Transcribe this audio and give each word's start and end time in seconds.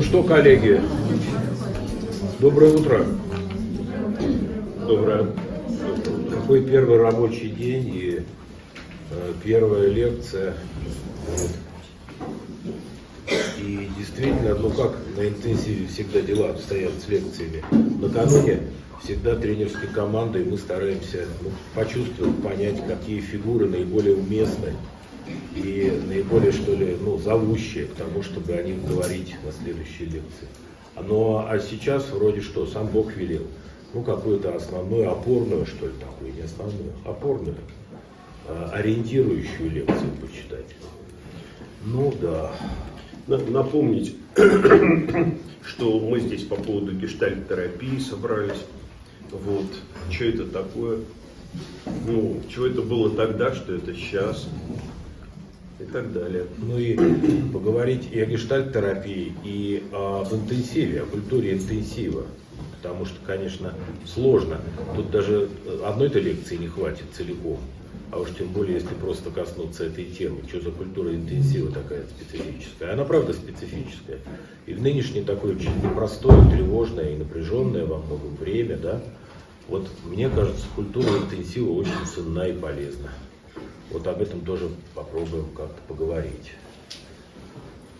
Ну 0.00 0.06
что, 0.06 0.22
коллеги, 0.22 0.80
доброе 2.38 2.72
утро. 2.72 3.04
Доброе. 4.88 5.26
Какой 6.30 6.64
первый 6.64 6.96
рабочий 6.96 7.50
день 7.50 7.86
и 7.86 8.22
э, 9.10 9.32
первая 9.44 9.88
лекция. 9.88 10.54
И 13.58 13.90
действительно, 13.98 14.54
ну 14.54 14.70
как 14.70 14.96
на 15.18 15.28
интенсиве 15.28 15.86
всегда 15.86 16.22
дела 16.22 16.52
обстоят 16.52 16.92
с 16.94 17.06
лекциями. 17.06 17.62
Накануне 18.00 18.60
всегда 19.04 19.36
тренерской 19.36 19.90
командой 19.90 20.44
мы 20.44 20.56
стараемся 20.56 21.26
ну, 21.42 21.50
почувствовать, 21.74 22.42
понять, 22.42 22.86
какие 22.86 23.20
фигуры 23.20 23.68
наиболее 23.68 24.16
уместны 24.16 24.72
и 25.54 26.00
наиболее, 26.08 26.52
что 26.52 26.74
ли, 26.74 26.96
ну, 27.00 27.18
зовущие 27.18 27.86
к 27.86 27.94
тому, 27.94 28.22
чтобы 28.22 28.52
о 28.52 28.62
них 28.62 28.84
говорить 28.84 29.34
на 29.44 29.52
следующей 29.52 30.04
лекции. 30.04 30.48
Но 30.96 31.46
а 31.48 31.58
сейчас 31.58 32.10
вроде 32.10 32.40
что, 32.40 32.66
сам 32.66 32.88
Бог 32.88 33.14
велел. 33.16 33.42
Ну, 33.92 34.02
какую-то 34.02 34.54
основную, 34.54 35.10
опорную, 35.10 35.66
что 35.66 35.86
ли, 35.86 35.92
такую, 35.98 36.32
не 36.34 36.42
основную, 36.42 36.92
опорную, 37.04 37.56
э, 38.46 38.68
ориентирующую 38.72 39.70
лекцию 39.70 40.10
почитать. 40.20 40.66
Ну 41.84 42.12
да. 42.20 42.52
Напомнить, 43.26 44.16
что 45.64 46.00
мы 46.00 46.20
здесь 46.20 46.44
по 46.44 46.56
поводу 46.56 46.92
гештальт-терапии 46.92 47.98
собрались. 47.98 48.64
Вот, 49.30 49.66
что 50.10 50.24
это 50.24 50.46
такое? 50.46 51.00
Ну, 52.06 52.40
что 52.48 52.66
это 52.66 52.82
было 52.82 53.10
тогда, 53.10 53.54
что 53.54 53.74
это 53.74 53.94
сейчас? 53.94 54.48
И 55.80 55.84
так 55.84 56.12
далее. 56.12 56.46
Ну 56.58 56.78
и 56.78 56.96
поговорить 57.52 58.08
и 58.10 58.20
о 58.20 58.26
гештальт-терапии, 58.26 59.32
и 59.44 59.82
об 59.92 60.32
интенсиве, 60.32 61.02
о 61.02 61.06
культуре 61.06 61.52
интенсива. 61.54 62.26
Потому 62.76 63.04
что, 63.04 63.16
конечно, 63.26 63.74
сложно. 64.06 64.60
Тут 64.96 65.10
даже 65.10 65.48
одной-то 65.84 66.18
лекции 66.18 66.56
не 66.56 66.68
хватит 66.68 67.04
целиком. 67.12 67.58
А 68.10 68.18
уж 68.18 68.30
тем 68.36 68.48
более, 68.48 68.74
если 68.74 68.94
просто 68.94 69.30
коснуться 69.30 69.84
этой 69.84 70.04
темы, 70.04 70.40
что 70.48 70.60
за 70.60 70.70
культура 70.72 71.14
интенсива 71.14 71.70
такая 71.70 72.04
специфическая. 72.04 72.94
Она 72.94 73.04
правда 73.04 73.32
специфическая. 73.32 74.18
И 74.66 74.74
в 74.74 74.82
нынешнее 74.82 75.22
такое 75.22 75.54
очень 75.54 75.70
непростое, 75.82 76.50
тревожное 76.50 77.14
и 77.14 77.16
напряженное 77.16 77.86
во 77.86 77.98
многом 77.98 78.34
время, 78.36 78.76
да, 78.78 79.00
вот 79.68 79.88
мне 80.04 80.28
кажется, 80.28 80.66
культура 80.74 81.08
интенсива 81.18 81.70
очень 81.70 81.92
ценна 82.12 82.48
и 82.48 82.52
полезна. 82.52 83.10
Вот 83.90 84.06
об 84.06 84.22
этом 84.22 84.40
тоже 84.42 84.70
попробуем 84.94 85.52
как-то 85.54 85.80
поговорить. 85.88 86.52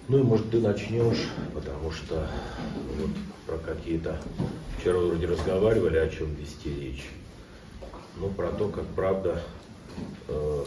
Ну 0.08 0.19
и 0.19 0.22
может 0.22 0.50
ты 0.50 0.60
начнешь, 0.60 1.28
потому 1.55 1.91
что 1.91 2.28
вот 2.98 3.10
про 3.47 3.58
какие-то, 3.58 4.20
вчера 4.78 4.98
вроде 4.98 5.27
разговаривали, 5.27 5.98
о 5.98 6.08
чем 6.08 6.34
вести 6.34 6.74
речь. 6.74 7.08
Ну, 8.16 8.28
про 8.28 8.50
то, 8.50 8.69
как 8.69 8.86
правда 8.88 9.42
э, 10.28 10.64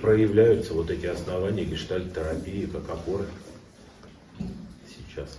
проявляются 0.00 0.74
вот 0.74 0.90
эти 0.90 1.06
основания 1.06 1.64
гештальт-терапии 1.64 2.66
как 2.66 2.88
опоры 2.88 3.26
сейчас. 4.88 5.38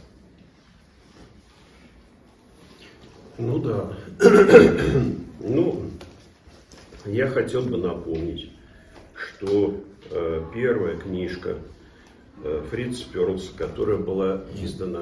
Ну 3.37 3.57
да. 3.59 3.97
ну, 5.39 5.89
я 7.05 7.27
хотел 7.27 7.63
бы 7.63 7.77
напомнить, 7.77 8.50
что 9.21 9.81
э, 10.09 10.43
первая 10.53 10.97
книжка 10.97 11.57
э, 12.43 12.63
Фриц 12.69 13.01
Перлс, 13.01 13.51
которая 13.55 13.97
была 13.97 14.43
издана 14.55 15.01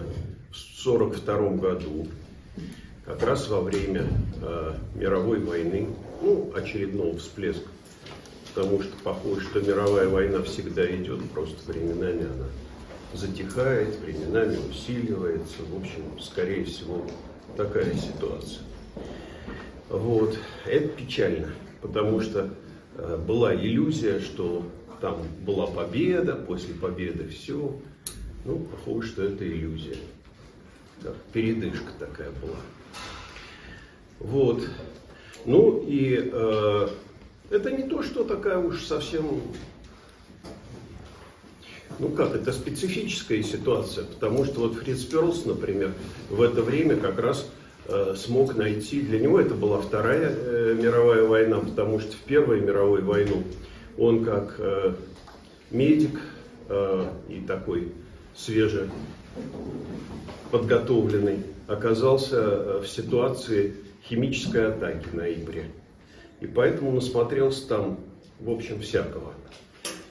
в 0.52 0.86
1942 0.86 1.50
году, 1.58 2.08
как 3.06 3.24
раз 3.24 3.48
во 3.50 3.62
время 3.62 4.08
э, 4.42 4.74
мировой 4.96 5.40
войны, 5.40 5.88
ну, 6.22 6.52
очередного 6.56 7.18
всплеска, 7.18 7.68
потому 8.54 8.82
что 8.82 8.92
похоже, 9.04 9.42
что 9.42 9.62
мировая 9.62 10.08
война 10.08 10.44
всегда 10.44 10.90
идет, 10.90 11.30
просто 11.32 11.72
временами 11.72 12.26
она 12.26 12.48
затихает, 13.14 13.98
временами 14.00 14.58
усиливается. 14.70 15.64
В 15.72 15.78
общем, 15.80 16.20
скорее 16.22 16.66
всего, 16.66 17.06
такая 17.58 17.94
ситуация. 17.96 18.62
Вот. 19.90 20.38
Это 20.66 20.88
печально, 20.90 21.50
потому 21.82 22.22
что 22.22 22.50
была 23.18 23.56
иллюзия, 23.56 24.20
что 24.20 24.66
там 25.02 25.22
была 25.46 25.68
победа, 25.68 26.36
после 26.36 26.74
победы 26.74 27.28
все. 27.28 27.76
Ну, 28.46 28.60
похоже, 28.60 29.08
что 29.08 29.24
это 29.24 29.48
иллюзия. 29.48 29.98
Да, 31.02 31.12
передышка 31.34 31.92
такая 31.98 32.30
была. 32.42 32.58
Вот. 34.20 34.68
Ну 35.46 35.84
и 35.88 36.30
э, 36.32 36.90
это 37.50 37.72
не 37.72 37.84
то, 37.84 38.04
что 38.04 38.26
такая 38.26 38.58
уж 38.58 38.84
совсем, 38.84 39.42
ну 42.00 42.10
как, 42.10 42.36
это 42.36 42.52
специфическая 42.52 43.42
ситуация, 43.44 44.04
потому 44.04 44.44
что 44.44 44.62
вот 44.62 44.76
Фриц 44.76 45.06
Перлс, 45.06 45.46
например, 45.46 45.94
в 46.30 46.42
это 46.42 46.62
время 46.62 46.98
как 46.98 47.18
раз 47.20 47.50
Э, 47.50 47.59
смог 48.16 48.56
найти. 48.56 49.02
Для 49.02 49.20
него 49.20 49.40
это 49.40 49.54
была 49.56 49.80
Вторая 49.80 50.32
э, 50.36 50.76
мировая 50.80 51.24
война, 51.24 51.60
потому 51.60 52.00
что 52.00 52.12
в 52.14 52.20
Первую 52.22 52.64
мировую 52.64 53.06
войну 53.06 53.44
он 53.98 54.24
как 54.24 54.56
э, 54.60 54.94
медик 55.72 56.20
и 57.30 57.42
такой 57.48 57.92
свеже 58.36 58.92
подготовленный 60.52 61.40
оказался 61.68 62.80
в 62.80 62.86
ситуации 62.88 63.74
химической 64.08 64.68
атаки 64.68 65.08
на 65.14 65.28
Ибре. 65.28 65.72
И 66.42 66.48
поэтому 66.48 66.92
насмотрелся 66.92 67.68
там, 67.68 68.00
в 68.40 68.50
общем, 68.50 68.82
всякого. 68.82 69.34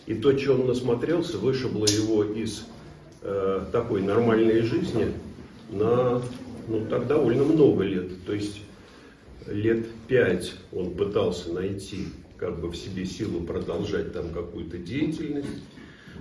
И 0.07 0.15
то, 0.15 0.37
что 0.37 0.55
он 0.55 0.67
насмотрелся, 0.67 1.39
вышибло 1.39 1.87
его 1.87 2.25
из 2.25 2.65
э, 3.23 3.65
такой 3.73 4.03
нормальной 4.03 4.63
жизни 4.63 5.13
на 5.71 6.23
ну, 6.69 6.87
так 6.87 7.07
довольно 7.07 7.45
много 7.45 7.83
лет. 7.83 8.25
То 8.27 8.35
есть 8.35 8.61
лет 9.47 9.87
пять 10.07 10.55
он 10.73 10.95
пытался 10.95 11.53
найти 11.53 12.09
как 12.37 12.61
бы 12.61 12.69
в 12.69 12.77
себе 12.77 13.05
силу 13.05 13.41
продолжать 13.41 14.13
там 14.13 14.31
какую-то 14.31 14.79
деятельность. 14.79 15.49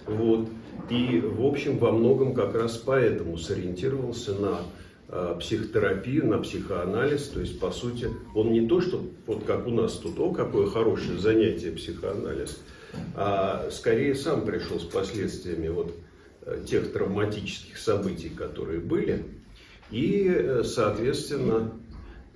Вот. 0.06 0.47
И, 0.90 1.22
в 1.22 1.46
общем, 1.46 1.78
во 1.78 1.91
многом 1.91 2.34
как 2.34 2.56
раз 2.56 2.78
поэтому 2.78 3.38
сориентировался 3.38 4.34
на 4.34 4.59
э, 5.09 5.36
психотерапию, 5.40 6.28
на 6.28 6.40
психоанализ. 6.40 7.28
То 7.28 7.41
есть, 7.41 7.59
по 7.59 7.72
сути, 7.72 8.09
он 8.34 8.52
не 8.52 8.68
то, 8.68 8.81
что 8.81 9.03
вот 9.25 9.44
как 9.44 9.68
у 9.68 9.72
нас 9.72 9.94
тут, 9.94 10.19
о, 10.19 10.31
какое 10.31 10.68
хорошее 10.68 11.19
занятие 11.19 11.72
психоанализ, 11.72 12.59
а 13.16 13.69
скорее 13.69 14.16
сам 14.16 14.46
пришел 14.46 14.80
с 14.80 14.86
последствиями 14.86 15.68
вот 15.68 15.94
э, 16.44 16.63
тех 16.66 16.91
травматических 16.94 17.78
событий, 17.78 18.30
которые 18.30 18.80
были, 18.80 19.25
и, 19.92 20.28
э, 20.28 20.64
соответственно, 20.64 21.72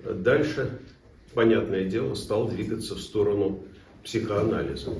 дальше, 0.04 0.78
понятное 1.34 1.84
дело, 1.84 2.14
стал 2.14 2.48
двигаться 2.48 2.94
в 2.94 3.00
сторону 3.00 3.60
психоанализа. 4.04 4.90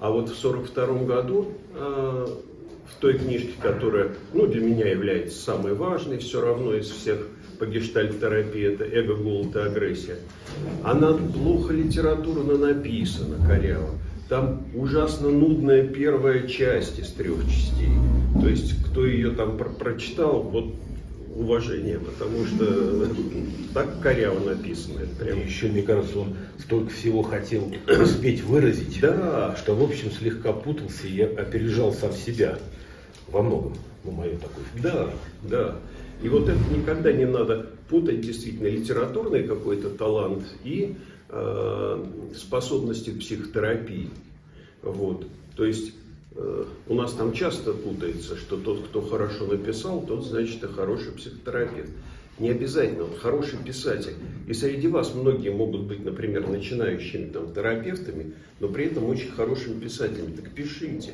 А 0.00 0.10
вот 0.10 0.28
в 0.28 0.38
1942 0.38 1.04
году 1.04 1.48
э, 1.74 2.26
в 2.88 3.00
той 3.00 3.18
книжке, 3.18 3.52
которая 3.60 4.10
ну, 4.32 4.46
для 4.46 4.60
меня 4.60 4.88
является 4.88 5.38
самой 5.38 5.74
важной, 5.74 6.18
все 6.18 6.40
равно 6.40 6.74
из 6.74 6.90
всех 6.90 7.26
по 7.58 7.64
гештальт-терапии, 7.64 8.74
это 8.74 8.84
эго, 8.84 9.14
голод 9.14 9.56
и 9.56 9.60
агрессия, 9.60 10.16
она 10.84 11.14
плохо 11.14 11.72
литературно 11.72 12.58
написана, 12.58 13.44
коряво. 13.46 13.90
Там 14.28 14.66
ужасно 14.74 15.30
нудная 15.30 15.86
первая 15.86 16.46
часть 16.48 16.98
из 16.98 17.10
трех 17.10 17.44
частей. 17.46 17.92
То 18.40 18.48
есть, 18.48 18.74
кто 18.84 19.06
ее 19.06 19.30
там 19.30 19.56
про 19.56 19.68
прочитал, 19.68 20.42
вот 20.42 20.74
уважение, 21.38 21.98
потому 21.98 22.44
что 22.46 23.08
так 23.74 24.00
коряво 24.00 24.40
написано. 24.40 25.00
Это 25.00 25.14
прям... 25.16 25.40
Еще, 25.40 25.68
мне 25.68 25.82
кажется, 25.82 26.18
он 26.18 26.36
столько 26.58 26.90
всего 26.90 27.22
хотел 27.22 27.72
успеть 28.00 28.42
выразить, 28.42 29.00
да. 29.00 29.54
что, 29.56 29.74
в 29.74 29.82
общем, 29.82 30.10
слегка 30.10 30.52
путался 30.52 31.06
и 31.06 31.20
опережал 31.20 31.92
сам 31.92 32.12
себя 32.12 32.58
во 33.28 33.42
многом. 33.42 33.74
Ну, 34.04 34.12
мое 34.12 34.36
такое 34.36 34.64
Да, 34.82 35.10
да. 35.42 35.76
И 36.22 36.28
вот 36.28 36.48
это 36.48 36.58
никогда 36.74 37.12
не 37.12 37.26
надо 37.26 37.70
путать 37.88 38.20
действительно 38.20 38.68
литературный 38.68 39.42
какой-то 39.42 39.90
талант 39.90 40.44
и 40.64 40.96
э, 41.28 42.04
способности 42.34 43.10
к 43.10 43.18
психотерапии. 43.18 44.10
Вот. 44.82 45.26
То 45.56 45.64
есть 45.64 45.92
Э, 45.92 46.05
у 46.88 46.94
нас 46.94 47.12
там 47.12 47.32
часто 47.32 47.72
путается, 47.72 48.36
что 48.36 48.56
тот, 48.56 48.86
кто 48.86 49.00
хорошо 49.00 49.46
написал, 49.46 50.02
тот, 50.02 50.24
значит, 50.24 50.62
и 50.62 50.66
хороший 50.66 51.12
психотерапевт. 51.12 51.90
Не 52.38 52.50
обязательно, 52.50 53.04
он 53.04 53.16
хороший 53.16 53.58
писатель. 53.58 54.12
И 54.46 54.52
среди 54.52 54.88
вас 54.88 55.14
многие 55.14 55.48
могут 55.48 55.82
быть, 55.82 56.04
например, 56.04 56.46
начинающими 56.46 57.30
там, 57.30 57.54
терапевтами, 57.54 58.34
но 58.60 58.68
при 58.68 58.86
этом 58.86 59.06
очень 59.06 59.30
хорошими 59.30 59.80
писателями. 59.80 60.36
Так 60.36 60.50
пишите. 60.50 61.12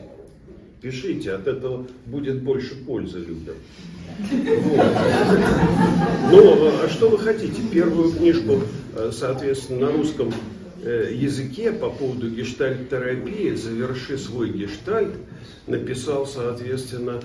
Пишите, 0.80 1.32
от 1.32 1.46
этого 1.46 1.86
будет 2.06 2.42
больше 2.42 2.74
пользы 2.74 3.20
людям. 3.20 3.54
Вот. 4.18 4.86
Ну, 6.32 6.70
а 6.82 6.88
что 6.88 7.08
вы 7.08 7.18
хотите? 7.18 7.62
Первую 7.72 8.10
книжку, 8.12 8.62
э, 8.96 9.10
соответственно, 9.12 9.86
на 9.86 9.92
русском 9.92 10.30
э, 10.30 10.32
языке 10.82 11.72
по 11.72 11.90
поводу 11.90 12.30
гештальт-терапии 12.30 13.54
«Заверши 13.54 14.18
свой 14.18 14.50
гештальт» 14.50 15.14
написал, 15.66 16.26
соответственно, 16.26 17.20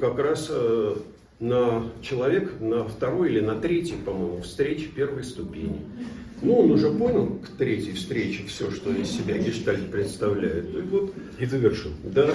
как 0.00 0.18
раз 0.18 0.48
э, 0.50 0.96
на 1.40 1.90
человек 2.02 2.60
на 2.60 2.84
второй 2.84 3.30
или 3.30 3.40
на 3.40 3.54
третьей, 3.56 3.96
по-моему, 4.04 4.42
встрече 4.42 4.86
первой 4.86 5.24
ступени. 5.24 5.80
Ну, 6.42 6.58
он 6.58 6.72
уже 6.72 6.90
понял 6.90 7.38
к 7.38 7.56
третьей 7.56 7.92
встрече 7.92 8.44
все, 8.46 8.70
что 8.70 8.90
из 8.90 9.10
себя 9.10 9.38
гештальт 9.38 9.90
представляет. 9.90 10.74
И 10.74 10.80
вот... 10.82 11.12
И 11.38 11.46
завершил. 11.46 11.92
Да. 12.02 12.34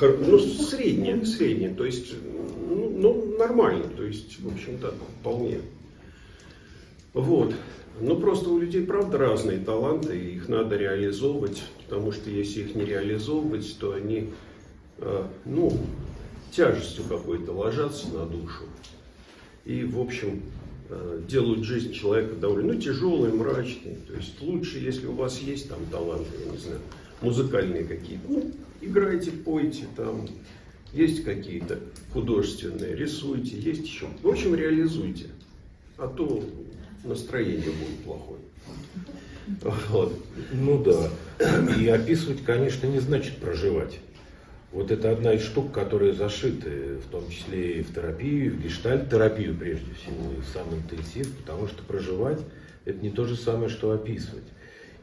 Ну, 0.00 0.38
среднее, 0.38 1.24
среднее. 1.24 1.70
То 1.70 1.84
есть, 1.84 2.14
ну, 2.68 2.90
ну, 2.90 3.36
нормально. 3.38 3.84
То 3.96 4.04
есть, 4.04 4.40
в 4.40 4.48
общем-то, 4.48 4.94
вполне. 5.20 5.60
Вот. 7.14 7.54
Ну, 8.00 8.16
просто 8.16 8.50
у 8.50 8.58
людей, 8.58 8.84
правда, 8.84 9.18
разные 9.18 9.58
таланты, 9.58 10.18
и 10.18 10.36
их 10.36 10.48
надо 10.48 10.76
реализовывать, 10.76 11.62
потому 11.84 12.12
что 12.12 12.30
если 12.30 12.60
их 12.60 12.74
не 12.74 12.84
реализовывать, 12.84 13.76
то 13.80 13.92
они 13.92 14.30
Э, 15.00 15.26
ну, 15.44 15.72
тяжестью 16.50 17.04
какой-то 17.04 17.52
ложатся 17.52 18.08
на 18.08 18.26
душу. 18.26 18.64
И, 19.64 19.84
в 19.84 20.00
общем, 20.00 20.42
э, 20.88 21.22
делают 21.28 21.62
жизнь 21.62 21.92
человека 21.92 22.34
довольно 22.34 22.74
ну, 22.74 22.80
тяжелой, 22.80 23.32
мрачной. 23.32 23.96
То 24.06 24.14
есть 24.14 24.40
лучше, 24.42 24.78
если 24.78 25.06
у 25.06 25.12
вас 25.12 25.38
есть 25.40 25.68
там 25.68 25.78
таланты, 25.90 26.30
я 26.44 26.52
не 26.52 26.58
знаю, 26.58 26.80
музыкальные 27.20 27.84
какие-то, 27.84 28.24
ну, 28.28 28.50
играйте, 28.80 29.30
пойте, 29.30 29.86
там, 29.96 30.28
есть 30.92 31.22
какие-то 31.22 31.78
художественные, 32.12 32.96
рисуйте, 32.96 33.56
есть 33.56 33.84
еще. 33.84 34.06
В 34.22 34.28
общем, 34.28 34.54
реализуйте, 34.54 35.26
а 35.96 36.08
то 36.08 36.42
настроение 37.04 37.70
будет 37.70 38.04
плохое. 38.04 38.40
Вот. 39.88 40.14
Ну 40.52 40.82
да. 40.82 41.10
И 41.78 41.88
описывать, 41.88 42.44
конечно, 42.44 42.86
не 42.86 43.00
значит 43.00 43.38
проживать. 43.38 43.98
Вот 44.72 44.90
это 44.90 45.10
одна 45.10 45.32
из 45.32 45.42
штук, 45.42 45.72
которые 45.72 46.12
зашиты, 46.12 46.98
в 46.98 47.10
том 47.10 47.28
числе 47.30 47.78
и 47.78 47.82
в 47.82 47.94
терапию, 47.94 48.52
в 48.52 48.62
гештальт-терапию 48.62 49.56
прежде 49.56 49.94
всего, 49.94 50.32
и 50.32 50.42
в 50.42 50.44
сам 50.52 50.66
интенсив, 50.74 51.34
потому 51.38 51.68
что 51.68 51.82
проживать 51.82 52.40
это 52.84 53.02
не 53.02 53.10
то 53.10 53.24
же 53.24 53.36
самое, 53.36 53.68
что 53.68 53.92
описывать. 53.92 54.44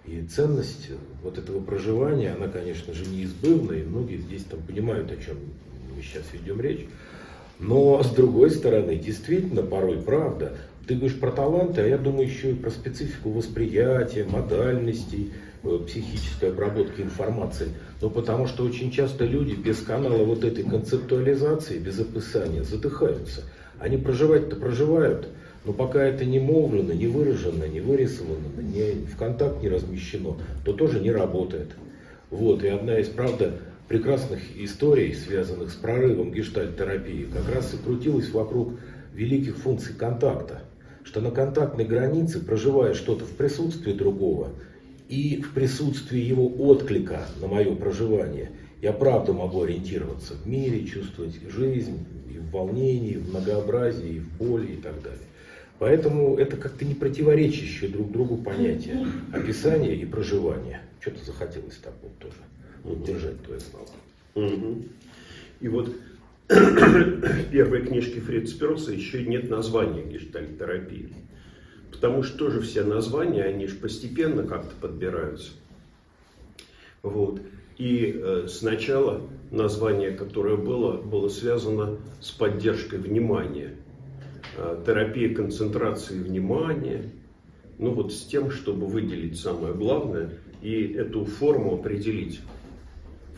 И 0.05 0.21
ценность 0.23 0.89
вот 1.23 1.39
этого 1.39 1.63
проживания, 1.63 2.31
она, 2.31 2.47
конечно 2.47 2.93
же, 2.93 3.07
неизбывна, 3.07 3.73
и 3.73 3.83
многие 3.83 4.17
здесь 4.17 4.43
там 4.43 4.61
понимают, 4.61 5.11
о 5.11 5.17
чем 5.17 5.37
мы 5.95 6.01
сейчас 6.01 6.23
ведем 6.33 6.61
речь. 6.61 6.85
Но, 7.57 8.03
с 8.03 8.11
другой 8.11 8.51
стороны, 8.51 8.97
действительно, 8.97 9.63
порой 9.63 9.97
правда. 9.97 10.57
Ты 10.87 10.95
говоришь 10.95 11.19
про 11.19 11.31
таланты, 11.31 11.81
а 11.81 11.87
я 11.87 11.97
думаю 11.97 12.27
еще 12.27 12.51
и 12.51 12.55
про 12.55 12.69
специфику 12.69 13.31
восприятия, 13.31 14.23
модальностей, 14.23 15.31
Э, 15.65 15.79
психической 15.79 16.49
обработки 16.49 17.01
информации, 17.01 17.69
но 17.99 18.11
потому 18.11 18.45
что 18.45 18.63
очень 18.63 18.91
часто 18.91 19.25
люди 19.25 19.55
без 19.55 19.81
канала 19.81 20.23
вот 20.23 20.43
этой 20.43 20.63
концептуализации, 20.63 21.79
без 21.79 21.99
описания 21.99 22.61
задыхаются. 22.63 23.41
Они 23.79 23.97
проживать-то 23.97 24.57
проживают, 24.57 25.29
но 25.65 25.73
пока 25.73 26.03
это 26.03 26.23
не 26.23 26.39
мовлено, 26.39 26.93
не 26.93 27.07
выражено, 27.07 27.63
не 27.63 27.79
вырисовано, 27.79 28.61
не, 28.61 29.07
в 29.07 29.17
контакт 29.17 29.63
не 29.63 29.69
размещено, 29.69 30.37
то 30.63 30.73
тоже 30.73 30.99
не 30.99 31.11
работает. 31.11 31.71
Вот, 32.29 32.63
и 32.63 32.67
одна 32.67 32.99
из, 32.99 33.07
правда, 33.07 33.57
прекрасных 33.87 34.41
историй, 34.55 35.15
связанных 35.15 35.71
с 35.71 35.75
прорывом 35.75 36.31
гештальт-терапии, 36.31 37.27
как 37.33 37.51
раз 37.51 37.73
и 37.73 37.77
крутилась 37.77 38.29
вокруг 38.29 38.73
великих 39.15 39.57
функций 39.57 39.95
контакта. 39.95 40.61
Что 41.05 41.21
на 41.21 41.31
контактной 41.31 41.85
границе, 41.85 42.43
проживая 42.43 42.93
что-то 42.93 43.25
в 43.25 43.31
присутствии 43.31 43.93
другого, 43.93 44.49
и 45.07 45.41
в 45.41 45.53
присутствии 45.53 46.19
его 46.19 46.47
отклика 46.47 47.27
на 47.39 47.47
мое 47.47 47.75
проживание 47.75 48.51
я 48.81 48.91
правда 48.91 49.31
могу 49.31 49.61
ориентироваться 49.61 50.33
в 50.33 50.47
мире, 50.47 50.85
чувствовать 50.85 51.39
жизнь 51.49 52.05
и 52.29 52.39
в 52.39 52.49
волнении, 52.51 53.11
и 53.11 53.17
в 53.17 53.29
многообразии, 53.29 54.15
и 54.15 54.19
в 54.19 54.33
боли 54.33 54.73
и 54.73 54.75
так 54.77 55.01
далее. 55.03 55.19
Поэтому 55.77 56.37
это 56.37 56.57
как-то 56.57 56.85
не 56.85 56.95
противоречащие 56.95 57.89
друг 57.89 58.11
другу 58.11 58.37
понятия 58.37 59.05
описания 59.31 59.95
и 59.95 60.05
проживания. 60.05 60.81
Что-то 61.01 61.23
захотелось 61.23 61.77
так 61.83 61.93
вот 62.01 62.17
тоже 62.17 62.37
поддержать 62.83 63.41
твои 63.43 63.59
слова. 63.59 63.87
И 65.61 65.67
вот 65.67 65.95
первой 66.47 67.81
книжке 67.85 68.19
Фрица 68.19 68.59
Перлса 68.59 68.91
еще 68.91 69.25
нет 69.25 69.49
названия 69.49 70.03
гештальт-терапии. 70.03 71.13
Потому 71.91 72.23
что 72.23 72.37
тоже 72.37 72.61
все 72.61 72.83
названия, 72.83 73.43
они 73.43 73.67
же 73.67 73.75
постепенно 73.75 74.43
как-то 74.43 74.75
подбираются. 74.79 75.51
Вот. 77.01 77.41
И 77.77 78.13
э, 78.15 78.47
сначала 78.47 79.21
название, 79.51 80.11
которое 80.11 80.57
было, 80.57 81.01
было 81.01 81.29
связано 81.29 81.97
с 82.21 82.31
поддержкой 82.31 82.99
внимания. 82.99 83.75
Э, 84.57 84.81
терапия 84.85 85.33
концентрации 85.33 86.19
внимания. 86.19 87.11
Ну 87.77 87.91
вот 87.91 88.13
с 88.13 88.25
тем, 88.25 88.51
чтобы 88.51 88.87
выделить 88.87 89.39
самое 89.39 89.73
главное 89.73 90.31
и 90.61 90.93
эту 90.93 91.25
форму 91.25 91.75
определить. 91.75 92.39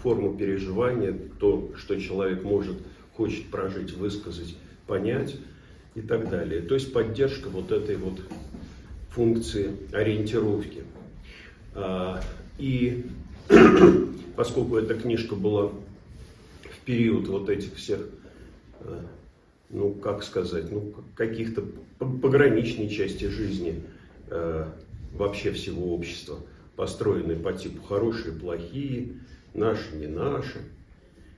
Форму 0.02 0.38
переживания, 0.38 1.18
то, 1.40 1.72
что 1.76 2.00
человек 2.00 2.44
может, 2.44 2.78
хочет 3.18 3.48
прожить, 3.48 3.94
высказать, 3.94 4.56
понять 4.86 5.36
и 5.96 6.02
так 6.02 6.30
далее. 6.30 6.62
То 6.62 6.76
есть 6.76 6.94
поддержка 6.94 7.50
вот 7.50 7.72
этой 7.72 7.98
вот 7.98 8.22
функции 9.10 9.76
ориентировки. 9.92 10.84
А, 11.74 12.22
и 12.60 13.06
поскольку 14.36 14.78
эта 14.78 14.94
книжка 14.94 15.36
была 15.36 15.68
в 15.68 16.80
период 16.86 17.28
вот 17.28 17.50
этих 17.50 17.76
всех, 17.76 18.08
а, 18.82 19.04
ну, 19.70 19.94
как 19.94 20.24
сказать, 20.24 20.72
ну, 20.72 20.94
каких-то 21.16 21.64
пограничной 21.98 22.88
части 22.88 23.26
жизни 23.26 23.82
а, 24.30 24.72
вообще 25.14 25.52
всего 25.52 25.96
общества, 25.96 26.38
построенной 26.76 27.36
по 27.36 27.52
типу 27.52 27.82
хорошие, 27.82 28.34
плохие, 28.36 29.14
наши, 29.56 29.96
не 29.96 30.06
наши 30.06 30.60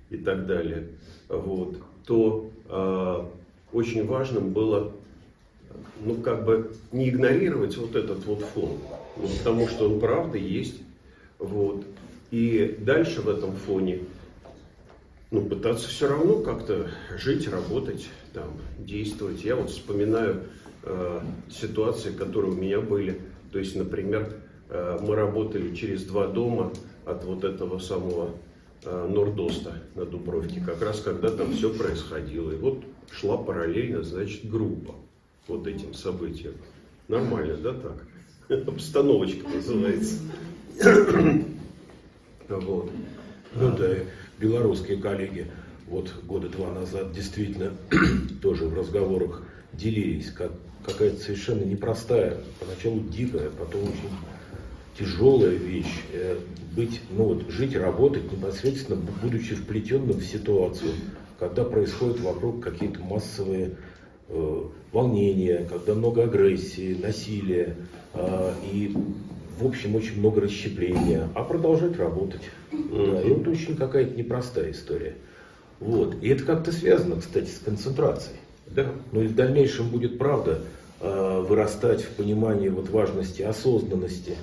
и 0.10 0.18
так 0.18 0.48
далее, 0.48 0.88
вот, 1.28 1.78
то 2.06 2.50
очень 3.72 4.06
важным 4.06 4.52
было 4.52 4.92
ну, 6.04 6.16
как 6.16 6.46
бы 6.46 6.72
не 6.92 7.10
игнорировать 7.10 7.78
вот 7.78 7.96
этот 7.96 8.26
вот 8.26 8.42
фон, 8.42 8.78
ну, 9.18 9.28
потому 9.38 9.68
что 9.68 9.90
он 9.90 10.00
правда 10.00 10.38
есть, 10.38 10.82
вот. 11.38 11.86
И 12.32 12.78
дальше 12.80 13.22
в 13.22 13.30
этом 13.30 13.54
фоне, 13.54 14.02
ну, 15.32 15.42
пытаться 15.46 15.88
все 15.88 16.08
равно 16.08 16.42
как-то 16.42 16.90
жить, 17.18 17.48
работать, 17.48 18.08
там, 18.34 18.52
действовать. 18.78 19.44
Я 19.44 19.56
вот 19.56 19.72
вспоминаю 19.72 20.44
э, 20.84 21.22
ситуации, 21.50 22.12
которые 22.12 22.52
у 22.52 22.56
меня 22.56 22.82
были. 22.82 23.20
То 23.52 23.60
есть, 23.60 23.76
например, 23.76 24.32
э, 24.70 25.00
мы 25.02 25.16
работали 25.16 25.76
через 25.76 26.04
два 26.04 26.28
дома 26.28 26.72
от 27.06 27.24
вот 27.24 27.44
этого 27.44 27.80
самого 27.80 28.28
э, 28.28 28.32
Нордоста 28.86 29.74
на 29.96 30.06
Дубровке, 30.06 30.62
как 30.62 30.82
раз 30.82 31.02
когда 31.02 31.30
там 31.30 31.54
все 31.54 31.74
происходило. 31.74 32.52
И 32.52 32.56
вот 32.56 32.84
шла 33.12 33.38
параллельно, 33.38 34.04
значит, 34.04 34.50
группа 34.50 34.96
вот 35.48 35.68
этим 35.68 35.94
событиям. 35.94 36.54
Нормально, 37.08 37.58
да, 37.58 37.74
так? 37.74 38.06
Обстановочка 38.68 39.48
называется. 39.48 40.16
Вот. 42.50 42.90
Ну 43.54 43.78
да, 43.78 43.90
белорусские 44.40 44.98
коллеги 44.98 45.46
вот 45.88 46.12
года 46.24 46.50
два 46.50 46.72
назад 46.72 47.14
действительно 47.14 47.74
тоже 48.42 48.66
в 48.66 48.74
разговорах 48.74 49.44
делились, 49.74 50.32
как 50.32 50.52
какая-то 50.86 51.20
совершенно 51.20 51.64
непростая, 51.64 52.38
поначалу 52.60 53.02
дикая, 53.02 53.50
потом 53.52 53.84
очень 53.84 54.10
тяжелая 55.00 55.56
вещь, 55.56 56.04
э, 56.14 56.38
быть, 56.76 57.00
ну 57.12 57.24
вот, 57.24 57.50
жить 57.50 57.76
работать 57.76 58.32
непосредственно, 58.32 59.02
будучи 59.22 59.56
вплетенным 59.56 60.20
в 60.20 60.24
ситуацию, 60.24 60.92
когда 61.40 61.64
происходят 61.64 62.20
вокруг 62.20 62.62
какие-то 62.62 63.02
массовые 63.02 63.72
Э, 64.32 64.64
волнения, 64.92 65.68
когда 65.68 65.96
много 65.96 66.24
агрессии, 66.24 66.96
насилия 67.02 67.76
э, 68.14 68.54
и, 68.72 68.96
в 69.60 69.66
общем, 69.66 69.96
очень 69.96 70.20
много 70.20 70.42
расщепления, 70.42 71.30
а 71.34 71.44
продолжать 71.44 71.98
работать. 71.98 72.42
Да, 72.72 73.22
и 73.22 73.32
это 73.32 73.50
очень 73.50 73.76
какая-то 73.76 74.16
непростая 74.16 74.70
история. 74.70 75.16
Вот. 75.80 76.16
И 76.22 76.30
это 76.30 76.44
как-то 76.44 76.72
связано, 76.72 77.20
кстати, 77.20 77.50
с 77.50 77.58
концентрацией. 77.58 78.38
Да? 78.68 78.92
Но 79.12 79.24
и 79.24 79.28
в 79.28 79.36
дальнейшем 79.36 79.90
будет, 79.90 80.20
правда, 80.20 80.62
э, 81.00 81.46
вырастать 81.48 82.04
в 82.04 82.10
понимании 82.10 82.70
вот 82.70 82.90
важности 82.90 83.42
осознанности 83.42 84.36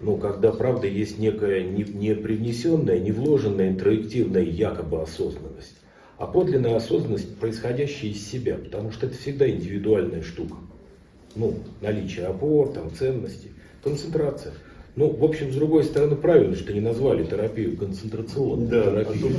ну, 0.00 0.16
когда 0.16 0.52
правда 0.52 0.86
есть 0.86 1.18
некая 1.18 1.62
не, 1.62 1.82
не 1.82 2.14
привнесенная, 2.14 2.98
не 2.98 3.12
вложенная 3.12 3.70
интроективная 3.70 4.42
якобы 4.42 5.02
осознанность, 5.02 5.76
а 6.18 6.26
подлинная 6.26 6.76
осознанность, 6.76 7.36
происходящая 7.38 8.10
из 8.10 8.26
себя, 8.26 8.56
потому 8.56 8.92
что 8.92 9.06
это 9.06 9.16
всегда 9.16 9.48
индивидуальная 9.48 10.22
штука. 10.22 10.56
Ну, 11.36 11.54
наличие 11.80 12.26
опор, 12.26 12.72
там, 12.72 12.94
ценностей, 12.94 13.50
концентрация. 13.82 14.52
Ну, 14.96 15.10
в 15.10 15.24
общем, 15.24 15.50
с 15.52 15.56
другой 15.56 15.82
стороны, 15.82 16.14
правильно, 16.14 16.54
что 16.54 16.72
не 16.72 16.78
назвали 16.78 17.24
терапию 17.24 17.76
концентрационной 17.76 18.68
Да, 18.68 18.84
терапией. 18.84 19.34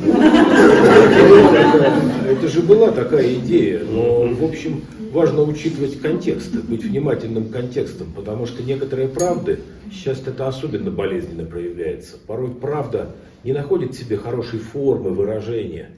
Это 2.30 2.48
же 2.50 2.62
была 2.62 2.92
такая 2.92 3.36
идея, 3.36 3.80
но, 3.86 4.28
в 4.28 4.44
общем, 4.44 4.82
важно 5.14 5.44
учитывать 5.44 6.02
контексты, 6.02 6.60
быть 6.60 6.84
внимательным 6.84 7.48
к 7.48 7.52
контекстам, 7.54 8.12
потому 8.14 8.46
что 8.46 8.64
некоторые 8.64 9.08
правды, 9.08 9.60
сейчас 9.92 10.22
это 10.26 10.48
особенно 10.48 10.92
болезненно 10.92 11.46
проявляется, 11.46 12.18
порой 12.26 12.52
правда 12.52 13.12
не 13.44 13.54
находит 13.54 13.94
в 13.94 13.98
себе 13.98 14.18
хорошей 14.18 14.60
формы 14.60 15.12
выражения 15.12 15.92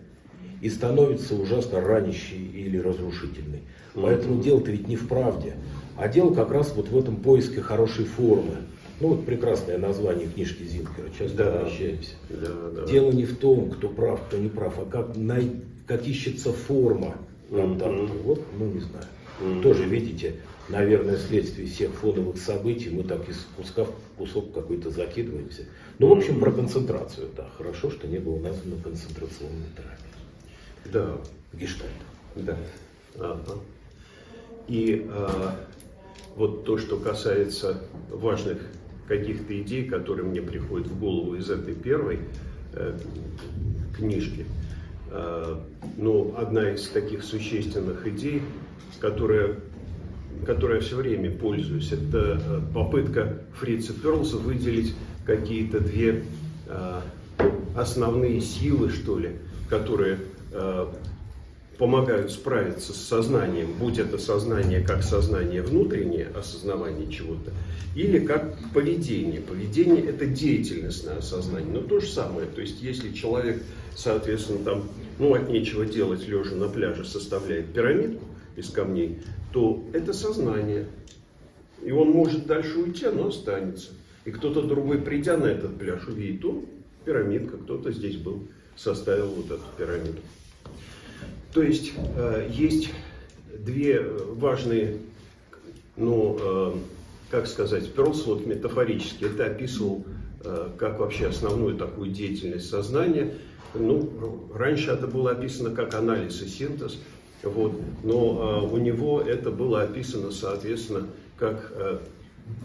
и 0.62 0.70
становится 0.70 1.36
ужасно 1.36 1.82
ранящей 1.82 2.46
или 2.54 2.78
разрушительной. 2.78 3.62
Поэтому 3.94 4.42
дело-то 4.42 4.72
ведь 4.72 4.88
не 4.88 4.96
в 4.96 5.08
правде, 5.08 5.54
а 5.98 6.08
дело 6.08 6.34
как 6.34 6.52
раз 6.52 6.74
вот 6.76 6.90
в 6.90 6.98
этом 6.98 7.18
поиске 7.18 7.62
хорошей 7.62 8.06
формы. 8.06 8.58
Ну 9.00 9.10
вот 9.10 9.26
прекрасное 9.26 9.78
название 9.78 10.28
книжки 10.28 10.64
Зинкера, 10.64 11.08
часто 11.18 11.38
Да. 11.38 11.60
обращаемся. 11.60 12.16
Да, 12.30 12.48
да. 12.76 12.86
Дело 12.88 13.12
не 13.12 13.26
в 13.26 13.38
том, 13.38 13.70
кто 13.70 13.90
прав, 13.90 14.22
кто 14.28 14.38
не 14.38 14.50
прав, 14.50 14.74
а 14.80 14.86
как, 14.86 15.16
най- 15.16 15.52
как 15.86 16.08
ищется 16.08 16.52
форма 16.52 17.16
контакта. 17.50 18.08
Вот, 18.24 18.42
ну 18.58 18.66
не 18.66 18.80
знаю. 18.80 19.06
Мгм. 19.40 19.62
Тоже, 19.62 19.86
видите, 19.86 20.36
наверное, 20.70 21.18
вследствие 21.18 21.68
всех 21.68 21.92
фоновых 21.94 22.38
событий 22.38 22.90
мы 22.90 23.04
так 23.04 23.28
из 23.30 23.48
куска 23.56 23.86
в 23.86 23.92
кусок 24.18 24.54
какой-то 24.54 24.90
закидываемся. 24.90 25.66
Ну, 26.00 26.08
в 26.08 26.18
общем, 26.18 26.40
про 26.40 26.52
концентрацию, 26.52 27.30
да. 27.36 27.48
Хорошо, 27.58 27.92
что 27.92 28.08
не 28.08 28.18
было 28.18 28.40
названо 28.40 28.82
концентрационной 28.82 29.68
терапией. 29.76 30.92
Да, 30.92 31.18
Гештальт. 31.54 31.92
да. 32.36 32.58
Ага. 33.16 33.60
И 34.68 35.08
а, 35.10 35.56
вот 36.36 36.66
то, 36.66 36.78
что 36.78 36.98
касается 36.98 37.82
важных 38.10 38.60
каких-то 39.08 39.60
идей, 39.60 39.86
которые 39.86 40.26
мне 40.26 40.42
приходят 40.42 40.88
в 40.88 41.00
голову 41.00 41.36
из 41.36 41.50
этой 41.50 41.74
первой 41.74 42.20
э, 42.74 42.98
книжки. 43.96 44.46
Э, 45.10 45.58
ну, 45.98 46.36
одна 46.38 46.72
из 46.72 46.88
таких 46.90 47.24
существенных 47.24 48.06
идей, 48.06 48.42
которая, 49.00 49.56
которой 50.46 50.76
я 50.76 50.82
все 50.82 50.96
время 50.96 51.32
пользуюсь, 51.32 51.92
это 51.92 52.42
э, 52.44 52.62
попытка 52.74 53.42
Фрица 53.60 53.94
Перлса 53.94 54.38
выделить 54.38 54.94
какие-то 55.26 55.80
две 55.80 56.24
э, 56.68 57.02
основные 57.76 58.42
силы, 58.42 58.90
что 58.90 59.20
ли, 59.20 59.32
которые 59.70 60.20
э, 60.52 60.88
помогают 61.78 62.32
справиться 62.32 62.94
с 62.94 62.98
сознанием, 62.98 63.74
будь 63.74 64.00
это 64.00 64.18
сознание 64.18 64.82
как 64.82 65.04
сознание 65.04 65.62
внутреннее, 65.62 66.28
осознавание 66.36 67.10
чего-то, 67.12 67.52
или 67.96 68.20
как 68.20 68.58
поведение. 68.74 69.42
Поведение– 69.42 70.04
это 70.08 70.26
деятельностное 70.26 71.18
осознание, 71.18 71.72
но 71.72 71.82
то 71.82 72.00
же 72.00 72.08
самое. 72.08 72.48
То 72.48 72.62
есть, 72.62 72.82
если 72.82 73.12
человек, 73.12 73.62
соответственно, 73.96 74.60
там, 74.64 74.84
ну, 75.20 75.34
от 75.36 75.50
нечего 75.50 75.86
делать, 75.86 76.28
лежа 76.28 76.56
на 76.56 76.68
пляже, 76.68 77.06
составляет 77.06 77.74
пирамидку 77.74 78.24
из 78.58 78.70
камней, 78.70 79.22
то 79.54 79.86
это 79.94 80.12
сознание. 80.12 80.88
И 81.82 81.92
он 81.92 82.10
может 82.10 82.48
дальше 82.48 82.80
уйти, 82.80 83.06
оно 83.06 83.28
останется. 83.28 83.92
И 84.26 84.32
кто-то 84.32 84.64
другой, 84.64 85.00
придя 85.00 85.38
на 85.38 85.46
этот 85.46 85.78
пляж, 85.78 86.06
увидит, 86.08 86.44
о, 86.44 86.66
пирамидка, 87.06 87.58
кто-то 87.58 87.92
здесь 87.92 88.18
был, 88.18 88.48
составил 88.76 89.28
вот 89.28 89.46
эту 89.46 89.64
пирамиду. 89.78 90.20
То 91.54 91.62
есть 91.62 91.94
э, 91.96 92.50
есть 92.52 92.92
две 93.58 94.02
важные, 94.02 94.98
ну, 95.96 96.38
э, 96.40 96.74
как 97.32 97.48
сказать, 97.48 97.92
Перлс 97.94 98.26
вот 98.26 98.46
метафорически 98.46 99.26
это 99.26 99.46
описывал 99.46 100.04
э, 100.44 100.70
как 100.78 101.00
вообще 101.00 101.28
основную 101.28 101.78
такую 101.78 102.12
деятельность 102.12 102.70
сознания. 102.70 103.34
Ну, 103.74 104.50
раньше 104.54 104.92
это 104.92 105.08
было 105.08 105.32
описано 105.32 105.72
как 105.72 105.94
анализ 105.94 106.42
и 106.42 106.48
синтез, 106.48 107.00
вот, 107.44 107.74
но 108.04 108.62
э, 108.64 108.74
у 108.74 108.78
него 108.78 109.22
это 109.22 109.52
было 109.52 109.84
описано, 109.84 110.32
соответственно, 110.32 111.08
как 111.38 111.72
э, 111.76 112.00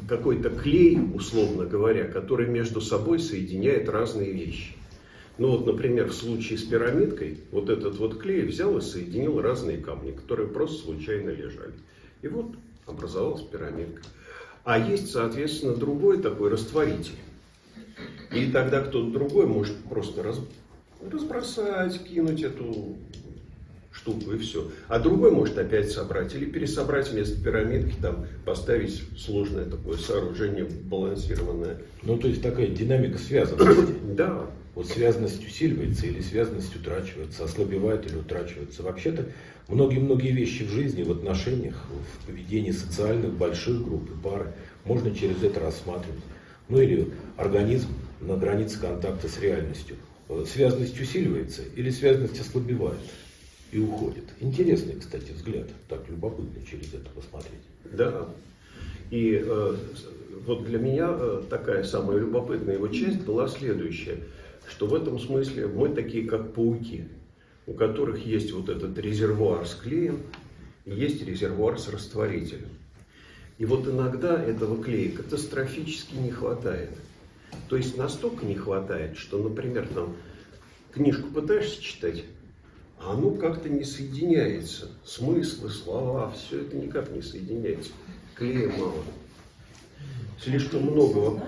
какой-то 0.08 0.50
клей, 0.50 0.98
условно 1.14 1.66
говоря, 1.66 2.04
который 2.04 2.48
между 2.48 2.80
собой 2.80 3.18
соединяет 3.18 3.88
разные 3.88 4.32
вещи. 4.32 4.74
Ну 5.38 5.50
вот, 5.50 5.66
например, 5.66 6.08
в 6.08 6.14
случае 6.14 6.58
с 6.58 6.62
пирамидкой, 6.62 7.38
вот 7.50 7.68
этот 7.70 7.98
вот 7.98 8.18
клей 8.20 8.42
взял 8.42 8.76
и 8.78 8.80
соединил 8.80 9.40
разные 9.40 9.78
камни, 9.78 10.12
которые 10.12 10.48
просто 10.48 10.84
случайно 10.84 11.30
лежали. 11.30 11.74
И 12.22 12.28
вот 12.28 12.54
образовалась 12.86 13.42
пирамидка. 13.42 14.02
А 14.64 14.78
есть, 14.78 15.10
соответственно, 15.10 15.74
другой 15.74 16.22
такой 16.22 16.50
растворитель. 16.50 17.16
И 18.32 18.50
тогда 18.50 18.80
кто-то 18.80 19.10
другой 19.10 19.46
может 19.46 19.76
просто 19.84 20.22
раз- 20.22 20.40
разбросать, 21.10 22.02
кинуть 22.04 22.42
эту 22.42 22.96
штуку 24.02 24.32
и 24.32 24.38
все. 24.38 24.70
А 24.88 24.98
другой 24.98 25.30
может 25.30 25.56
опять 25.58 25.90
собрать 25.90 26.34
или 26.34 26.44
пересобрать 26.44 27.10
вместо 27.10 27.40
пирамидки, 27.42 27.94
там, 28.00 28.26
поставить 28.44 29.02
сложное 29.16 29.64
такое 29.64 29.96
сооружение 29.96 30.64
балансированное. 30.64 31.78
Ну, 32.02 32.18
то 32.18 32.28
есть 32.28 32.42
такая 32.42 32.66
динамика 32.68 33.18
связанности. 33.18 33.94
Да, 34.12 34.46
Вот 34.74 34.88
связанность 34.88 35.46
усиливается 35.46 36.06
или 36.06 36.20
связанность 36.20 36.74
утрачивается, 36.76 37.44
ослабевает 37.44 38.06
или 38.06 38.16
утрачивается. 38.18 38.82
Вообще-то 38.82 39.26
многие-многие 39.68 40.32
вещи 40.32 40.64
в 40.64 40.70
жизни, 40.70 41.02
в 41.02 41.10
отношениях, 41.12 41.76
в 42.22 42.26
поведении 42.26 42.72
социальных 42.72 43.32
больших 43.32 43.82
групп 43.82 44.10
и 44.10 44.22
пары 44.22 44.52
можно 44.84 45.14
через 45.14 45.42
это 45.42 45.60
рассматривать. 45.60 46.22
Ну 46.68 46.80
или 46.80 47.10
организм 47.36 47.88
на 48.20 48.36
границе 48.36 48.78
контакта 48.80 49.28
с 49.28 49.40
реальностью. 49.40 49.96
Э, 50.28 50.44
Связанность 50.46 51.00
усиливается 51.00 51.62
или 51.76 51.90
связанность 51.90 52.40
ослабевает 52.40 52.98
и 53.72 53.78
уходит. 53.80 54.24
Интересный, 54.40 54.96
кстати, 55.00 55.32
взгляд. 55.32 55.66
Так 55.88 56.08
любопытно 56.08 56.64
через 56.64 56.92
это 56.94 57.08
посмотреть. 57.10 57.62
Да. 57.84 58.28
И 59.10 59.42
э, 59.42 59.76
вот 60.46 60.64
для 60.64 60.78
меня 60.78 61.08
э, 61.10 61.42
такая 61.48 61.82
самая 61.82 62.18
любопытная 62.18 62.74
его 62.74 62.88
часть 62.88 63.22
была 63.22 63.48
следующая, 63.48 64.18
что 64.68 64.86
в 64.86 64.94
этом 64.94 65.18
смысле 65.18 65.66
мы 65.66 65.88
такие 65.88 66.28
как 66.28 66.52
пауки, 66.52 67.08
у 67.66 67.72
которых 67.72 68.24
есть 68.26 68.52
вот 68.52 68.68
этот 68.68 68.96
резервуар 68.98 69.66
с 69.66 69.74
клеем, 69.74 70.20
есть 70.84 71.24
резервуар 71.24 71.78
с 71.78 71.88
растворителем. 71.88 72.68
И 73.56 73.64
вот 73.64 73.88
иногда 73.88 74.42
этого 74.42 74.82
клея 74.82 75.12
катастрофически 75.12 76.14
не 76.16 76.30
хватает. 76.30 76.90
То 77.68 77.76
есть 77.76 77.96
настолько 77.96 78.44
не 78.44 78.54
хватает, 78.54 79.16
что, 79.16 79.38
например, 79.38 79.88
там 79.94 80.16
книжку 80.92 81.28
пытаешься 81.28 81.80
читать, 81.80 82.24
оно 83.06 83.30
как-то 83.30 83.68
не 83.68 83.84
соединяется. 83.84 84.88
Смыслы, 85.04 85.70
слова, 85.70 86.32
все 86.32 86.60
это 86.62 86.76
никак 86.76 87.10
не 87.10 87.22
соединяется. 87.22 87.90
Клея 88.34 88.68
мало. 88.78 88.94
Слишком 90.42 90.82
много. 90.82 91.42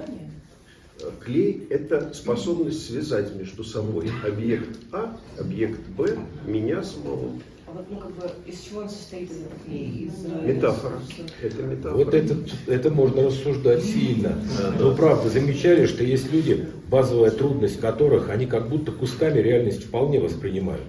Клей– 1.25 1.67
это 1.71 2.15
способность 2.15 2.87
связать 2.87 3.35
между 3.35 3.65
собой 3.65 4.11
объект 4.27 4.79
А, 4.93 5.19
объект 5.39 5.81
Б, 5.89 6.17
меня 6.47 6.83
самого. 6.83 7.33
А 7.67 7.73
вот, 7.73 7.87
ну, 7.91 7.99
как 7.99 8.13
бы, 8.13 8.31
из 8.47 8.61
чего 8.61 8.81
он 8.83 8.89
состоит 8.89 9.29
этот 9.31 9.53
клей? 9.67 10.07
Из, 10.07 10.25
э, 10.25 10.47
Метафора. 10.47 11.01
из- 11.09 11.45
Это 11.53 11.63
метафора. 11.63 11.97
Вот 12.05 12.15
это, 12.15 12.37
это 12.69 12.91
можно 12.91 13.23
рассуждать 13.25 13.83
сильно. 13.85 14.39
Но 14.79 14.95
правда, 14.95 15.29
замечали, 15.29 15.87
что 15.87 16.05
есть 16.05 16.33
люди, 16.33 16.69
базовая 16.89 17.33
трудность 17.33 17.81
которых 17.81 18.31
они 18.31 18.47
как 18.47 18.69
будто 18.69 18.93
кусками 18.93 19.41
реальность 19.41 19.85
вполне 19.85 20.21
воспринимают. 20.21 20.85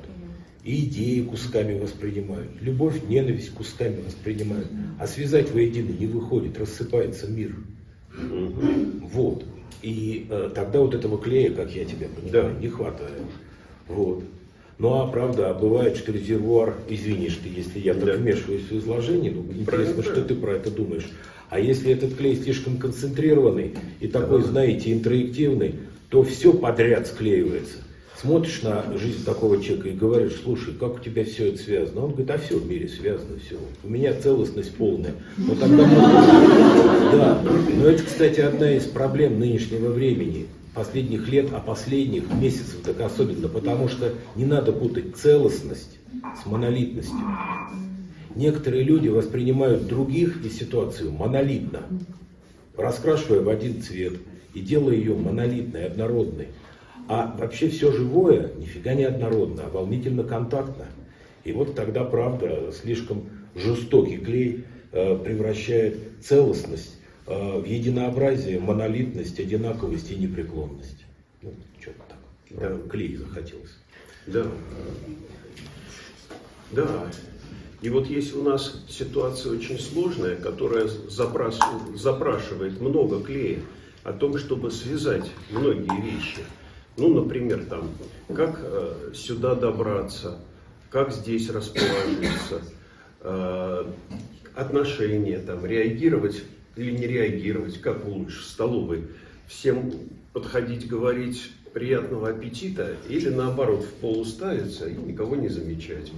И 0.65 0.85
идеи 0.85 1.21
кусками 1.21 1.79
воспринимают, 1.79 2.49
любовь, 2.59 2.95
ненависть 3.07 3.51
кусками 3.51 4.01
воспринимают. 4.01 4.67
А 4.99 5.05
связать 5.05 5.51
воедино 5.51 5.91
не 5.91 6.07
выходит, 6.07 6.57
рассыпается 6.57 7.27
мир. 7.27 7.55
Вот. 9.11 9.45
И 9.83 10.25
э, 10.29 10.49
тогда 10.55 10.79
вот 10.79 10.95
этого 10.95 11.19
клея, 11.19 11.51
как 11.51 11.69
я 11.75 11.85
тебя 11.85 12.07
понимаю, 12.07 12.53
Да. 12.55 12.59
не 12.59 12.67
хватает. 12.67 13.11
Вот. 13.87 14.23
Ну 14.79 14.93
а 14.95 15.07
правда, 15.07 15.51
а 15.51 15.53
бывает, 15.53 15.97
что 15.97 16.11
резервуар, 16.11 16.73
извинишь 16.89 17.35
ты, 17.43 17.49
если 17.55 17.79
я 17.79 17.93
так 17.93 18.05
Да. 18.05 18.13
вмешиваюсь 18.13 18.63
в 18.63 18.77
изложение, 18.79 19.31
ну, 19.31 19.41
интересно, 19.41 19.65
Правильно, 19.65 20.03
что 20.03 20.21
ты 20.23 20.33
про 20.33 20.53
это 20.53 20.71
думаешь. 20.71 21.07
А 21.49 21.59
если 21.59 21.91
этот 21.91 22.15
клей 22.15 22.35
слишком 22.37 22.77
концентрированный 22.77 23.75
и 23.99 24.07
такой, 24.07 24.41
Да. 24.41 24.47
знаете, 24.47 24.91
интроективный, 24.91 25.75
то 26.09 26.23
все 26.23 26.53
подряд 26.53 27.05
склеивается. 27.05 27.77
Смотришь 28.19 28.61
на 28.63 28.97
жизнь 28.97 29.23
такого 29.25 29.61
человека 29.61 29.89
и 29.89 29.93
говоришь, 29.93 30.41
слушай, 30.43 30.73
как 30.73 30.95
у 30.95 30.99
тебя 30.99 31.25
все 31.25 31.49
это 31.49 31.57
связано? 31.57 32.05
Он 32.05 32.11
говорит, 32.11 32.31
а 32.31 32.37
все 32.37 32.57
в 32.57 32.67
мире 32.67 32.87
связано, 32.87 33.39
все. 33.39 33.57
У 33.83 33.89
меня 33.89 34.13
целостность 34.13 34.75
полная. 34.75 35.13
Но 35.37 35.55
тогда 35.55 35.85
Да, 37.11 37.41
но 37.41 37.87
это, 37.87 38.03
кстати, 38.03 38.39
одна 38.39 38.71
из 38.71 38.83
проблем 38.83 39.39
нынешнего 39.39 39.89
времени 39.89 40.47
последних 40.73 41.27
лет, 41.29 41.47
а 41.53 41.59
последних 41.59 42.31
месяцев 42.33 42.81
так 42.83 42.99
особенно, 42.99 43.47
потому 43.47 43.87
что 43.87 44.13
не 44.35 44.45
надо 44.45 44.73
путать 44.73 45.15
целостность 45.15 45.97
с 46.41 46.45
монолитностью. 46.45 47.17
Некоторые 48.35 48.83
люди 48.83 49.07
воспринимают 49.07 49.87
других 49.87 50.43
и 50.43 50.49
ситуацию 50.49 51.13
монолитно, 51.13 51.83
раскрашивая 52.75 53.41
в 53.41 53.47
один 53.47 53.81
цвет 53.81 54.15
и 54.53 54.59
делая 54.59 54.95
ее 54.95 55.15
монолитной, 55.15 55.85
однородной. 55.85 56.49
А 57.07 57.35
вообще 57.37 57.69
все 57.69 57.91
живое 57.91 58.51
нифига 58.55 58.95
не 58.95 59.03
однородно, 59.03 59.63
а 59.65 59.69
волнительно 59.69 60.23
контактно. 60.23 60.85
И 61.43 61.51
вот 61.51 61.75
тогда, 61.75 62.03
правда, 62.03 62.71
слишком 62.71 63.29
жестокий 63.53 64.17
клей 64.17 64.65
э, 64.91 65.15
превращает 65.23 65.99
целостность 66.23 66.95
э, 67.27 67.59
в 67.59 67.65
единообразие, 67.65 68.59
монолитность, 68.59 69.39
одинаковость 69.39 70.11
и 70.11 70.15
непреклонность. 70.15 71.05
Ну, 71.43 71.53
что-то 71.79 72.01
так. 72.09 72.17
Да. 72.59 72.89
Клей 72.89 73.15
захотелось. 73.17 73.77
Да. 74.25 74.47
Да. 76.71 77.05
И 77.83 77.89
вот 77.89 78.07
если 78.07 78.37
у 78.37 78.43
нас 78.43 78.83
ситуация 78.89 79.51
очень 79.51 79.77
сложная, 79.77 80.37
которая 80.37 80.87
запрашивает 80.87 82.81
много 82.81 83.21
клея 83.21 83.59
о 84.03 84.11
том, 84.11 84.39
чтобы 84.39 84.71
связать 84.71 85.29
многие 85.51 86.01
вещи– 86.01 86.39
ну, 86.97 87.13
например, 87.13 87.65
там, 87.65 87.91
как 88.33 88.59
э, 88.61 89.11
сюда 89.13 89.55
добраться, 89.55 90.39
как 90.89 91.11
здесь 91.11 91.49
расположиться, 91.49 92.61
э, 93.21 93.85
отношения, 94.55 95.39
там, 95.39 95.65
реагировать 95.65 96.43
или 96.75 96.91
не 96.91 97.07
реагировать, 97.07 97.81
как 97.81 98.05
лучше 98.05 98.41
в 98.41 98.45
столовой. 98.45 99.07
Всем 99.47 99.93
подходить, 100.33 100.87
говорить 100.87 101.51
приятного 101.73 102.29
аппетита 102.29 102.95
или 103.09 103.29
наоборот 103.29 103.83
в 103.83 103.93
пол 103.95 104.21
уставиться 104.21 104.87
и 104.87 104.95
никого 104.95 105.35
не 105.35 105.49
замечать. 105.49 106.11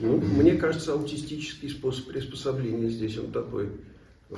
Ну, 0.00 0.18
мне 0.18 0.54
кажется, 0.54 0.92
аутистический 0.92 1.68
способ 1.68 2.06
приспособления 2.06 2.88
здесь 2.88 3.18
он 3.18 3.32
такой 3.32 3.68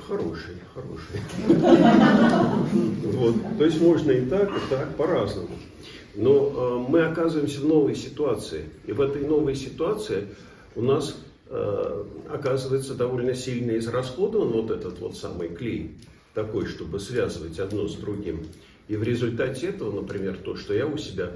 Хороший, 0.07 0.55
хороший. 0.73 1.19
Вот. 3.03 3.35
То 3.57 3.65
есть 3.65 3.81
можно 3.81 4.11
и 4.11 4.25
так, 4.25 4.49
и 4.49 4.69
так, 4.69 4.95
по-разному. 4.95 5.49
Но 6.15 6.85
э, 6.87 6.89
мы 6.89 7.01
оказываемся 7.03 7.61
в 7.61 7.65
новой 7.65 7.95
ситуации. 7.95 8.65
И 8.85 8.91
в 8.91 9.01
этой 9.01 9.25
новой 9.25 9.55
ситуации 9.55 10.27
у 10.75 10.81
нас 10.81 11.17
э, 11.47 12.03
оказывается 12.29 12.93
довольно 12.93 13.35
сильно 13.35 13.77
израсходован 13.77 14.49
вот 14.49 14.71
этот 14.71 14.99
вот 14.99 15.15
самый 15.17 15.49
клей, 15.49 15.97
такой, 16.33 16.65
чтобы 16.65 16.99
связывать 16.99 17.59
одно 17.59 17.87
с 17.87 17.95
другим. 17.95 18.47
И 18.87 18.97
в 18.97 19.03
результате 19.03 19.67
этого, 19.67 20.01
например, 20.01 20.37
то, 20.37 20.55
что 20.55 20.73
я 20.73 20.85
у 20.85 20.97
себя, 20.97 21.31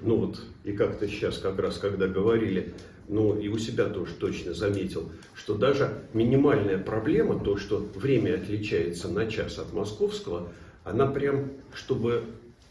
ну 0.00 0.16
вот, 0.16 0.42
и 0.64 0.72
как-то 0.72 1.06
сейчас 1.06 1.38
как 1.38 1.58
раз, 1.58 1.78
когда 1.78 2.08
говорили, 2.08 2.74
ну 3.08 3.38
и 3.38 3.48
у 3.48 3.58
себя 3.58 3.86
тоже 3.86 4.12
точно 4.14 4.54
заметил, 4.54 5.10
что 5.34 5.54
даже 5.54 5.92
минимальная 6.12 6.78
проблема, 6.78 7.38
то, 7.38 7.56
что 7.56 7.78
время 7.94 8.34
отличается 8.34 9.08
на 9.08 9.26
час 9.26 9.58
от 9.58 9.72
московского, 9.72 10.48
она 10.84 11.06
прям, 11.06 11.50
чтобы 11.74 12.24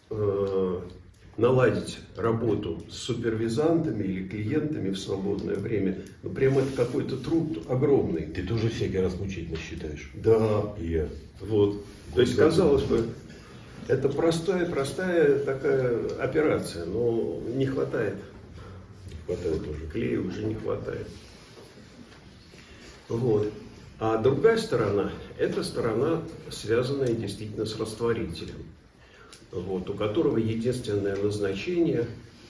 э, 0.10 0.80
наладить 1.38 2.00
работу 2.16 2.82
с 2.90 2.96
супервизантами 2.98 4.04
или 4.04 4.28
клиентами 4.28 4.92
в 4.92 5.00
свободное 5.00 5.56
время, 5.56 6.00
ну 6.24 6.30
прям 6.30 6.58
это 6.58 6.72
какой-то 6.76 7.18
труд 7.18 7.66
огромный. 7.70 8.28
Ты 8.28 8.44
тоже 8.44 8.70
всякий 8.70 9.00
раз 9.00 9.18
мучительно 9.20 9.58
считаешь. 9.58 10.12
Да. 10.14 10.76
И 10.80 10.88
я. 10.88 11.08
Вот. 11.40 11.84
То 12.14 12.22
есть, 12.22 12.36
казалось 12.36 12.84
бы, 12.84 13.06
это 13.88 14.10
простая, 14.10 14.66
простая 14.66 15.40
такая 15.40 15.98
операция, 16.20 16.86
но 16.86 17.42
не 17.56 17.66
хватает 17.66 18.16
хватает 19.26 19.62
уже, 19.68 19.88
клея 19.88 20.20
уже 20.20 20.44
не 20.44 20.56
хватает. 20.56 21.08
Вот. 23.10 23.52
А 24.00 24.18
другая 24.18 24.58
сторона, 24.58 25.12
это 25.38 25.64
сторона, 25.64 26.24
связанная 26.50 27.14
действительно 27.14 27.66
с 27.66 27.78
растворителем, 27.78 28.66
вот, 29.52 29.90
у 29.90 29.94
которого 29.94 30.38
единственное 30.38 31.16
назначение 31.16 32.08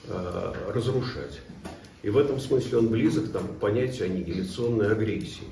э, 0.08 0.54
разрушать. 0.72 1.40
И 2.02 2.10
в 2.10 2.16
этом 2.16 2.40
смысле 2.40 2.78
он 2.78 2.88
близок 2.88 3.32
там, 3.32 3.48
к 3.48 3.58
понятию 3.58 4.06
аннигиляционной 4.06 4.92
агрессии. 4.92 5.48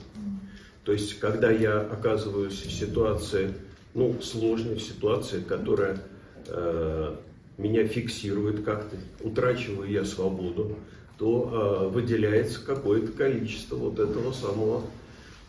То 0.85 0.93
есть, 0.93 1.19
когда 1.19 1.51
я 1.51 1.81
оказываюсь 1.81 2.63
в 2.63 2.73
ситуации, 2.73 3.53
ну, 3.93 4.21
сложной, 4.23 4.77
в 4.77 4.83
ситуации, 4.83 5.43
которая 5.43 5.99
э, 6.47 7.17
меня 7.59 7.87
фиксирует 7.87 8.65
как-то, 8.65 8.97
утрачиваю 9.21 9.91
я 9.91 10.05
свободу, 10.05 10.77
то 11.21 11.51
э, 11.53 11.89
выделяется 11.93 12.65
какое-то 12.65 13.13
количество 13.13 13.77
вот 13.77 13.99
этого 13.99 14.33
самого 14.33 14.87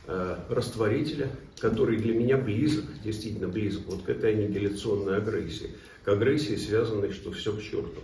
э, 0.05 0.35
растворителя, 0.49 1.29
который 1.59 1.95
для 1.95 2.13
меня 2.13 2.35
близок, 2.35 2.83
действительно 3.01 3.47
близок, 3.47 3.83
вот 3.85 4.01
к 4.01 4.09
этой 4.09 4.33
аннигиляционной 4.33 5.15
агрессии. 5.15 5.69
К 6.03 6.09
агрессии, 6.09 6.57
связанной, 6.57 7.13
что 7.13 7.31
все 7.31 7.55
к 7.55 7.61
черту. 7.61 8.01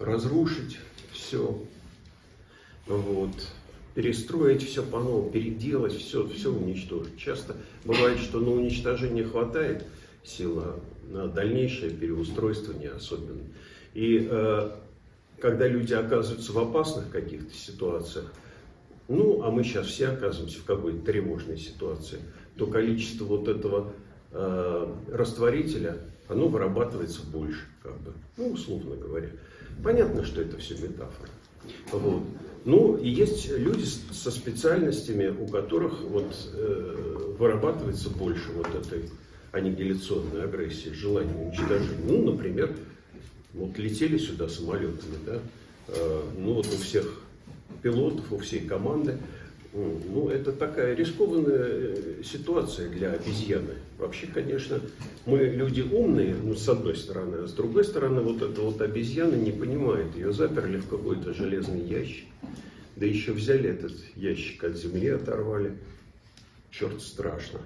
Разрушить 0.00 0.78
все, 1.12 1.62
вот, 2.88 3.30
перестроить 3.94 4.64
все 4.64 4.82
по 4.82 4.98
новому, 4.98 5.30
переделать 5.30 5.96
все, 5.96 6.26
все 6.26 6.52
уничтожить. 6.52 7.16
Часто 7.18 7.54
бывает, 7.84 8.18
что 8.18 8.40
на 8.40 8.50
уничтожение 8.50 9.24
хватает 9.24 9.84
сила, 10.24 10.80
на 11.08 11.28
дальнейшее 11.28 11.92
переустройство 11.92 12.72
не 12.72 12.86
особенно. 12.86 13.44
И 13.94 14.26
э, 14.28 14.70
когда 15.40 15.66
люди 15.66 15.92
оказываются 15.92 16.52
в 16.52 16.58
опасных 16.58 17.10
каких-то 17.10 17.54
ситуациях, 17.54 18.32
ну, 19.08 19.42
а 19.42 19.50
мы 19.50 19.62
сейчас 19.62 19.86
все 19.86 20.08
оказываемся 20.08 20.58
в 20.58 20.64
какой-то 20.64 21.04
тревожной 21.04 21.58
ситуации, 21.58 22.18
то 22.56 22.66
количество 22.66 23.24
вот 23.24 23.46
этого 23.46 23.92
э, 24.32 24.94
растворителя, 25.12 25.98
оно 26.28 26.48
вырабатывается 26.48 27.22
больше, 27.24 27.66
как 27.82 28.00
бы, 28.00 28.12
ну, 28.36 28.50
условно 28.50 28.96
говоря. 28.96 29.30
Понятно, 29.84 30.24
что 30.24 30.40
это 30.40 30.56
все 30.56 30.74
метафора. 30.74 31.28
Вот. 31.92 32.22
Ну, 32.64 32.96
и 32.96 33.08
есть 33.08 33.48
люди 33.50 33.84
со 33.84 34.30
специальностями, 34.30 35.28
у 35.28 35.46
которых 35.46 36.00
вот, 36.02 36.34
э, 36.52 37.34
вырабатывается 37.38 38.10
больше 38.10 38.50
вот 38.52 38.68
этой 38.74 39.08
аннигиляционной 39.52 40.44
агрессии, 40.44 40.88
желания 40.88 41.34
уничтожения. 41.34 42.04
Ну, 42.04 42.32
например, 42.32 42.74
вот 43.56 43.76
летели 43.78 44.18
сюда 44.18 44.48
самолетами, 44.48 45.16
да, 45.24 45.40
э, 45.88 46.22
ну 46.38 46.54
вот 46.54 46.66
у 46.66 46.76
всех 46.76 47.20
пилотов, 47.82 48.32
у 48.32 48.38
всей 48.38 48.60
команды, 48.60 49.18
ну, 49.76 50.28
это 50.30 50.52
такая 50.52 50.94
рискованная 50.94 51.66
э, 51.68 52.22
ситуация 52.24 52.88
для 52.88 53.12
обезьяны. 53.12 53.74
Вообще, 53.98 54.26
конечно, 54.26 54.80
мы 55.26 55.38
люди 55.38 55.82
умные, 55.82 56.34
ну, 56.34 56.54
с 56.54 56.66
одной 56.68 56.96
стороны, 56.96 57.36
а 57.44 57.46
с 57.46 57.52
другой 57.52 57.84
стороны, 57.84 58.22
вот 58.22 58.40
эта 58.40 58.60
вот 58.62 58.80
обезьяна 58.80 59.34
не 59.34 59.52
понимает. 59.52 60.16
Ее 60.16 60.32
заперли 60.32 60.78
в 60.78 60.88
какой-то 60.88 61.34
железный 61.34 61.82
ящик, 61.82 62.24
да 62.96 63.04
еще 63.04 63.32
взяли 63.32 63.68
этот 63.68 63.92
ящик 64.14 64.64
от 64.64 64.76
земли, 64.76 65.08
оторвали. 65.08 65.76
Черт, 66.70 67.02
страшно. 67.02 67.60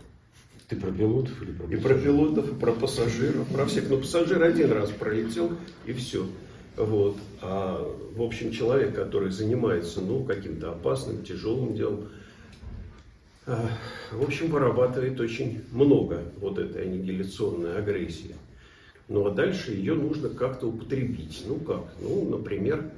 Ты 0.71 0.77
про 0.77 0.93
пилотов 0.93 1.43
или 1.43 1.51
про 1.51 1.67
пассажиров? 1.67 1.81
И 1.81 1.83
про 1.83 1.95
пилотов, 1.99 2.53
и 2.53 2.55
про 2.55 2.73
пассажиров, 2.73 3.49
про 3.49 3.67
всех. 3.67 3.91
Но 3.91 3.97
пассажир 3.97 4.41
один 4.41 4.71
раз 4.71 4.91
пролетел, 4.91 5.51
и 5.85 5.93
все. 5.93 6.29
Вот. 6.77 7.17
А, 7.43 7.93
в 8.15 8.23
общем, 8.23 8.53
человек, 8.53 8.95
который 8.95 9.33
занимается, 9.33 10.01
ну, 10.01 10.23
каким-то 10.23 10.71
опасным, 10.71 11.25
тяжелым 11.25 11.75
делом, 11.75 12.09
а, 13.47 13.69
в 14.13 14.23
общем, 14.23 14.49
вырабатывает 14.49 15.19
очень 15.19 15.65
много 15.73 16.23
вот 16.37 16.59
этой 16.59 16.85
аннигиляционной 16.85 17.77
агрессии. 17.77 18.37
Ну, 19.09 19.27
а 19.27 19.33
дальше 19.33 19.73
ее 19.73 19.95
нужно 19.95 20.29
как-то 20.29 20.69
употребить. 20.69 21.43
Ну, 21.49 21.57
как? 21.57 21.83
Ну, 22.01 22.31
например, 22.31 22.93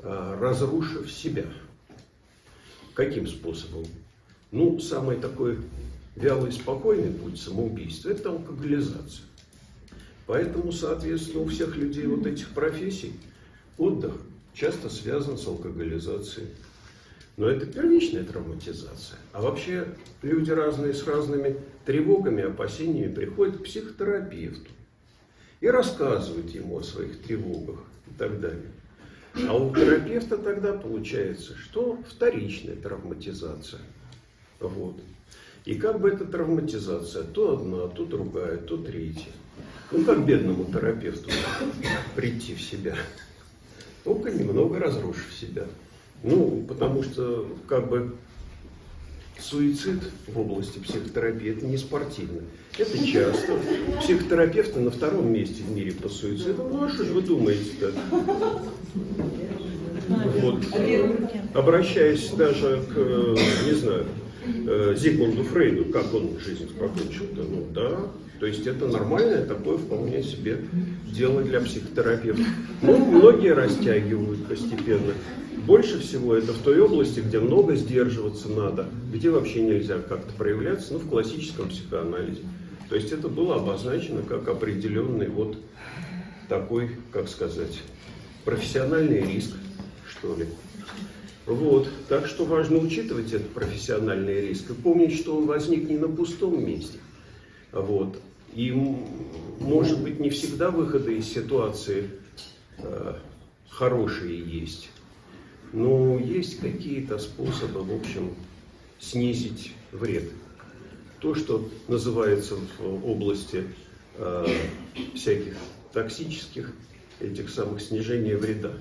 а, 0.00 0.36
разрушив 0.40 1.12
себя. 1.12 1.44
Каким 2.94 3.28
способом? 3.28 3.84
Ну, 4.50 4.80
самый 4.80 5.18
такой 5.18 5.58
вялый 6.16 6.50
спокойный 6.50 7.12
путь 7.12 7.40
самоубийства– 7.40 8.08
это 8.10 8.30
алкоголизация. 8.30 9.24
Поэтому, 10.26 10.72
соответственно, 10.72 11.42
у 11.42 11.46
всех 11.46 11.76
людей 11.76 12.06
вот 12.06 12.26
этих 12.26 12.48
профессий 12.50 13.12
отдых 13.78 14.14
часто 14.54 14.88
связан 14.88 15.38
с 15.38 15.46
алкоголизацией. 15.46 16.48
Но 17.36 17.48
это 17.48 17.66
первичная 17.66 18.24
травматизация. 18.24 19.18
А 19.32 19.42
вообще 19.42 19.86
люди 20.22 20.50
разные 20.50 20.94
с 20.94 21.06
разными 21.06 21.56
тревогами, 21.84 22.42
опасениями 22.42 23.12
приходят 23.12 23.58
к 23.58 23.64
психотерапевту. 23.64 24.70
и 25.60 25.68
рассказывать 25.68 26.54
ему 26.54 26.78
о 26.78 26.82
своих 26.82 27.22
тревогах 27.22 27.78
и 28.08 28.14
так 28.18 28.40
далее. 28.40 28.70
А 29.48 29.54
у 29.54 29.74
терапевта 29.74 30.38
тогда 30.38 30.72
получается, 30.72 31.56
что 31.56 31.98
вторичная 32.08 32.76
травматизация. 32.76 33.82
Вот. 34.60 34.96
И 35.66 35.74
как 35.74 36.00
бы 36.00 36.10
эта 36.10 36.24
травматизация, 36.24 37.24
то 37.24 37.54
одна, 37.54 37.88
то 37.88 38.06
другая, 38.06 38.56
то 38.56 38.76
третья. 38.76 39.32
Ну, 39.90 40.04
как 40.04 40.24
бедному 40.24 40.64
терапевту 40.64 41.28
прийти 42.14 42.54
в 42.54 42.62
себя? 42.62 42.94
Только 44.04 44.30
немного 44.30 44.78
разрушив 44.78 45.34
себя. 45.34 45.64
Ну, 46.22 46.64
потому 46.68 47.02
что, 47.02 47.48
как 47.66 47.88
бы, 47.88 48.14
суицид 49.40 50.00
в 50.28 50.38
области 50.38 50.78
психотерапии– 50.78 51.50
это 51.56 51.66
не 51.66 51.78
спортивно. 51.78 52.42
Это 52.78 53.04
часто. 53.04 53.58
Психотерапевты 54.00 54.78
на 54.78 54.92
втором 54.92 55.32
месте 55.32 55.64
в 55.64 55.70
мире 55.72 55.90
по 55.92 56.08
суициду. 56.08 56.62
Ну, 56.62 56.84
а 56.84 56.88
что 56.88 57.04
же 57.04 57.12
вы 57.12 57.22
думаете-то? 57.22 57.92
Вот. 60.40 60.64
Обращаясь 61.54 62.30
даже 62.30 62.84
к, 62.88 62.96
не 63.66 63.74
знаю, 63.74 64.06
э, 64.46 64.94
Зигмунду 64.96 65.44
Фрейду, 65.44 65.86
как 65.86 66.12
он 66.14 66.38
жизнь 66.38 66.68
покончил-то, 66.78 67.42
ну 67.42 67.66
да, 67.72 68.10
то 68.38 68.46
есть 68.46 68.66
это 68.66 68.86
нормальное 68.86 69.44
такое 69.44 69.78
вполне 69.78 70.22
себе 70.22 70.60
дело 71.06 71.42
для 71.42 71.60
психотерапевта. 71.60 72.44
Ну, 72.82 72.98
многие 72.98 73.54
растягивают 73.54 74.46
постепенно. 74.46 75.14
Больше 75.66 76.00
всего 76.00 76.34
это 76.34 76.52
в 76.52 76.58
той 76.58 76.80
области, 76.80 77.20
где 77.20 77.40
много 77.40 77.74
сдерживаться 77.74 78.48
надо, 78.48 78.86
где 79.12 79.30
вообще 79.30 79.62
нельзя 79.62 79.98
как-то 79.98 80.32
проявляться, 80.34 80.92
ну, 80.92 80.98
в 80.98 81.08
классическом 81.08 81.70
психоанализе. 81.70 82.42
То 82.88 82.94
есть 82.94 83.10
это 83.10 83.28
было 83.28 83.56
обозначено 83.56 84.22
как 84.22 84.46
определенный 84.48 85.28
вот 85.28 85.56
такой, 86.48 86.90
как 87.10 87.28
сказать, 87.28 87.80
профессиональный 88.44 89.20
риск, 89.20 89.56
что 90.08 90.36
ли. 90.36 90.46
Вот, 91.46 91.88
так 92.08 92.26
что 92.26 92.44
важно 92.44 92.78
учитывать 92.78 93.32
этот 93.32 93.50
профессиональный 93.50 94.48
риск 94.48 94.70
и 94.70 94.74
помнить, 94.74 95.16
что 95.16 95.36
он 95.36 95.46
возник 95.46 95.88
не 95.88 95.96
на 95.96 96.08
пустом 96.08 96.64
месте. 96.66 96.98
Вот. 97.70 98.18
И, 98.52 98.72
может 99.60 100.02
быть, 100.02 100.18
не 100.18 100.30
всегда 100.30 100.70
выходы 100.70 101.18
из 101.18 101.26
ситуации 101.26 102.10
э, 102.78 103.14
хорошие 103.68 104.40
есть. 104.40 104.88
Но 105.72 106.18
есть 106.18 106.58
какие-то 106.58 107.18
способы, 107.18 107.82
в 107.82 107.94
общем, 107.94 108.34
снизить 108.98 109.72
вред. 109.92 110.30
То, 111.20 111.34
что 111.34 111.68
называется 111.86 112.56
в 112.78 113.08
области 113.08 113.64
э, 114.16 114.46
всяких 115.14 115.54
токсических, 115.92 116.72
этих 117.20 117.50
самых 117.50 117.80
снижения 117.80 118.36
вреда. 118.36 118.72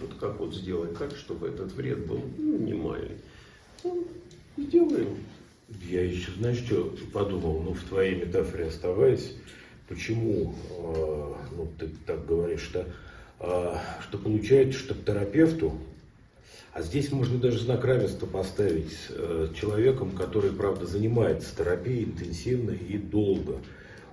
Вот 0.00 0.14
как 0.18 0.38
вот 0.40 0.54
сделать 0.54 0.96
так, 0.98 1.16
чтобы 1.16 1.48
этот 1.48 1.72
вред 1.72 2.06
был 2.06 2.20
минимальный. 2.38 3.16
Ну, 3.84 4.06
сделаем. 4.56 5.18
Я 5.88 6.04
еще, 6.04 6.32
знаешь, 6.32 6.58
что 6.58 6.94
подумал, 7.12 7.62
ну, 7.62 7.72
в 7.72 7.82
твоей 7.84 8.16
метафоре 8.16 8.66
оставаясь, 8.66 9.34
почему, 9.88 10.54
э, 10.70 11.34
ну, 11.56 11.68
ты 11.78 11.88
так 12.06 12.26
говоришь, 12.26 12.70
да, 12.72 12.86
э, 13.40 13.76
что 14.02 14.18
получается, 14.18 14.78
что 14.78 14.94
к 14.94 15.04
терапевту, 15.04 15.78
а 16.72 16.82
здесь 16.82 17.12
можно 17.12 17.38
даже 17.38 17.58
знак 17.58 17.84
равенства 17.84 18.26
поставить 18.26 18.96
э, 19.10 19.48
человеком, 19.54 20.12
который, 20.12 20.52
правда, 20.52 20.86
занимается 20.86 21.54
терапией 21.54 22.04
интенсивно 22.04 22.70
и 22.70 22.96
долго. 22.96 23.58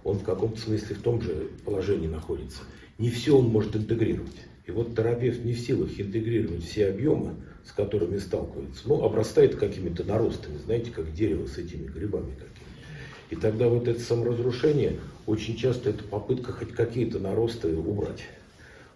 Он 0.04 0.20
в 0.20 0.24
каком-то 0.24 0.60
смысле 0.60 0.96
в 0.96 1.02
том 1.02 1.22
же 1.22 1.50
положении 1.64 2.08
находится. 2.08 2.62
Не 2.98 3.10
все 3.10 3.38
он 3.38 3.46
может 3.46 3.76
интегрировать. 3.76 4.36
И 4.70 4.72
вот 4.72 4.96
терапевт 4.96 5.44
не 5.44 5.54
в 5.54 5.60
силах 5.60 5.90
интегрировать 6.00 6.64
все 6.64 6.90
объемы, 6.90 7.34
с 7.66 7.72
которыми 7.72 8.20
сталкивается, 8.20 8.84
ну, 8.86 9.04
обрастает 9.04 9.56
какими-то 9.56 10.04
наростами, 10.04 10.60
знаете, 10.60 10.92
как 10.92 11.12
дерево 11.12 11.48
с 11.48 11.58
этими 11.58 11.88
грибами 11.88 12.34
какими. 12.34 12.70
И 13.32 13.36
тогда 13.36 13.68
вот 13.68 13.88
это 13.88 14.00
саморазрушение, 14.00 15.00
очень 15.26 15.56
часто 15.58 15.90
это 15.90 16.04
попытка 16.04 16.52
хоть 16.52 16.72
какие-то 16.74 17.18
наросты 17.18 17.76
убрать. 17.76 18.22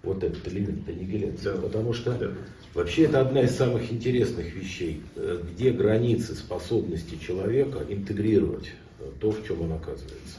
Вот 0.03 0.23
этот 0.23 0.47
элемент 0.47 0.87
аннигиляции. 0.87 1.45
Да. 1.45 1.53
Потому 1.53 1.93
что 1.93 2.11
да. 2.11 2.31
вообще 2.75 3.05
это 3.05 3.21
одна 3.21 3.41
из 3.41 3.55
самых 3.55 3.91
интересных 3.91 4.53
вещей, 4.53 5.01
э, 5.15 5.41
где 5.51 5.71
границы 5.71 6.35
способности 6.35 7.17
человека 7.17 7.79
интегрировать 7.89 8.73
э, 8.99 9.05
то, 9.19 9.31
в 9.31 9.43
чем 9.47 9.63
он 9.63 9.71
оказывается. 9.71 10.37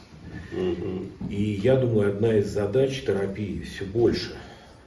Угу. 0.52 1.30
И 1.30 1.58
я 1.60 1.74
думаю, 1.74 2.10
одна 2.10 2.38
из 2.38 2.52
задач 2.52 3.02
терапии 3.02 3.62
все 3.62 3.84
больше 3.84 4.30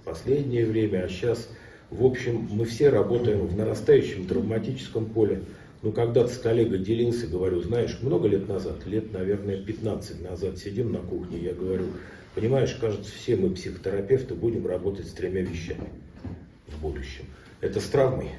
последнее 0.08 0.66
время, 0.66 1.04
а 1.04 1.10
сейчас 1.10 1.50
в 1.90 2.06
общем, 2.06 2.48
мы 2.52 2.66
все 2.66 2.90
работаем 2.90 3.48
в 3.48 3.56
нарастающем 3.56 4.28
травматическом 4.28 5.06
поле. 5.06 5.44
Ну, 5.82 5.94
когда-то 5.94 6.34
с 6.34 6.38
коллегой 6.38 6.80
делился, 6.80 7.28
говорю, 7.28 7.62
знаешь, 7.62 8.00
много 8.02 8.28
лет 8.28 8.48
назад, 8.48 8.86
лет, 8.86 9.14
наверное, 9.14 9.64
15 9.64 10.22
назад, 10.22 10.58
сидим 10.58 10.92
на 10.92 11.00
кухне, 11.00 11.38
я 11.38 11.54
говорю, 11.54 11.86
понимаешь, 12.36 12.76
кажется, 12.76 13.12
все 13.14 13.38
мы, 13.38 13.52
психотерапевты, 13.52 14.34
будем 14.36 14.68
работать 14.68 15.08
с 15.08 15.12
тремя 15.12 15.42
вещами 15.42 15.90
в 16.68 16.82
будущем. 16.82 17.26
Это 17.62 17.80
с 17.80 17.86
травмой 17.86 18.32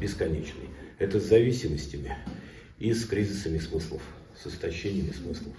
бесконечной, 0.00 0.68
это 0.98 1.20
с 1.20 1.24
зависимостями 1.24 2.16
и 2.80 2.92
с 2.92 3.04
кризисами 3.04 3.58
смыслов, 3.58 4.02
с 4.42 4.48
истощениями 4.48 5.12
смыслов. 5.12 5.54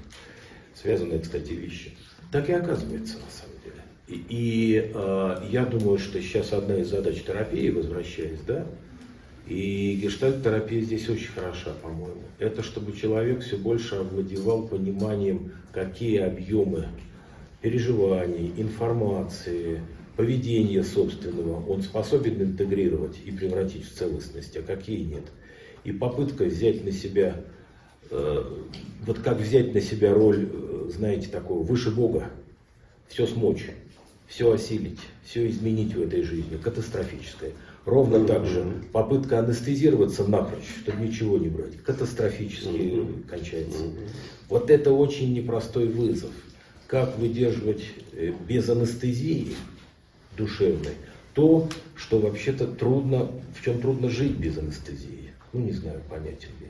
Связанные, 0.74 1.20
кстати, 1.20 1.54
вещи. 1.54 1.94
Так 2.32 2.50
и 2.50 2.54
оказывается, 2.54 3.16
на 3.20 3.32
самом 3.32 3.52
деле. 3.52 3.55
И, 4.08 4.92
э, 4.94 5.36
я 5.50 5.66
думаю, 5.66 5.98
что 5.98 6.22
сейчас 6.22 6.54
одна 6.54 6.78
из 6.78 6.90
задач 6.90 7.24
терапии, 7.24 7.70
возвращаясь, 7.70 8.40
да, 8.46 8.68
и 9.48 10.00
гештальт-терапия 10.02 10.82
здесь 10.82 11.10
очень 11.10 11.32
хороша, 11.32 11.72
по-моему. 11.82 12.22
Это 12.40 12.62
чтобы 12.62 12.96
человек 12.96 13.42
все 13.42 13.58
больше 13.58 13.96
овладевал 13.96 14.68
пониманием, 14.68 15.54
какие 15.72 16.20
объемы 16.20 16.88
переживаний, 17.62 18.54
информации, 18.58 19.82
поведения 20.16 20.84
собственного 20.84 21.66
он 21.68 21.82
способен 21.82 22.42
интегрировать 22.42 23.20
и 23.26 23.32
превратить 23.32 23.86
в 23.86 23.94
целостность, 23.94 24.56
а 24.56 24.62
какие 24.62 25.04
нет. 25.04 25.26
И 25.84 25.92
попытка 25.92 26.46
взять 26.46 26.84
на 26.84 26.92
себя, 26.92 27.44
э, 28.12 28.44
вот 29.06 29.20
как 29.20 29.40
взять 29.40 29.74
на 29.74 29.82
себя 29.82 30.14
роль, 30.14 30.48
э, 30.52 30.90
знаете, 30.94 31.28
такого 31.30 31.64
выше 31.64 31.92
Бога, 31.92 32.30
все 33.08 33.26
смочь 33.28 33.70
все 34.28 34.52
осилить, 34.52 35.00
все 35.24 35.48
изменить 35.50 35.94
в 35.94 36.02
этой 36.02 36.24
жизни, 36.24 36.58
катастрофическое. 36.58 37.52
Ровно 37.86 38.18
mm-hmm. 38.18 38.28
так 38.28 38.46
же 38.46 38.66
попытка 38.92 39.40
анестезироваться 39.40 40.26
напрочь, 40.26 40.66
чтобы 40.82 41.06
ничего 41.06 41.38
не 41.38 41.50
брать, 41.50 41.78
катастрофически 41.84 42.68
mm-hmm. 42.68 43.28
кончается. 43.28 43.84
Mm-hmm. 43.84 44.10
Вот 44.50 44.70
это 44.72 44.92
очень 44.92 45.34
непростой 45.34 45.88
вызов. 45.88 46.32
Как 46.88 47.18
выдерживать 47.18 47.84
э, 48.14 48.34
без 48.48 48.70
анестезии 48.70 49.56
душевной 50.38 50.94
то, 51.36 51.68
что 51.96 52.20
вообще-то 52.20 52.66
трудно, 52.66 53.30
в 53.54 53.64
чем 53.64 53.80
трудно 53.82 54.10
жить 54.10 54.38
без 54.38 54.58
анестезии. 54.58 55.34
Ну, 55.54 55.60
не 55.62 55.74
знаю, 55.74 56.02
понятен 56.10 56.50
ли. 56.62 56.65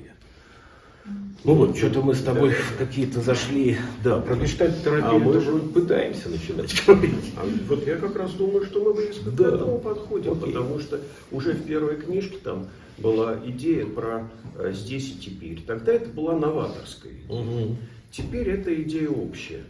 Ну 1.43 1.53
вот, 1.53 1.77
что-то 1.77 2.01
мы 2.01 2.15
с 2.15 2.23
тобой 2.23 2.49
в 2.49 2.77
какие-то 2.77 3.21
зашли, 3.21 3.77
да, 4.03 4.19
про 4.19 4.35
гештальт-терапию 4.35 5.15
а 5.15 5.19
мы 5.19 5.39
же 5.39 5.51
пытаемся 5.59 6.29
начинать 6.29 6.73
говорить. 6.87 7.33
А 7.37 7.45
вот 7.67 7.85
я 7.85 7.97
как 7.97 8.15
раз 8.15 8.33
думаю, 8.33 8.65
что 8.65 8.83
мы 8.83 8.93
близко 8.95 9.29
да. 9.29 9.51
к 9.51 9.53
этому 9.53 9.77
подходим, 9.77 10.31
Окей. 10.31 10.47
потому 10.47 10.79
что 10.79 10.99
уже 11.31 11.53
в 11.53 11.63
первой 11.63 11.97
книжке 11.97 12.37
там 12.43 12.67
была 12.97 13.39
идея 13.45 13.85
про 13.85 14.27
э, 14.57 14.71
здесь 14.73 15.11
и 15.11 15.19
теперь. 15.19 15.61
Тогда 15.61 15.93
это 15.93 16.09
была 16.09 16.35
новаторская 16.35 17.11
идея. 17.11 17.39
Угу. 17.39 17.75
Теперь 18.11 18.49
эта 18.49 18.81
идея 18.81 19.09
общая. 19.09 19.63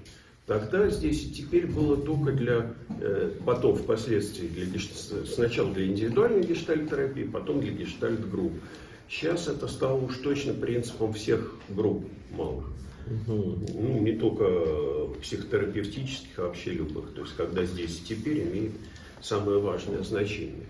Тогда 0.45 0.89
здесь 0.89 1.23
и 1.25 1.31
теперь 1.31 1.65
было 1.65 1.97
только 1.97 2.31
для, 2.31 2.73
э, 3.01 3.31
потом 3.45 3.75
впоследствии, 3.75 4.47
для, 4.47 4.79
сначала 5.25 5.73
для 5.73 5.87
индивидуальной 5.87 6.43
гештальт-терапии, 6.43 7.23
потом 7.23 7.61
для 7.61 7.71
гештальт-групп. 7.71 8.53
Сейчас 9.09 9.47
это 9.47 9.67
стало 9.67 10.03
уж 10.03 10.17
точно 10.17 10.53
принципом 10.53 11.13
всех 11.13 11.53
групп 11.69 12.05
малых. 12.31 12.65
Угу. 13.05 13.59
Ну, 13.67 13.99
не 14.01 14.13
только 14.13 14.45
психотерапевтических, 15.21 16.39
а 16.39 16.43
вообще 16.43 16.71
любых. 16.71 17.13
То 17.13 17.21
есть, 17.21 17.35
когда 17.35 17.63
здесь 17.63 18.01
и 18.01 18.15
теперь 18.15 18.41
имеет 18.43 18.71
самое 19.21 19.59
важное 19.59 20.03
значение. 20.03 20.65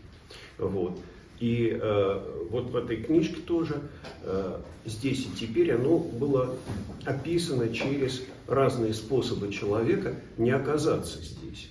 Вот. 0.58 1.00
И 1.40 1.78
э, 1.82 2.48
вот 2.50 2.72
в 2.72 2.78
этой 2.78 2.98
книжке 2.98 3.38
тоже 3.42 3.82
э, 4.24 4.60
здесь 4.86 5.26
и 5.26 5.30
теперь 5.38 5.74
оно 5.74 5.98
было 5.98 6.56
описано 7.04 7.74
через 7.74 8.22
разные 8.48 8.94
способы 8.94 9.52
человека 9.52 10.16
не 10.38 10.52
оказаться 10.52 11.22
здесь. 11.22 11.70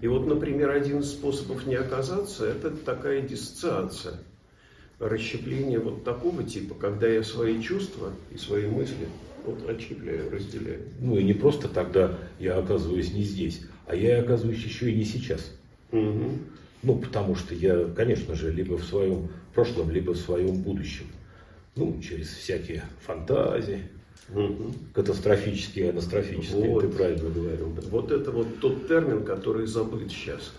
И 0.00 0.08
вот, 0.08 0.26
например, 0.26 0.70
один 0.70 1.00
из 1.00 1.10
способов 1.10 1.66
не 1.66 1.74
оказаться– 1.74 2.46
это 2.46 2.70
такая 2.70 3.22
диссоциация– 3.22 4.20
расщепление 4.98 5.78
вот 5.78 6.04
такого 6.04 6.42
типа, 6.42 6.74
когда 6.74 7.06
я 7.06 7.22
свои 7.22 7.60
чувства 7.62 8.12
и 8.32 8.38
свои 8.38 8.66
мысли 8.66 9.08
Вот 9.46 9.68
отщепляю, 9.68 10.30
разделяю. 10.30 10.80
Ну 11.00 11.16
и 11.16 11.22
не 11.24 11.32
просто 11.34 11.68
тогда 11.68 12.18
я 12.38 12.58
оказываюсь 12.58 13.12
не 13.12 13.22
здесь, 13.22 13.62
а 13.86 13.94
я 13.94 14.20
оказываюсь 14.20 14.62
еще 14.62 14.90
и 14.90 14.96
не 14.96 15.04
сейчас. 15.04 15.52
Угу. 15.92 16.30
Ну, 16.82 16.94
потому 16.98 17.34
что 17.34 17.54
я, 17.54 17.84
конечно 17.96 18.34
же, 18.34 18.52
либо 18.52 18.74
в 18.76 18.84
своем 18.84 19.28
прошлом, 19.54 19.90
либо 19.90 20.12
в 20.12 20.18
своем 20.18 20.56
будущем. 20.62 21.06
Ну, 21.76 22.00
через 22.00 22.28
всякие 22.28 22.82
фантазии, 23.06 23.82
Угу. 24.34 24.74
катастрофические, 24.92 25.90
анастрофические, 25.90 26.68
Вот. 26.68 26.82
ты 26.82 26.88
правильно 26.88 27.30
говорил. 27.30 27.72
Да. 27.74 27.82
Вот 27.90 28.12
это 28.12 28.30
вот 28.30 28.60
тот 28.60 28.86
термин, 28.86 29.24
который 29.24 29.66
забыт 29.66 30.10
сейчас 30.10 30.52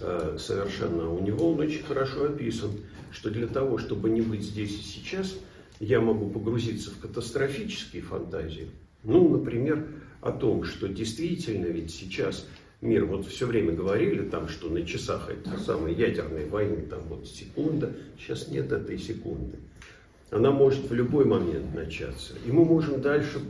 э, 0.00 0.36
совершенно. 0.40 1.12
У 1.12 1.22
него 1.22 1.52
он 1.52 1.60
очень 1.60 1.84
хорошо 1.84 2.24
описан, 2.24 2.72
что 3.16 3.30
для 3.30 3.46
того, 3.46 3.78
чтобы 3.78 4.10
не 4.10 4.20
быть 4.20 4.42
здесь 4.42 4.78
и 4.78 4.82
сейчас, 4.82 5.38
я 5.80 6.00
могу 6.02 6.28
погрузиться 6.28 6.90
в 6.90 6.98
катастрофические 6.98 8.02
фантазии. 8.02 8.68
Ну, 9.04 9.30
например, 9.30 9.86
о 10.20 10.32
том, 10.32 10.64
что 10.64 10.86
действительно 10.86 11.64
ведь 11.64 11.90
сейчас 11.90 12.46
мир, 12.82 13.06
вот 13.06 13.26
все 13.26 13.46
время 13.46 13.72
говорили 13.72 14.28
там, 14.28 14.48
что 14.48 14.68
на 14.68 14.84
часах 14.84 15.30
этой 15.30 15.58
самой 15.58 15.94
ядерной 15.94 16.46
войны, 16.46 16.82
там 16.82 17.00
вот 17.08 17.26
секунда, 17.26 17.96
сейчас 18.18 18.48
нет 18.48 18.70
этой 18.70 18.98
секунды. 18.98 19.56
Она 20.30 20.50
может 20.50 20.90
в 20.90 20.92
любой 20.92 21.24
момент 21.24 21.74
начаться. 21.74 22.34
И 22.46 22.52
мы 22.52 22.66
можем 22.66 23.00
дальше 23.00 23.40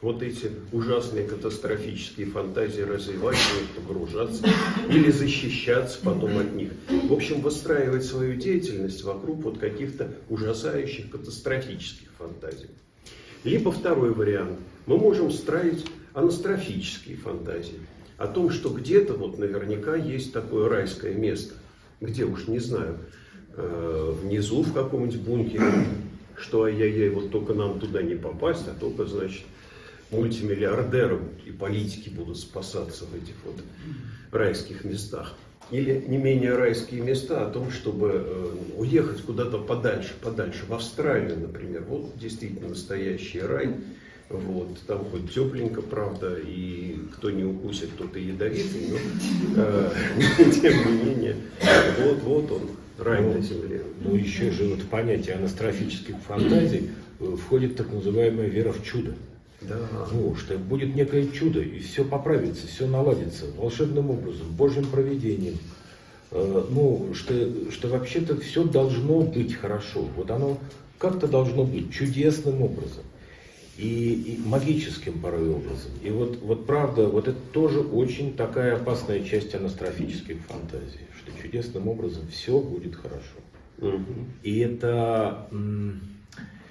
вот 0.00 0.22
эти 0.22 0.50
ужасные 0.72 1.26
катастрофические 1.26 2.26
фантазии 2.26 2.80
развивать, 2.80 3.36
них 3.36 3.68
погружаться 3.76 4.46
или 4.88 5.10
защищаться 5.10 5.98
потом 6.02 6.38
от 6.38 6.54
них. 6.54 6.72
В 6.88 7.12
общем, 7.12 7.42
выстраивать 7.42 8.04
свою 8.04 8.34
деятельность 8.36 9.04
вокруг 9.04 9.42
вот 9.42 9.58
каких-то 9.58 10.14
ужасающих 10.30 11.10
катастрофических 11.10 12.08
фантазий. 12.18 12.70
Либо 13.44 13.70
второй 13.72 14.12
вариант. 14.12 14.58
Мы 14.86 14.96
можем 14.96 15.30
строить 15.30 15.84
анастрофические 16.14 17.16
фантазии. 17.16 17.80
О 18.16 18.26
том, 18.26 18.50
что 18.50 18.70
где-то 18.70 19.14
вот 19.14 19.38
наверняка 19.38 19.96
есть 19.96 20.32
такое 20.32 20.68
райское 20.68 21.14
место. 21.14 21.54
Где 22.00 22.24
уж 22.24 22.48
не 22.48 22.58
знаю. 22.58 22.98
э, 23.56 24.14
Внизу 24.22 24.62
в 24.62 24.72
каком-нибудь 24.72 25.20
бункере. 25.20 25.86
Что 26.38 26.64
ай-яй-яй, 26.64 27.10
вот 27.10 27.30
только 27.30 27.52
нам 27.52 27.78
туда 27.78 28.00
не 28.02 28.14
попасть, 28.14 28.66
а 28.66 28.78
только, 28.78 29.04
значит, 29.04 29.42
мультимиллиардеры 30.10 31.20
и 31.46 31.50
политики 31.50 32.08
будут 32.08 32.38
спасаться 32.38 33.04
в 33.04 33.14
этих 33.14 33.34
вот 33.44 33.56
райских 34.32 34.84
местах. 34.84 35.34
Или 35.70 36.04
не 36.08 36.16
менее 36.16 36.56
райские 36.56 37.00
места 37.00 37.46
о 37.46 37.50
том, 37.50 37.70
чтобы 37.70 38.10
э, 38.12 38.54
уехать 38.76 39.22
куда-то 39.22 39.58
подальше, 39.58 40.14
подальше, 40.20 40.64
в 40.66 40.74
Австралию, 40.74 41.38
например. 41.38 41.84
Вот 41.88 42.18
действительно 42.18 42.70
настоящий 42.70 43.40
рай. 43.40 43.76
Вот, 44.28 44.78
там 44.86 45.04
хоть 45.06 45.32
тепленько, 45.32 45.82
правда, 45.82 46.36
и 46.36 46.96
кто 47.16 47.30
не 47.30 47.42
укусит, 47.42 47.90
тот 47.98 48.16
и 48.16 48.22
ядовитый, 48.22 48.88
но 48.88 48.96
э, 49.56 49.90
тем 50.60 50.72
не 50.72 51.04
менее, 51.04 51.36
вот, 51.98 52.22
вот 52.22 52.52
он, 52.52 52.70
рай 52.98 53.22
на 53.22 53.40
земле. 53.40 53.82
Ну, 54.00 54.14
еще 54.14 54.50
же 54.52 54.68
вот 54.68 54.82
понятие 54.84 55.36
анастрофических 55.36 56.16
фантазий 56.26 56.90
э, 57.18 57.36
входит 57.44 57.76
так 57.76 57.92
называемая 57.92 58.46
вера 58.46 58.72
в 58.72 58.84
чудо. 58.84 59.14
Да. 59.62 59.76
Ну, 60.12 60.34
что 60.36 60.56
будет 60.58 60.94
некое 60.94 61.28
чудо, 61.28 61.60
и 61.60 61.78
все 61.80 62.04
поправится, 62.04 62.66
все 62.66 62.86
наладится 62.86 63.44
волшебным 63.56 64.10
образом, 64.10 64.46
Божьим 64.56 64.86
проведением. 64.86 65.58
Э, 66.30 66.64
Ну, 66.70 67.12
что, 67.14 67.70
что 67.70 67.88
вообще-то 67.88 68.40
все 68.40 68.64
должно 68.64 69.20
быть 69.20 69.54
хорошо. 69.54 70.00
Вот 70.16 70.30
оно 70.30 70.58
как-то 70.98 71.26
должно 71.26 71.64
быть 71.64 71.92
чудесным 71.92 72.62
образом. 72.62 73.04
И, 73.76 74.12
и 74.36 74.40
магическим 74.46 75.20
порой 75.20 75.48
образом. 75.48 75.90
И 76.02 76.10
вот, 76.10 76.38
вот 76.42 76.66
правда, 76.66 77.06
вот 77.08 77.28
это 77.28 77.38
тоже 77.52 77.80
очень 77.80 78.34
такая 78.36 78.76
опасная 78.76 79.24
часть 79.24 79.54
анастрофических 79.54 80.36
фантазий, 80.46 81.06
что 81.18 81.40
чудесным 81.42 81.88
образом 81.88 82.28
все 82.28 82.60
будет 82.60 82.94
хорошо. 82.94 83.38
Мгм. 83.78 84.26
И 84.42 84.58
это, 84.58 85.46
м, 85.50 86.02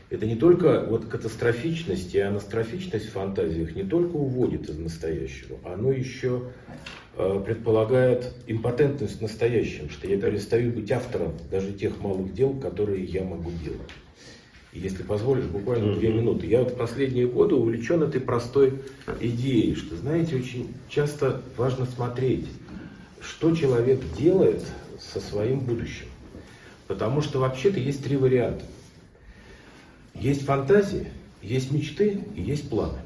это 0.10 0.26
не 0.26 0.36
только 0.36 0.86
вот 0.88 1.06
катастрофичность 1.06 2.16
и 2.16 2.20
анастрофичность 2.20 3.08
в 3.08 3.12
фантазиях 3.12 3.76
не 3.76 3.84
только 3.84 4.16
уводит 4.16 4.68
из 4.70 4.78
настоящего, 4.78 5.58
оно 5.64 5.92
еще 5.92 6.52
э, 7.16 7.44
предполагает 7.46 8.34
импотентность 8.48 9.20
в 9.20 9.22
настоящем, 9.22 9.90
что 9.90 10.08
я 10.08 10.20
перестаю 10.20 10.72
быть 10.72 10.92
автором 10.92 11.34
даже 11.52 11.74
тех 11.74 12.02
малых 12.02 12.34
дел, 12.34 12.54
которые 12.54 13.04
я 13.06 13.24
могу 13.24 13.52
делать. 13.64 13.90
И 14.74 14.80
если 14.80 15.04
позволишь, 15.04 15.46
буквально 15.46 15.96
две 15.96 16.12
минуты. 16.12 16.46
Я 16.46 16.60
вот 16.60 16.74
в 16.74 16.76
последние 16.76 17.28
годы 17.28 17.56
увлечен 17.56 18.04
этой 18.04 18.22
простой 18.22 18.76
идеей, 19.20 19.76
что, 19.76 19.96
знаете, 19.96 20.36
очень 20.36 20.74
часто 20.90 21.42
важно 21.58 21.86
смотреть, 21.86 22.46
что 23.20 23.56
человек 23.56 24.00
делает 24.18 24.64
со 25.00 25.20
своим 25.20 25.62
будущим. 25.62 26.06
Потому 26.88 27.22
что 27.22 27.40
вообще-то 27.40 27.80
есть 27.80 28.04
три 28.04 28.16
варианта. 28.16 28.64
Есть 30.14 30.44
фантазии, 30.44 31.08
есть 31.42 31.72
мечты 31.72 32.24
и 32.36 32.42
есть 32.42 32.70
планы. 32.70 33.00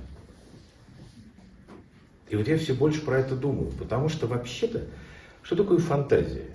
И 2.29 2.35
вот 2.35 2.47
я 2.47 2.57
все 2.57 2.73
больше 2.73 3.01
про 3.01 3.19
это 3.19 3.35
думаю, 3.35 3.71
потому 3.77 4.09
что 4.09 4.25
вообще-то, 4.25 4.85
что 5.43 5.55
такое 5.55 5.77
фантазия? 5.77 6.45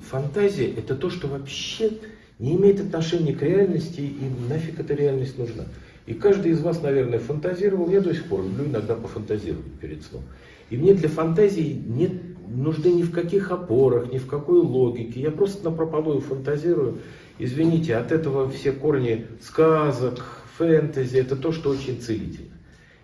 Фантазия 0.00 0.72
это 0.72 0.94
то, 0.94 1.10
что 1.10 1.28
вообще 1.28 1.90
не 2.38 2.56
имеет 2.56 2.80
отношения 2.80 3.34
к 3.34 3.42
реальности 3.42 4.00
и 4.00 4.30
нафиг 4.48 4.80
эта 4.80 4.94
реальность 4.94 5.38
нужна. 5.38 5.64
И 6.06 6.14
каждый 6.14 6.52
из 6.52 6.60
вас, 6.60 6.82
наверное, 6.82 7.18
фантазировал, 7.18 7.90
я 7.90 8.00
до 8.00 8.14
сих 8.14 8.26
пор 8.26 8.44
люблю 8.44 8.66
иногда 8.66 8.94
пофантазировать 8.94 9.72
перед 9.80 10.04
сном. 10.04 10.22
И 10.70 10.76
мне 10.76 10.94
для 10.94 11.08
фантазии 11.08 11.82
нет 11.86 12.12
нужды 12.48 12.92
ни 12.92 13.02
в 13.02 13.12
каких 13.12 13.50
опорах, 13.50 14.12
ни 14.12 14.18
в 14.18 14.26
какой 14.26 14.60
логике. 14.60 15.20
Я 15.20 15.30
просто 15.30 15.68
на 15.68 15.76
прополую 15.76 16.20
фантазирую. 16.20 16.98
Извините, 17.38 17.96
от 17.96 18.12
этого 18.12 18.50
все 18.50 18.72
корни 18.72 19.26
сказок, 19.42 20.24
фэнтези, 20.56 21.18
это 21.18 21.36
то, 21.36 21.52
что 21.52 21.70
очень 21.70 22.00
целительно. 22.00 22.54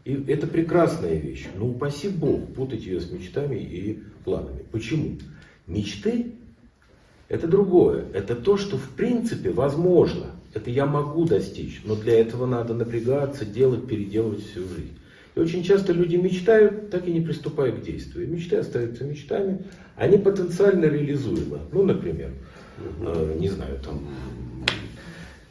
И 0.05 0.15
это 0.27 0.47
прекрасная 0.47 1.15
вещь, 1.15 1.47
но 1.57 1.69
упаси 1.69 2.09
Бог 2.09 2.53
путать 2.55 2.85
ее 2.85 3.01
с 3.01 3.11
мечтами 3.11 3.57
и 3.57 4.03
планами. 4.25 4.65
Почему? 4.73 5.19
Мечты– 5.67 6.33
это 7.29 7.47
другое. 7.47 8.07
Это 8.13 8.35
то, 8.35 8.57
что 8.57 8.77
в 8.77 8.89
принципе 8.91 9.51
возможно. 9.51 10.27
Это 10.55 10.71
я 10.71 10.87
могу 10.87 11.25
достичь, 11.25 11.81
но 11.85 11.95
для 11.95 12.21
этого 12.21 12.47
надо 12.47 12.75
напрягаться, 12.75 13.47
делать, 13.47 13.87
переделывать 13.87 14.45
всю 14.45 14.61
жизнь. 14.61 14.99
И 15.35 15.41
очень 15.41 15.63
часто 15.63 15.93
люди 15.93 16.17
мечтают, 16.17 16.91
так 16.91 17.09
и 17.09 17.13
не 17.13 17.21
приступая 17.21 17.73
к 17.73 17.83
действию. 17.83 18.29
Мечты 18.29 18.57
остаются 18.57 19.05
мечтами, 19.05 19.65
они 19.97 20.19
потенциально 20.19 20.85
реализуемы. 20.85 21.61
Ну, 21.73 21.85
например, 21.85 22.31
э, 23.01 23.37
не 23.39 23.49
знаю, 23.49 23.79
там, 23.83 24.07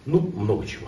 ну, 0.05 0.31
много 0.35 0.65
чего. 0.67 0.87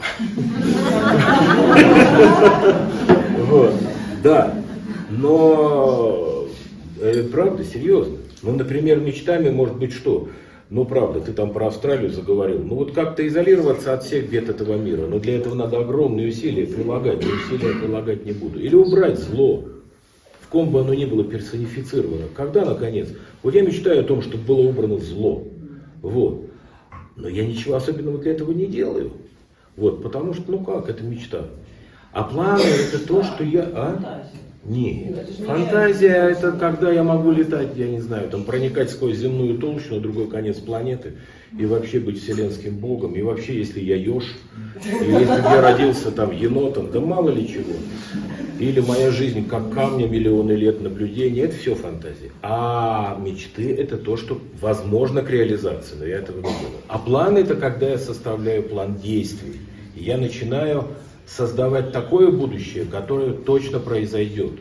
Да. 4.23 4.63
Но 5.09 6.47
э, 6.99 7.23
правда, 7.31 7.63
серьезно. 7.63 8.17
Ну, 8.41 8.55
например, 8.55 8.99
мечтами 8.99 9.49
может 9.49 9.77
быть 9.77 9.93
что? 9.93 10.29
Ну, 10.73 10.85
правда, 10.85 11.19
ты 11.19 11.33
там 11.33 11.53
про 11.53 11.67
Австралию 11.67 12.09
заговорил. 12.09 12.63
Ну, 12.63 12.73
вот 12.73 12.93
как-то 12.93 13.27
изолироваться 13.27 13.93
от 13.93 14.03
всех 14.03 14.27
бед 14.31 14.49
этого 14.49 14.73
мира. 14.75 15.05
Но 15.05 15.19
для 15.19 15.37
этого 15.37 15.53
надо 15.53 15.79
огромные 15.79 16.29
усилия 16.29 16.65
прилагать. 16.65 17.23
Но 17.23 17.29
усилия 17.29 17.75
прилагать 17.75 18.25
не 18.25 18.31
буду. 18.31 18.59
Или 18.59 18.73
убрать 18.73 19.19
зло. 19.19 19.65
В 20.41 20.47
ком 20.47 20.71
бы 20.71 20.79
оно 20.79 20.95
ни 20.95 21.05
было 21.05 21.23
персонифицировано. 21.25 22.25
Когда, 22.35 22.65
наконец? 22.65 23.07
Вот 23.43 23.53
я 23.53 23.61
мечтаю 23.61 23.99
о 23.99 24.03
том, 24.03 24.23
чтобы 24.23 24.45
было 24.45 24.61
убрано 24.61 24.97
зло. 24.97 25.43
Вот. 26.01 26.47
Но 27.17 27.27
я 27.27 27.45
ничего 27.45 27.75
особенного 27.75 28.17
для 28.17 28.31
этого 28.31 28.51
не 28.51 28.65
делаю. 28.65 29.11
Вот, 29.75 30.01
потому 30.01 30.33
что, 30.33 30.51
ну 30.53 30.63
как, 30.63 30.89
это 30.89 31.03
мечта. 31.03 31.49
А 32.11 32.23
планы 32.23 32.63
это 32.63 32.97
то, 33.07 33.21
что 33.21 33.43
я... 33.43 33.69
А? 33.75 34.22
Нет. 34.65 35.29
Фантазия 35.45 36.29
это 36.29 36.53
когда 36.53 36.89
я 36.91 37.03
могу 37.03 37.31
летать, 37.31 37.75
я 37.75 37.87
не 37.87 37.99
знаю, 37.99 38.29
там 38.29 38.45
проникать 38.45 38.91
сквозь 38.91 39.17
земную 39.17 39.57
толщу 39.57 39.95
на 39.95 39.99
другой 39.99 40.29
конец 40.29 40.57
планеты 40.57 41.13
и 41.57 41.65
вообще 41.65 41.99
быть 41.99 42.21
вселенским 42.21 42.77
богом. 42.77 43.13
И 43.13 43.21
вообще, 43.21 43.57
если 43.57 43.81
я 43.81 43.97
еж, 43.97 44.23
или 44.85 45.11
если 45.11 45.41
бы 45.41 45.49
я 45.49 45.61
родился 45.61 46.11
там 46.11 46.31
енотом, 46.31 46.91
да 46.91 47.01
мало 47.01 47.29
ли 47.29 47.45
чего. 47.45 47.73
Или 48.59 48.79
моя 48.79 49.11
жизнь 49.11 49.47
как 49.49 49.73
камня, 49.73 50.07
миллионы 50.07 50.53
лет 50.53 50.79
наблюдения, 50.79 51.41
это 51.41 51.57
все 51.57 51.75
фантазия. 51.75 52.31
А 52.41 53.19
мечты 53.19 53.75
это 53.75 53.97
то, 53.97 54.15
что 54.15 54.39
возможно 54.61 55.23
к 55.23 55.29
реализации, 55.29 55.95
но 55.99 56.05
я 56.05 56.19
этого 56.19 56.37
не 56.37 56.43
делаю. 56.43 56.81
А 56.87 56.99
план 56.99 57.35
это 57.35 57.55
когда 57.55 57.89
я 57.89 57.97
составляю 57.97 58.63
план 58.63 58.95
действий. 58.95 59.59
И 59.95 60.03
я 60.03 60.17
начинаю 60.17 60.87
создавать 61.25 61.91
такое 61.91 62.31
будущее, 62.31 62.85
которое 62.85 63.33
точно 63.33 63.79
произойдет. 63.79 64.53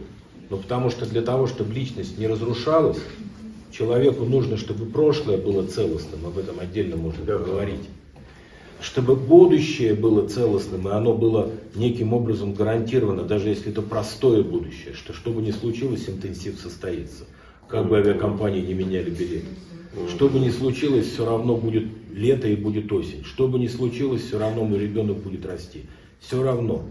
Ну, 0.51 0.59
потому 0.59 0.91
что 0.91 1.07
для 1.07 1.23
того, 1.23 1.47
чтобы 1.47 1.73
личность 1.73 2.19
не 2.19 2.27
разрушалась, 2.27 2.99
человеку 3.71 4.25
нужно, 4.25 4.57
чтобы 4.57 4.87
прошлое 4.87 5.39
было 5.39 5.67
целостным, 5.67 6.27
об 6.27 6.39
этом 6.39 6.61
отдельно 6.61 6.97
можно 6.97 7.25
Да. 7.25 7.39
поговорить. 7.39 7.89
чтобы 8.81 9.15
будущее 9.15 9.95
было 9.95 10.27
целостным, 10.27 10.89
и 10.89 10.91
оно 10.91 11.15
было 11.15 11.53
неким 11.77 12.13
образом 12.13 12.53
гарантировано, 12.53 13.23
даже 13.23 13.49
если 13.49 13.71
это 13.71 13.81
простое 13.81 14.43
будущее, 14.43 14.93
что 14.95 15.13
что 15.13 15.31
бы 15.31 15.41
ни 15.41 15.53
случилось, 15.53 16.09
интенсив 16.09 16.59
состоится. 16.61 17.25
Как 17.69 17.89
бы 17.89 17.99
авиакомпании 17.99 18.61
не 18.61 18.75
меняли 18.75 19.09
билеты. 19.09 19.47
Что 20.09 20.29
бы 20.29 20.41
ни 20.41 20.51
случилось, 20.51 21.07
все 21.07 21.25
равно 21.25 21.57
будет 21.57 21.85
лето 22.13 22.49
и 22.49 22.57
будет 22.57 22.91
осень. 22.93 23.23
Что 23.25 23.47
бы 23.47 23.61
ни 23.61 23.69
случилось, 23.69 24.23
все 24.23 24.39
равно 24.39 24.65
мой 24.65 24.81
ребенок 24.81 25.19
будет 25.19 25.47
расти. 25.47 25.83
Все 26.23 26.43
равно. 26.43 26.85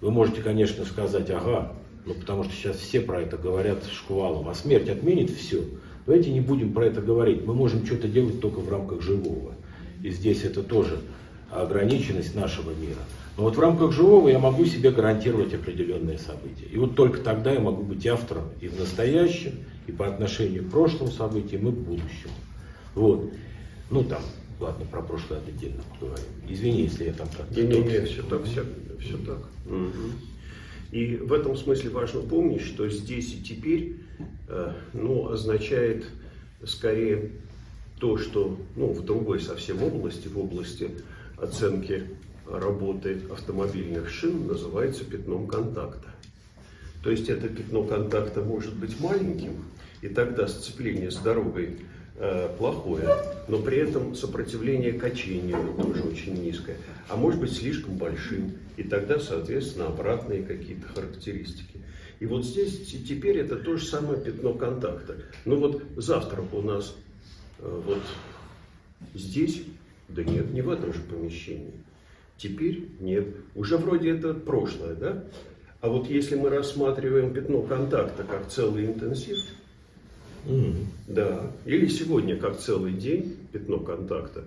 Вы 0.00 0.10
можете, 0.10 0.42
конечно, 0.42 0.84
сказать, 0.84 1.30
ага, 1.30 1.72
ну 2.04 2.14
потому 2.14 2.44
что 2.44 2.52
сейчас 2.52 2.76
все 2.76 3.00
про 3.00 3.22
это 3.22 3.36
говорят 3.36 3.84
шквалом, 3.90 4.48
а 4.48 4.54
смерть 4.54 4.88
отменит 4.88 5.30
все. 5.30 5.62
Давайте 6.04 6.32
не 6.32 6.40
будем 6.40 6.72
про 6.72 6.86
это 6.86 7.00
говорить. 7.00 7.46
Мы 7.46 7.54
можем 7.54 7.86
что-то 7.86 8.08
делать 8.08 8.40
только 8.40 8.60
в 8.60 8.68
рамках 8.68 9.02
живого. 9.02 9.54
И 10.02 10.10
здесь 10.10 10.44
это 10.44 10.62
тоже 10.62 10.98
ограниченность 11.50 12.34
нашего 12.34 12.70
мира. 12.70 13.00
Но 13.36 13.44
вот 13.44 13.56
в 13.56 13.60
рамках 13.60 13.92
живого 13.92 14.28
я 14.28 14.38
могу 14.38 14.64
себе 14.64 14.90
гарантировать 14.90 15.54
определенные 15.54 16.18
события. 16.18 16.66
И 16.70 16.76
вот 16.76 16.94
только 16.96 17.20
тогда 17.20 17.52
я 17.52 17.60
могу 17.60 17.82
быть 17.82 18.06
автором 18.06 18.44
и 18.60 18.68
в 18.68 18.78
настоящем, 18.78 19.52
и 19.86 19.92
по 19.92 20.06
отношению 20.06 20.64
к 20.64 20.70
прошлым 20.70 21.10
событиям, 21.10 21.68
и 21.68 21.72
к 21.72 21.74
будущему. 21.74 22.34
Вот. 22.94 23.30
Ну 23.90 24.04
там, 24.04 24.22
ладно, 24.60 24.84
про 24.86 25.02
прошлое 25.02 25.40
отдельно 25.40 25.82
поговорим. 25.98 26.26
Извини, 26.48 26.82
если 26.82 27.04
я 27.04 27.12
там 27.12 27.28
как-то... 27.28 27.54
Не, 27.54 27.66
не, 27.66 27.80
не, 27.80 28.00
все 28.06 28.22
так, 28.22 28.44
все, 28.44 28.64
все 29.00 29.16
так. 29.18 29.38
Угу. 29.66 30.92
И 30.92 31.16
в 31.16 31.32
этом 31.32 31.56
смысле 31.56 31.90
важно 31.90 32.20
помнить, 32.20 32.62
что 32.62 32.88
здесь 32.88 33.34
и 33.34 33.42
теперь 33.42 33.96
э, 34.48 34.72
ну, 34.92 35.30
означает 35.30 36.06
скорее 36.64 37.32
то, 37.98 38.18
что 38.18 38.58
ну, 38.76 38.92
в 38.92 39.04
другой 39.04 39.40
совсем 39.40 39.82
области, 39.82 40.28
в 40.28 40.38
области 40.38 40.90
оценки 41.38 42.04
работы 42.48 43.20
автомобильных 43.30 44.08
шин, 44.08 44.46
называется 44.46 45.04
пятном 45.04 45.46
контакта. 45.46 46.08
То 47.02 47.10
есть 47.10 47.28
это 47.28 47.48
пятно 47.48 47.84
контакта 47.84 48.42
может 48.42 48.74
быть 48.74 48.98
маленьким, 49.00 49.64
и 50.02 50.08
тогда 50.08 50.46
сцепление 50.46 51.10
с 51.10 51.16
дорогой 51.16 51.78
плохое, 52.58 53.08
но 53.48 53.58
при 53.58 53.78
этом 53.78 54.14
сопротивление 54.14 54.92
качению 54.92 55.74
тоже 55.76 56.02
очень 56.02 56.34
низкое, 56.42 56.76
а 57.08 57.16
может 57.16 57.40
быть 57.40 57.52
слишком 57.52 57.96
большим, 57.96 58.52
и 58.76 58.82
тогда, 58.82 59.18
соответственно, 59.18 59.88
обратные 59.88 60.42
какие-то 60.42 60.88
характеристики. 60.88 61.80
И 62.18 62.26
вот 62.26 62.44
здесь 62.44 62.86
теперь 63.06 63.38
это 63.38 63.56
то 63.56 63.76
же 63.76 63.84
самое 63.84 64.20
пятно 64.20 64.54
контакта. 64.54 65.16
Ну 65.44 65.56
вот 65.56 65.82
завтра 65.96 66.42
у 66.52 66.62
нас 66.62 66.96
э, 67.58 67.82
вот 67.86 68.02
здесь, 69.14 69.62
да 70.08 70.24
нет, 70.24 70.52
не 70.52 70.62
в 70.62 70.70
этом 70.70 70.94
же 70.94 71.00
помещении. 71.00 71.74
Теперь 72.38 72.88
нет. 73.00 73.28
Уже 73.54 73.76
вроде 73.76 74.10
это 74.10 74.32
прошлое, 74.32 74.94
да? 74.94 75.24
А 75.80 75.88
вот 75.88 76.08
если 76.08 76.36
мы 76.36 76.48
рассматриваем 76.48 77.34
пятно 77.34 77.62
контакта 77.62 78.24
как 78.24 78.48
целый 78.48 78.86
интенсив, 78.86 79.36
mm-hmm. 80.46 80.86
да, 81.08 81.52
или 81.64 81.86
сегодня 81.88 82.36
как 82.36 82.58
целый 82.58 82.92
день 82.92 83.36
пятно 83.52 83.78
контакта, 83.78 84.44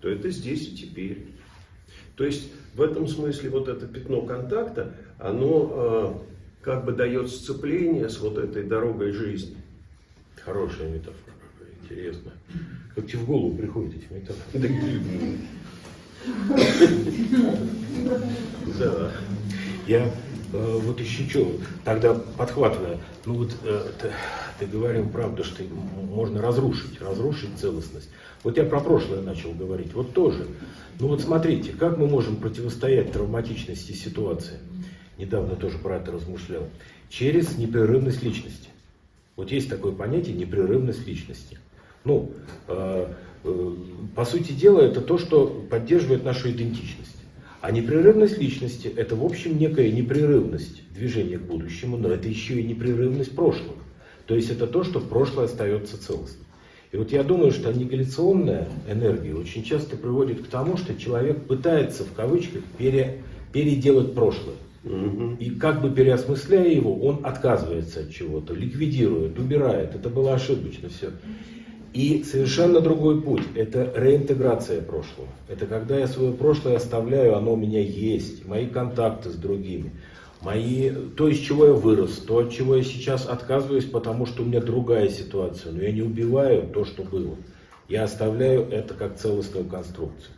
то 0.00 0.08
это 0.08 0.30
здесь 0.30 0.68
и 0.68 0.76
теперь. 0.76 1.26
То 2.16 2.24
есть 2.24 2.50
в 2.74 2.82
этом 2.82 3.06
смысле 3.06 3.50
вот 3.50 3.68
это 3.68 3.86
пятно 3.86 4.22
контакта, 4.22 4.94
оно 5.18 6.18
э, 6.20 6.64
как 6.64 6.84
бы 6.84 6.92
дает 6.92 7.30
сцепление 7.30 8.08
с 8.08 8.18
вот 8.20 8.38
этой 8.38 8.64
дорогой 8.64 9.12
жизни. 9.12 9.56
Хорошая 10.44 10.88
метафора, 10.88 11.36
интересно. 11.82 12.32
Как 12.94 13.06
тебе 13.06 13.18
в 13.18 13.26
голову 13.26 13.56
приходит 13.56 13.94
эти 13.96 14.12
метафоры? 14.12 15.38
Да. 18.78 19.12
Я 19.86 20.06
э, 20.52 20.78
вот 20.82 21.00
еще 21.00 21.28
что, 21.28 21.58
тогда 21.84 22.14
подхватывая, 22.14 22.98
ну 23.26 23.34
вот 23.34 23.50
э, 23.64 23.90
ты, 24.62 24.66
говорил 24.66 25.08
правду, 25.08 25.44
что 25.44 25.62
можно 26.08 26.40
разрушить, 26.40 27.00
разрушить 27.00 27.50
целостность. 27.56 28.08
Вот 28.42 28.56
я 28.56 28.64
про 28.64 28.80
прошлое 28.80 29.20
начал 29.20 29.52
говорить, 29.52 29.92
вот 29.94 30.12
тоже. 30.12 30.46
Ну 31.00 31.08
вот 31.08 31.20
смотрите, 31.20 31.72
как 31.72 31.98
мы 31.98 32.06
можем 32.06 32.36
противостоять 32.36 33.12
травматичности 33.12 33.92
ситуации? 33.92 34.58
Недавно 35.18 35.56
тоже 35.56 35.78
про 35.78 35.96
это 35.96 36.12
размышлял. 36.12 36.68
Через 37.08 37.56
непрерывность 37.56 38.22
личности. 38.22 38.68
Вот 39.36 39.50
есть 39.50 39.68
такое 39.68 39.92
понятие 39.92 40.36
непрерывность 40.36 41.06
личности. 41.06 41.58
Ну, 42.04 42.32
э, 42.68 43.12
э, 43.44 43.76
по 44.14 44.24
сути 44.24 44.52
дела, 44.52 44.80
это 44.80 45.00
то, 45.00 45.18
что 45.18 45.46
поддерживает 45.70 46.24
нашу 46.24 46.50
идентичность. 46.50 47.16
А 47.60 47.70
непрерывность 47.70 48.38
личности– 48.38 48.88
это, 48.96 49.14
в 49.14 49.24
общем, 49.24 49.56
некая 49.56 49.90
непрерывность 49.92 50.82
движения 50.92 51.38
к 51.38 51.42
будущему, 51.42 51.96
но 51.96 52.08
это 52.08 52.28
еще 52.28 52.60
и 52.60 52.64
непрерывность 52.64 53.36
прошлого. 53.36 53.76
То 54.26 54.34
есть 54.34 54.50
это 54.50 54.66
то, 54.66 54.84
что 54.84 55.00
в 55.00 55.08
прошлое 55.08 55.46
остается 55.46 56.02
целостным. 56.02 56.46
И 56.92 56.96
вот 56.96 57.10
я 57.10 57.22
думаю, 57.22 57.52
что 57.52 57.70
аннигиляционная 57.70 58.68
энергия 58.88 59.34
очень 59.34 59.64
часто 59.64 59.96
приводит 59.96 60.42
к 60.42 60.48
тому, 60.48 60.76
что 60.76 60.94
человек 60.94 61.46
пытается, 61.46 62.04
в 62.04 62.12
кавычках, 62.12 62.62
пере, 62.76 63.22
переделать 63.52 64.14
прошлое. 64.14 64.56
И 65.38 65.50
как 65.50 65.80
бы 65.80 65.90
переосмысляя 65.90 66.68
его, 66.68 66.94
он 66.94 67.24
отказывается 67.24 68.00
от 68.00 68.10
чего-то, 68.10 68.52
ликвидирует, 68.52 69.38
убирает. 69.38 69.94
Это 69.94 70.08
было 70.10 70.34
ошибочно 70.34 70.88
все. 70.88 71.10
И 71.94 72.24
совершенно 72.24 72.80
другой 72.80 73.20
путь– 73.22 73.42
это 73.54 73.92
реинтеграция 73.94 74.80
прошлого. 74.80 75.28
Это 75.48 75.66
когда 75.66 75.98
я 75.98 76.08
свое 76.08 76.32
прошлое 76.32 76.76
оставляю, 76.76 77.36
оно 77.36 77.52
у 77.52 77.56
меня 77.56 77.80
есть, 77.80 78.46
мои 78.46 78.66
контакты 78.66 79.30
с 79.30 79.34
другими, 79.34 79.92
мои, 80.42 80.90
то, 81.16 81.28
из 81.28 81.38
чего 81.38 81.66
я 81.66 81.72
вырос, 81.72 82.18
то, 82.18 82.38
от 82.38 82.52
чего 82.52 82.76
я 82.76 82.82
сейчас 82.82 83.26
отказываюсь, 83.26 83.84
потому 83.84 84.26
что 84.26 84.42
у 84.42 84.46
меня 84.46 84.60
другая 84.60 85.08
ситуация. 85.08 85.72
Но 85.72 85.82
я 85.82 85.92
не 85.92 86.02
убиваю 86.02 86.68
то, 86.68 86.84
что 86.84 87.02
было. 87.02 87.36
Я 87.88 88.04
оставляю 88.04 88.68
это 88.68 88.94
как 88.94 89.16
целостную 89.16 89.66
конструкцию. 89.66 90.34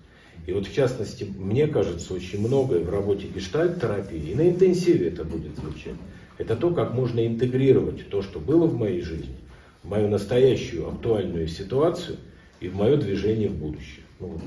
И 0.46 0.52
вот 0.52 0.66
в 0.66 0.74
частности, 0.74 1.24
мне 1.24 1.66
кажется, 1.66 2.12
очень 2.12 2.46
многое 2.46 2.80
в 2.80 2.90
работе 2.90 3.26
гештальт-терапии, 3.34 4.30
и 4.30 4.34
на 4.34 4.48
интенсиве 4.48 5.08
это 5.08 5.24
будет 5.24 5.56
звучать, 5.56 5.94
это 6.36 6.56
то, 6.56 6.70
как 6.74 6.92
можно 6.92 7.26
интегрировать 7.26 8.08
то, 8.10 8.20
что 8.22 8.40
было 8.40 8.66
в 8.66 8.76
моей 8.76 9.00
жизни, 9.00 9.36
в 9.82 9.88
мою 9.88 10.08
настоящую 10.08 10.88
актуальную 10.88 11.48
ситуацию 11.48 12.18
и 12.60 12.68
в 12.68 12.76
мое 12.76 12.96
движение 12.96 13.48
в 13.48 13.54
будущее. 13.54 14.03
Ну, 14.20 14.28
вот, 14.28 14.40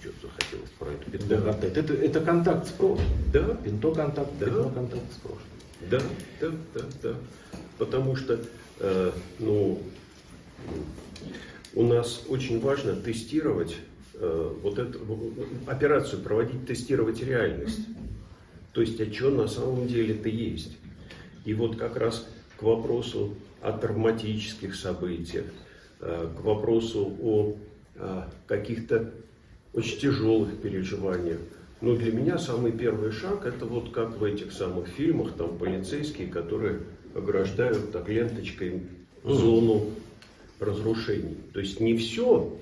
что 0.00 0.28
захотелось 0.28 0.70
про 0.78 0.90
это. 0.92 1.10
Пинто-контакт. 1.10 1.76
Это, 1.76 1.94
это 1.94 2.20
контакт 2.20 2.66
с 2.66 2.70
прошлым. 2.70 3.06
Да. 3.32 3.54
Пинто-контакт, 3.64 4.30
да. 4.38 4.46
пинто-контакт 4.46 5.12
с 5.12 5.16
прошлым. 5.16 5.48
Да, 5.90 6.00
да, 6.40 6.48
да, 6.74 6.80
да. 7.02 7.14
Потому 7.78 8.16
что, 8.16 8.40
э, 8.80 9.12
ну, 9.38 9.80
у 11.74 11.82
нас 11.84 12.24
очень 12.28 12.60
важно 12.60 12.96
тестировать 12.96 13.76
э, 14.14 14.54
вот 14.62 14.78
эту 14.78 15.00
операцию, 15.66 16.22
проводить, 16.22 16.66
тестировать 16.66 17.22
реальность. 17.22 17.86
То 18.72 18.80
есть, 18.80 19.00
а 19.00 19.12
что 19.12 19.30
на 19.30 19.48
самом 19.48 19.86
деле-то 19.86 20.28
есть. 20.28 20.76
И 21.44 21.54
вот 21.54 21.76
как 21.76 21.96
раз 21.96 22.26
к 22.58 22.62
вопросу 22.62 23.34
о 23.62 23.72
травматических 23.72 24.74
событиях, 24.74 25.46
э, 26.00 26.28
к 26.36 26.44
вопросу 26.44 27.16
о 27.22 27.56
каких-то 28.46 29.12
очень 29.72 29.98
тяжелых 29.98 30.56
переживаниях. 30.60 31.38
Но 31.80 31.94
для 31.94 32.12
меня 32.12 32.38
самый 32.38 32.72
первый 32.72 33.12
шаг 33.12 33.46
это 33.46 33.64
вот 33.64 33.90
как 33.92 34.18
в 34.18 34.24
этих 34.24 34.52
самых 34.52 34.88
фильмах, 34.88 35.34
там 35.34 35.56
полицейские, 35.58 36.26
которые 36.26 36.80
ограждают 37.14 37.92
так 37.92 38.08
ленточкой 38.08 38.82
зону 39.24 39.86
разрушений. 40.58 41.36
То 41.52 41.60
есть 41.60 41.80
не 41.80 41.96
все, 41.96 42.58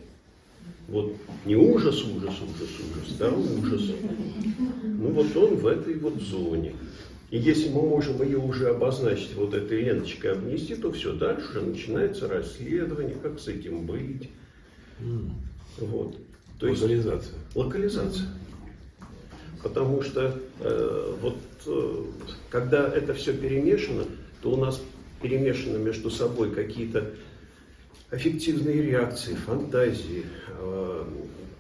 вот 0.88 1.14
не 1.44 1.57
ужас, 1.57 2.05
ужас, 2.05 2.35
ужас, 2.42 2.70
ужас, 2.92 3.16
да, 3.18 3.31
ужас. 3.31 3.90
Ну 4.83 5.09
вот 5.11 5.37
он 5.37 5.57
в 5.57 5.66
этой 5.66 5.94
вот 5.94 6.20
зоне. 6.20 6.75
И 7.31 7.38
если 7.38 7.70
мы 7.70 7.83
можем 7.83 8.22
ее 8.22 8.38
уже 8.38 8.68
обозначить 8.68 9.35
вот 9.35 9.53
этой 9.55 9.81
ленточкой 9.81 10.33
обнести, 10.33 10.77
то 10.77 10.92
все, 10.92 11.12
дальше 11.12 11.49
уже 11.51 11.62
начинается 11.62 12.29
расследование, 12.29 13.16
как 13.20 13.40
с 13.40 13.49
этим 13.49 13.85
быть. 13.85 14.31
Mm. 15.01 15.31
Вот. 15.79 16.17
То 16.59 16.69
локализация. 16.69 17.35
Есть, 17.35 17.57
локализация. 17.57 18.29
Потому 19.63 20.03
что 20.03 20.38
э, 20.61 21.15
вот 21.21 21.38
э, 21.67 22.05
когда 22.51 22.88
это 22.88 23.15
все 23.15 23.33
перемешано, 23.33 24.05
то 24.42 24.53
у 24.53 24.57
нас 24.57 24.81
перемешаны 25.21 25.79
между 25.79 26.11
собой 26.11 26.55
какие-то 26.55 27.13
аффективные 28.11 28.83
реакции, 28.83 29.35
фантазии, 29.35 30.25
э, 30.49 31.05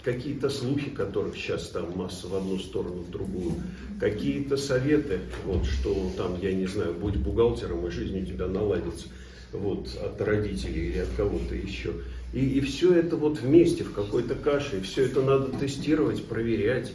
какие-то 0.02 0.48
слухи, 0.48 0.90
которых 0.90 1.34
сейчас 1.34 1.68
там 1.70 1.96
масса 1.96 2.28
в 2.28 2.36
одну 2.36 2.58
сторону, 2.58 3.02
в 3.02 3.10
другую, 3.10 3.54
какие-то 3.98 4.56
советы, 4.56 5.18
вот, 5.44 5.64
что 5.66 6.12
там, 6.16 6.40
я 6.40 6.52
не 6.52 6.66
знаю, 6.66 6.94
будь 6.94 7.16
бухгалтером, 7.16 7.86
и 7.86 7.90
жизнь 7.90 8.22
у 8.22 8.24
тебя 8.24 8.46
наладится, 8.46 9.08
вот, 9.52 9.88
от 9.96 10.20
родителей 10.20 10.90
или 10.90 10.98
от 10.98 11.08
кого-то 11.16 11.56
еще. 11.56 11.92
И, 12.36 12.58
и 12.58 12.60
все 12.60 12.92
это 12.92 13.16
вот 13.16 13.40
вместе 13.40 13.82
в 13.82 13.94
какой-то 13.94 14.34
каше, 14.34 14.76
и 14.76 14.80
все 14.82 15.06
это 15.06 15.22
надо 15.22 15.56
тестировать, 15.56 16.22
проверять, 16.26 16.92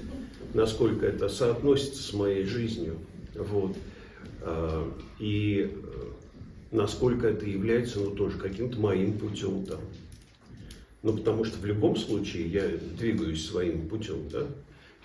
насколько 0.53 1.07
это 1.07 1.29
соотносится 1.29 2.03
с 2.03 2.13
моей 2.13 2.45
жизнью. 2.45 2.99
Вот. 3.33 3.75
А, 4.41 4.87
и 5.17 5.67
э, 5.73 6.03
насколько 6.69 7.27
это 7.27 7.47
является, 7.47 8.01
ну, 8.01 8.11
тоже 8.11 8.37
каким-то 8.37 8.79
моим 8.79 9.17
путем 9.17 9.65
там. 9.65 9.79
Ну, 11.01 11.17
потому 11.17 11.43
что 11.43 11.59
в 11.59 11.65
любом 11.65 11.95
случае 11.95 12.45
я 12.47 12.67
двигаюсь 12.99 13.43
своим 13.43 13.87
путем, 13.87 14.29
да, 14.29 14.45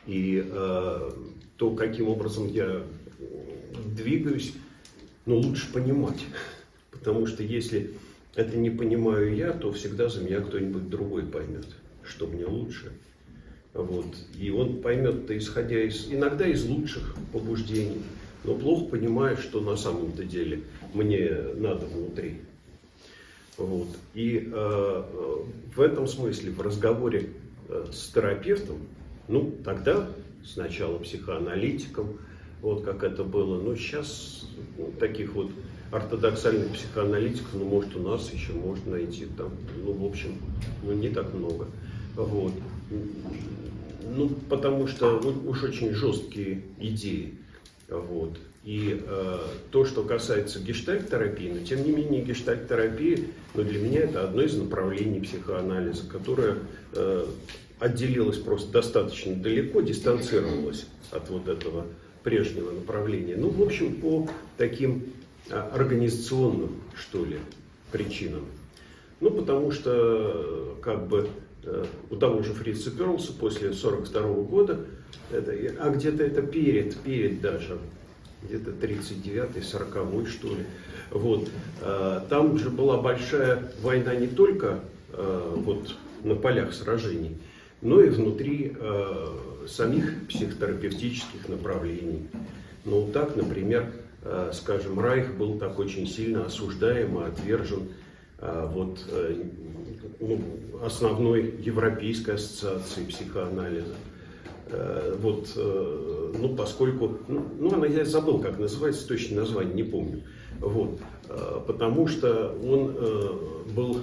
и 0.06 0.44
э, 0.46 1.10
то, 1.56 1.70
каким 1.70 2.08
образом 2.08 2.46
я 2.52 2.82
двигаюсь, 3.96 4.52
ну, 5.24 5.38
лучше 5.38 5.72
понимать. 5.72 6.22
Потому 6.90 7.26
что 7.26 7.42
если 7.42 7.94
это 8.36 8.56
не 8.56 8.70
понимаю 8.70 9.34
я, 9.34 9.52
то 9.52 9.72
всегда 9.72 10.08
за 10.08 10.22
меня 10.22 10.40
кто-нибудь 10.40 10.88
другой 10.88 11.24
поймет, 11.24 11.66
что 12.04 12.26
мне 12.26 12.44
лучше. 12.44 12.92
Вот. 13.72 14.06
И 14.38 14.50
он 14.50 14.80
поймет-то, 14.80 15.36
исходя 15.36 15.82
из, 15.82 16.10
иногда 16.10 16.46
из 16.46 16.64
лучших 16.64 17.16
побуждений, 17.32 18.02
но 18.44 18.54
плохо 18.54 18.86
понимает, 18.90 19.38
что 19.38 19.60
на 19.60 19.76
самом-то 19.76 20.24
деле 20.24 20.62
мне 20.94 21.30
надо 21.56 21.86
внутри. 21.86 22.40
Вот. 23.56 23.88
И 24.14 24.50
э, 24.52 25.02
в 25.74 25.80
этом 25.80 26.06
смысле 26.06 26.52
в 26.52 26.60
разговоре 26.60 27.30
э, 27.68 27.86
с 27.90 28.08
терапевтом, 28.12 28.78
ну, 29.28 29.52
тогда 29.64 30.08
сначала 30.44 30.98
психоаналитиком, 30.98 32.18
вот 32.60 32.84
как 32.84 33.02
это 33.02 33.24
было, 33.24 33.60
но 33.60 33.74
сейчас 33.76 34.46
ну, 34.76 34.92
таких 34.98 35.34
вот 35.34 35.50
ортодоксальных 35.90 36.72
психоаналитиков, 36.72 37.54
ну, 37.54 37.64
может, 37.64 37.96
у 37.96 38.00
нас 38.00 38.32
еще 38.32 38.52
можно 38.52 38.92
найти 38.92 39.26
там, 39.36 39.52
ну, 39.84 39.92
в 39.92 40.04
общем, 40.04 40.36
ну, 40.82 40.92
не 40.92 41.08
так 41.08 41.32
много. 41.32 41.66
Вот. 42.14 42.52
Ну, 44.16 44.30
потому 44.48 44.86
что 44.86 45.18
уж 45.18 45.62
очень 45.62 45.94
жесткие 45.94 46.62
идеи. 46.78 47.34
Вот. 47.88 48.38
И 48.64 49.00
э, 49.00 49.38
то, 49.70 49.84
что 49.84 50.02
касается 50.02 50.58
гештальт-терапии, 50.58 51.52
но 51.52 51.64
тем 51.64 51.84
не 51.84 51.92
менее 51.92 52.22
гештальт-терапия, 52.22 53.20
ну, 53.54 53.62
для 53.62 53.78
меня 53.78 54.00
это 54.00 54.24
одно 54.24 54.42
из 54.42 54.56
направлений 54.56 55.20
психоанализа, 55.20 56.08
которое 56.08 56.56
э, 56.92 57.26
отделилось 57.78 58.38
просто 58.38 58.72
достаточно 58.72 59.36
далеко, 59.36 59.82
дистанцировалось 59.82 60.86
от 61.12 61.30
вот 61.30 61.46
этого 61.46 61.86
прежнего 62.24 62.72
направления. 62.72 63.36
Ну, 63.36 63.50
в 63.50 63.62
общем, 63.62 64.00
по 64.00 64.28
таким 64.56 65.12
организационным, 65.50 66.80
что 66.94 67.24
ли, 67.24 67.38
причинам. 67.92 68.44
Ну, 69.20 69.30
потому 69.30 69.70
что, 69.70 70.78
как 70.82 71.06
бы, 71.06 71.28
э, 71.62 71.84
у 72.10 72.16
того 72.16 72.42
же 72.42 72.52
Фрица 72.52 72.90
Перлса 72.90 73.32
после 73.32 73.72
42 73.72 74.22
года, 74.42 74.80
это, 75.30 75.52
а 75.80 75.90
где-то 75.90 76.22
это 76.22 76.42
перед, 76.42 76.96
перед 76.98 77.40
даже, 77.40 77.78
где-то 78.42 78.72
39-й, 78.72 79.62
40 79.62 80.28
что 80.28 80.48
ли. 80.48 80.66
Вот. 81.10 81.48
Э, 81.80 82.20
там 82.28 82.58
же 82.58 82.68
была 82.68 83.00
большая 83.00 83.72
война 83.80 84.14
не 84.14 84.26
только 84.26 84.80
э, 85.12 85.54
вот, 85.56 85.94
на 86.22 86.34
полях 86.34 86.74
сражений, 86.74 87.38
но 87.80 88.00
и 88.00 88.08
внутри 88.08 88.74
самих 89.68 90.26
психотерапевтических 90.28 91.48
направлений. 91.48 92.26
Ну, 92.84 93.10
так, 93.12 93.36
например, 93.36 93.92
Э, 93.92 94.05
скажем, 94.52 95.00
Райх 95.00 95.36
был 95.36 95.58
так 95.58 95.78
очень 95.78 96.06
сильно 96.06 96.46
осуждаем 96.46 97.20
и 97.20 97.28
отвержен 97.28 97.88
э, 98.38 98.68
вот, 98.72 99.04
э, 99.10 99.44
ну, 100.20 100.40
основной 100.82 101.54
Европейской 101.60 102.32
ассоциации 102.32 103.04
психоанализа. 103.04 103.94
Вот, 105.20 105.52
ну, 105.56 106.56
поскольку, 106.56 107.18
ну, 107.28 107.46
ну, 107.56 107.84
я 107.84 108.04
забыл, 108.04 108.40
как 108.40 108.58
называется, 108.58 109.06
точное 109.06 109.42
название 109.42 109.74
не 109.74 109.84
помню. 109.84 110.24
Вот, 110.58 110.98
потому 111.68 112.08
что 112.08 112.52
он 112.64 112.96
был 113.76 114.00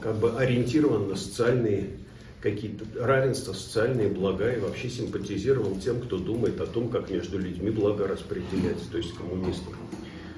как 0.00 0.14
бы 0.18 0.36
ориентирован 0.36 1.08
на 1.08 1.16
социальные 1.16 1.98
какие-то 2.42 2.84
равенства, 3.00 3.52
социальные 3.52 4.08
блага 4.08 4.52
и 4.52 4.58
вообще 4.58 4.90
симпатизировал 4.90 5.76
тем, 5.78 6.00
кто 6.00 6.18
думает 6.18 6.60
о 6.60 6.66
том, 6.66 6.88
как 6.88 7.08
между 7.08 7.38
людьми 7.38 7.70
блага 7.70 8.06
распределять, 8.08 8.82
то 8.90 8.98
есть 8.98 9.14
коммунистам. 9.14 9.74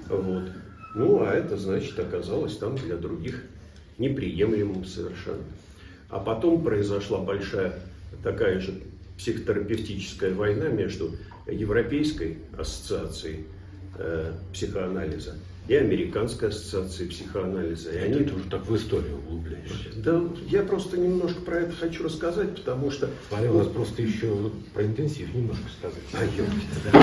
Вот. 0.09 0.44
Ну, 0.94 1.22
а 1.22 1.32
это, 1.32 1.57
значит, 1.57 1.98
оказалось 1.98 2.57
там 2.59 2.76
для 2.76 2.96
других 2.96 3.42
неприемлемым 3.98 4.84
совершенно. 4.84 5.42
А 6.11 6.20
потом 6.20 6.62
произошла 6.62 7.18
большая 7.18 7.80
такая 8.22 8.61
же 8.61 8.74
психотерапевтическая 9.16 10.34
война 10.34 10.68
между 10.68 11.16
Европейской 11.46 12.38
ассоциацией 12.57 13.46
э, 13.96 14.32
психоанализа 14.52 15.36
и 15.66 15.74
Американской 15.74 16.50
ассоциации 16.50 17.06
психоанализа. 17.06 17.90
И 17.92 17.96
они 17.96 18.24
тоже 18.24 18.44
так 18.50 18.66
в 18.66 18.76
историю 18.76 19.16
углубляешься. 19.18 19.88
Да, 19.96 20.22
я 20.48 20.62
просто 20.62 20.98
немножко 20.98 21.40
про 21.40 21.60
это 21.60 21.72
хочу 21.72 22.04
рассказать, 22.04 22.54
потому 22.54 22.90
что... 22.90 23.08
Смотри, 23.28 23.48
у 23.48 23.58
нас 23.58 23.68
просто 23.68 24.02
еще 24.02 24.50
про 24.74 24.84
интенсив 24.84 25.34
немножко 25.34 25.64
сказать. 25.78 26.32
А, 26.92 26.98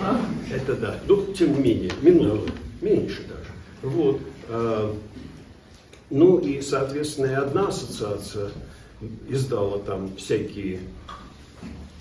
да. 0.00 0.20
Это 0.54 0.76
да. 0.76 1.00
Ну, 1.08 1.32
тем 1.32 1.54
не 1.54 1.60
менее, 1.60 1.90
минуту, 2.00 2.52
меньше 2.80 3.22
даже. 3.22 3.50
Вот. 3.82 4.20
А, 4.48 4.94
ну 6.10 6.38
и, 6.38 6.60
соответственно, 6.60 7.26
и 7.26 7.34
одна 7.34 7.68
ассоциация 7.68 8.50
издала 9.28 9.78
там 9.80 10.14
всякие 10.16 10.78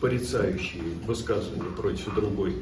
порицающие 0.02 0.84
высказывания 1.06 1.72
против 1.76 2.14
другой, 2.16 2.56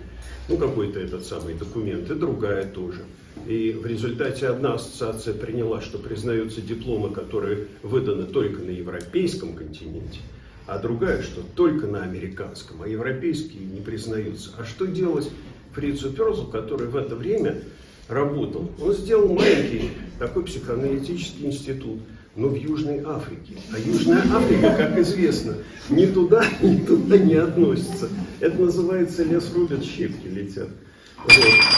ну 0.50 0.58
какой-то 0.58 1.00
этот 1.00 1.26
самый 1.26 1.54
документ, 1.56 2.10
и 2.10 2.16
другая 2.16 2.66
тоже. 2.66 3.04
И 3.48 3.72
в 3.72 3.86
результате 3.86 4.48
одна 4.48 4.76
ассоциация 4.76 5.34
приняла, 5.34 5.82
что 5.82 5.98
признаются 5.98 6.62
дипломы, 6.62 7.10
которые 7.10 7.68
выданы 7.82 8.26
только 8.26 8.62
на 8.62 8.70
европейском 8.70 9.56
континенте, 9.56 10.20
а 10.68 10.78
другая, 10.78 11.24
что 11.24 11.42
только 11.56 11.88
на 11.88 12.04
американском, 12.04 12.84
а 12.84 12.88
европейские 12.88 13.66
не 13.66 13.82
признаются. 13.82 14.52
А 14.58 14.64
что 14.64 14.86
делать 14.86 15.30
Фрицу 15.74 16.12
Перлзу, 16.12 16.46
который 16.46 16.88
в 16.88 16.96
это 16.96 17.16
время 17.16 17.62
работал? 18.08 18.70
Он 18.80 18.94
сделал 18.94 19.34
маленький 19.34 19.90
такой 20.20 20.44
психоаналитический 20.46 21.48
институт, 21.48 22.00
но 22.36 22.48
в 22.48 22.56
Южной 22.56 23.02
Африке. 23.06 23.58
А 23.72 23.80
Южная 23.80 24.24
Африка, 24.34 24.76
как 24.76 24.98
известно, 25.00 25.58
ни 25.90 26.06
туда, 26.06 26.44
ни 26.62 26.78
туда 26.78 27.18
не 27.18 27.36
относится. 27.36 28.10
Это 28.40 28.60
называется 28.62 29.24
лес 29.24 29.52
рубят, 29.54 29.84
щепки 29.84 30.28
летят. 30.28 30.70
Вот. 31.18 31.36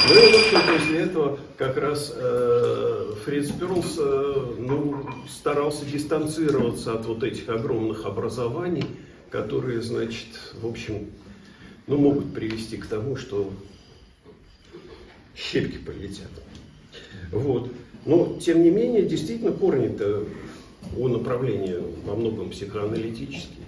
Ну 0.10 0.16
и, 0.16 0.32
в 0.32 0.36
общем, 0.36 0.78
после 0.78 1.00
этого 1.00 1.40
как 1.58 1.78
раз 1.78 2.12
э, 2.16 3.14
Фриц 3.26 3.52
Перлс 3.52 3.96
э, 4.00 4.56
ну, 4.58 5.08
старался 5.30 5.86
дистанцироваться 5.86 6.94
от 6.94 7.06
вот 7.06 7.24
этих 7.24 7.48
огромных 7.50 8.06
образований, 8.06 8.86
которые, 9.30 9.82
значит, 9.82 10.28
в 10.54 10.66
общем, 10.66 11.12
ну, 11.86 11.98
могут 11.98 12.34
привести 12.34 12.78
к 12.78 12.88
тому, 12.88 13.18
что 13.18 13.52
щепки 15.36 15.78
полетят. 15.78 16.32
Вот. 17.32 17.72
Но, 18.06 18.38
тем 18.40 18.64
не 18.64 18.70
менее, 18.70 19.04
действительно, 19.04 19.52
корни-то 19.52 20.26
у 20.98 21.08
направления 21.08 21.80
во 22.06 22.16
многом 22.16 22.50
психоаналитические. 22.50 23.66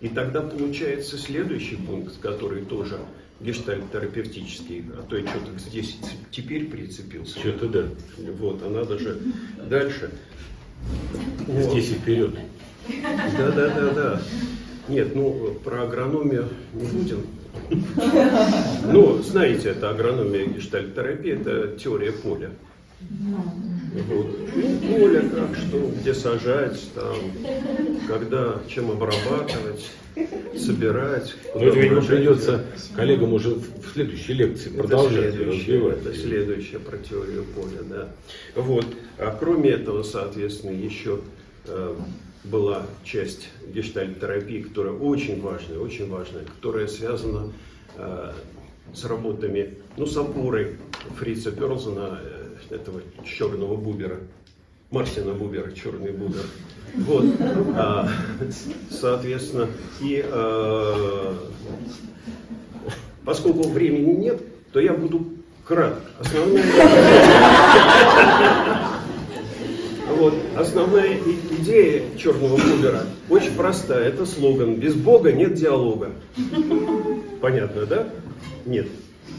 И 0.00 0.08
тогда 0.08 0.40
получается 0.40 1.16
следующий 1.16 1.76
пункт, 1.76 2.18
который 2.20 2.64
тоже 2.64 2.98
гештальт-терапевтический, 3.40 4.84
а 4.98 5.02
то 5.02 5.16
я 5.16 5.26
что-то 5.26 5.58
здесь 5.58 5.98
теперь 6.30 6.66
прицепился. 6.66 7.38
Что-то 7.38 7.68
да. 7.68 7.84
Вот, 8.38 8.62
а 8.62 8.70
надо 8.70 8.98
же 8.98 9.20
дальше. 9.68 10.10
Здесь 11.46 11.90
и 11.90 11.94
вперед. 11.94 12.34
Да, 13.38 13.50
да, 13.52 13.68
да, 13.68 13.90
да. 13.90 14.22
Нет, 14.88 15.14
ну 15.14 15.54
про 15.64 15.84
агрономию 15.84 16.48
не 16.72 16.84
будем. 16.84 17.26
Ну, 18.90 19.22
знаете, 19.22 19.70
это 19.70 19.90
агрономия 19.90 20.46
гештальт-терапия, 20.46 21.36
это 21.38 21.78
теория 21.78 22.12
поля. 22.12 22.50
Вот. 23.10 24.26
Ну, 24.56 24.78
поле 24.78 25.20
как, 25.20 25.56
что, 25.56 25.90
где 26.00 26.14
сажать, 26.14 26.80
там, 26.94 27.16
когда, 28.08 28.60
чем 28.68 28.90
обрабатывать, 28.90 29.90
собирать. 30.58 31.34
Но 31.54 31.64
это, 31.64 31.78
видимо, 31.78 32.02
придется 32.02 32.64
коллегам 32.96 33.34
уже 33.34 33.50
в 33.50 33.92
следующей 33.92 34.32
лекции 34.34 34.70
это 34.70 34.78
продолжать 34.78 35.38
развивать. 35.38 35.98
Это 35.98 36.14
следующая 36.14 36.78
про 36.78 36.96
теорию 36.98 37.44
поля, 37.54 37.82
да. 37.88 38.08
Вот. 38.54 38.86
А 39.18 39.36
кроме 39.38 39.70
этого, 39.70 40.02
соответственно, 40.02 40.72
еще 40.72 41.20
э, 41.66 41.94
была 42.44 42.86
часть 43.04 43.48
гештальт-терапии, 43.74 44.62
которая 44.62 44.94
очень 44.94 45.40
важная, 45.40 45.78
очень 45.78 46.08
важная, 46.08 46.44
которая 46.44 46.86
связана 46.86 47.52
э, 47.96 48.32
с 48.94 49.04
работами, 49.04 49.74
ну, 49.96 50.06
с 50.06 50.16
опорой 50.16 50.76
Фрица 51.18 51.52
Перлзена, 51.52 52.18
э, 52.22 52.41
этого 52.70 53.00
черного 53.24 53.76
бубера, 53.76 54.18
Мартина 54.90 55.32
Бубера, 55.32 55.72
черный 55.72 56.12
бубер. 56.12 56.44
Вот, 56.94 57.24
а, 57.74 58.06
соответственно, 58.90 59.68
и 60.02 60.22
а, 60.22 61.34
поскольку 63.24 63.66
времени 63.68 64.12
нет, 64.12 64.42
то 64.72 64.80
я 64.80 64.92
буду 64.92 65.24
кратко. 65.66 66.02
Основная, 66.18 66.62
вот, 70.18 70.34
основная 70.56 71.16
идея 71.58 72.02
черного 72.18 72.58
бубера 72.58 73.04
очень 73.30 73.54
простая. 73.54 74.08
Это 74.08 74.26
слоган 74.26 74.74
«Без 74.74 74.94
Бога 74.94 75.32
нет 75.32 75.54
диалога». 75.54 76.10
Понятно, 77.40 77.86
да? 77.86 78.08
Нет. 78.66 78.88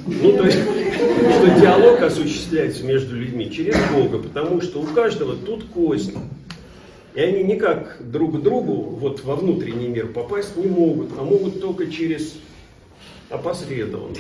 Ну, 0.05 0.37
то 0.37 0.45
есть, 0.45 0.59
что 0.59 1.59
диалог 1.59 2.01
осуществляется 2.01 2.83
между 2.83 3.15
людьми 3.15 3.49
через 3.51 3.75
Бога, 3.91 4.17
потому 4.17 4.61
что 4.61 4.81
у 4.81 4.85
каждого 4.85 5.35
тут 5.35 5.65
кость. 5.65 6.13
И 7.15 7.21
они 7.21 7.43
никак 7.43 7.97
друг 7.99 8.39
к 8.39 8.41
другу 8.41 8.73
вот 8.73 9.23
во 9.23 9.35
внутренний 9.35 9.87
мир 9.87 10.07
попасть 10.07 10.57
не 10.57 10.67
могут, 10.67 11.11
а 11.17 11.23
могут 11.23 11.61
только 11.61 11.87
через 11.87 12.35
опосредованно. 13.29 14.17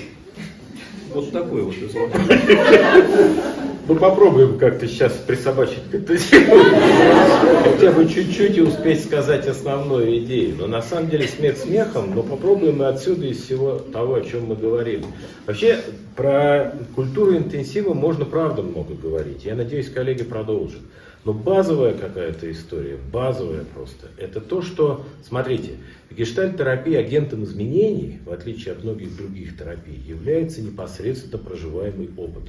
Вот 1.13 1.31
такой 1.31 1.63
вот 1.63 1.75
изложение. 1.75 3.72
Ну 3.85 3.97
попробуем 3.97 4.57
как-то 4.57 4.87
сейчас 4.87 5.11
присобачить 5.11 5.83
к 5.91 5.95
этой 5.95 6.17
Хотя 6.17 7.91
бы 7.91 8.07
чуть-чуть 8.07 8.57
и 8.57 8.61
успеть 8.61 9.03
сказать 9.03 9.45
основную 9.45 10.19
идею. 10.19 10.55
Но 10.57 10.67
на 10.67 10.81
самом 10.81 11.09
деле 11.09 11.27
смех 11.27 11.57
смехом, 11.57 12.15
но 12.15 12.23
попробуем 12.23 12.77
мы 12.77 12.87
отсюда 12.87 13.25
из 13.25 13.43
всего 13.43 13.79
того, 13.79 14.15
о 14.15 14.21
чем 14.21 14.45
мы 14.45 14.55
говорили. 14.55 15.03
Вообще 15.45 15.81
про 16.15 16.73
культуру 16.95 17.35
интенсива 17.35 17.93
можно 17.93 18.23
правда 18.23 18.61
много 18.61 18.93
говорить. 18.93 19.43
Я 19.43 19.55
надеюсь, 19.55 19.89
коллеги 19.89 20.23
продолжат. 20.23 20.79
Но 21.25 21.33
базовая 21.33 21.93
какая-то 21.93 22.49
история, 22.51 22.97
базовая 23.11 23.65
просто, 23.65 24.07
это 24.17 24.39
то, 24.39 24.61
что, 24.61 25.05
смотрите, 25.27 25.71
гештальт-терапия 26.09 26.99
агентом 26.99 27.43
изменений, 27.43 28.19
в 28.25 28.31
отличие 28.31 28.73
от 28.73 28.83
многих 28.83 29.15
других 29.17 29.57
терапий, 29.57 30.01
является 30.05 30.61
непосредственно 30.61 31.37
проживаемый 31.37 32.09
опыт 32.15 32.43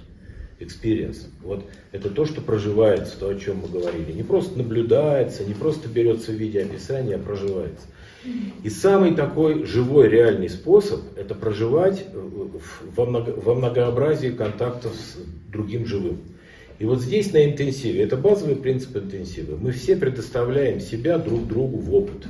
experience. 0.61 1.27
Вот 1.43 1.65
это 1.93 2.11
то, 2.11 2.25
что 2.25 2.41
проживается, 2.41 3.19
то, 3.19 3.29
о 3.29 3.35
чем 3.35 3.59
мы 3.59 3.69
говорили. 3.69 4.13
Не 4.13 4.23
просто 4.23 4.57
наблюдается, 4.59 5.45
не 5.45 5.55
просто 5.55 5.89
берется 5.89 6.33
в 6.33 6.35
виде 6.35 6.63
описания, 6.63 7.17
а 7.17 7.19
проживается. 7.19 7.87
И 8.63 8.71
самый 8.71 9.15
такой 9.15 9.65
живой, 9.67 10.09
реальный 10.09 10.49
способ– 10.49 11.01
это 11.17 11.35
проживать 11.35 12.07
во, 12.15 13.05
много, 13.05 13.31
во 13.31 13.55
многообразии 13.55 14.31
контактов 14.31 14.95
с 14.95 15.19
другим 15.53 15.87
живым. 15.87 16.19
И 16.79 16.87
вот 16.87 17.03
здесь 17.03 17.33
на 17.33 17.45
интенсиве, 17.45 18.03
это 18.03 18.17
базовый 18.17 18.57
принцип 18.57 18.97
интенсива, 18.97 19.57
мы 19.57 19.73
все 19.73 19.95
предоставляем 19.95 20.81
себя 20.81 21.19
друг 21.19 21.47
другу 21.47 21.77
в 21.79 21.95
опыт. 21.95 22.27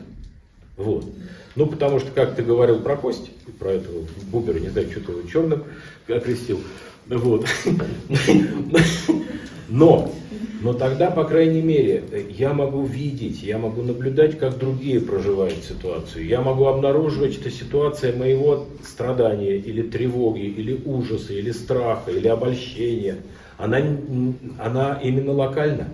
Вот. 0.76 1.06
Ну, 1.54 1.66
потому 1.66 2.00
что, 2.00 2.10
как 2.10 2.34
ты 2.34 2.42
говорил 2.42 2.80
про 2.80 2.96
кость, 2.96 3.30
про 3.58 3.70
этого 3.70 4.04
Бубера, 4.32 4.58
не 4.58 4.68
знаю, 4.68 4.90
что 4.90 5.00
ты 5.00 5.12
его 5.12 5.22
черным 5.28 5.64
окрестил, 6.08 6.60
вот. 7.08 7.46
Но, 9.68 10.12
но 10.60 10.72
тогда, 10.72 11.10
по 11.10 11.24
крайней 11.24 11.62
мере, 11.62 12.04
я 12.30 12.52
могу 12.52 12.84
видеть, 12.84 13.42
я 13.42 13.58
могу 13.58 13.82
наблюдать, 13.82 14.38
как 14.38 14.58
другие 14.58 15.00
проживают 15.00 15.64
ситуацию. 15.64 16.26
Я 16.26 16.40
могу 16.40 16.66
обнаруживать, 16.66 17.34
что 17.34 17.50
ситуация 17.50 18.16
моего 18.16 18.66
страдания 18.82 19.56
или 19.56 19.82
тревоги, 19.82 20.42
или 20.42 20.80
ужаса, 20.84 21.32
или 21.32 21.50
страха, 21.50 22.10
или 22.10 22.28
обольщения, 22.28 23.16
она, 23.58 23.78
она 24.58 25.00
именно 25.02 25.32
локальна. 25.32 25.88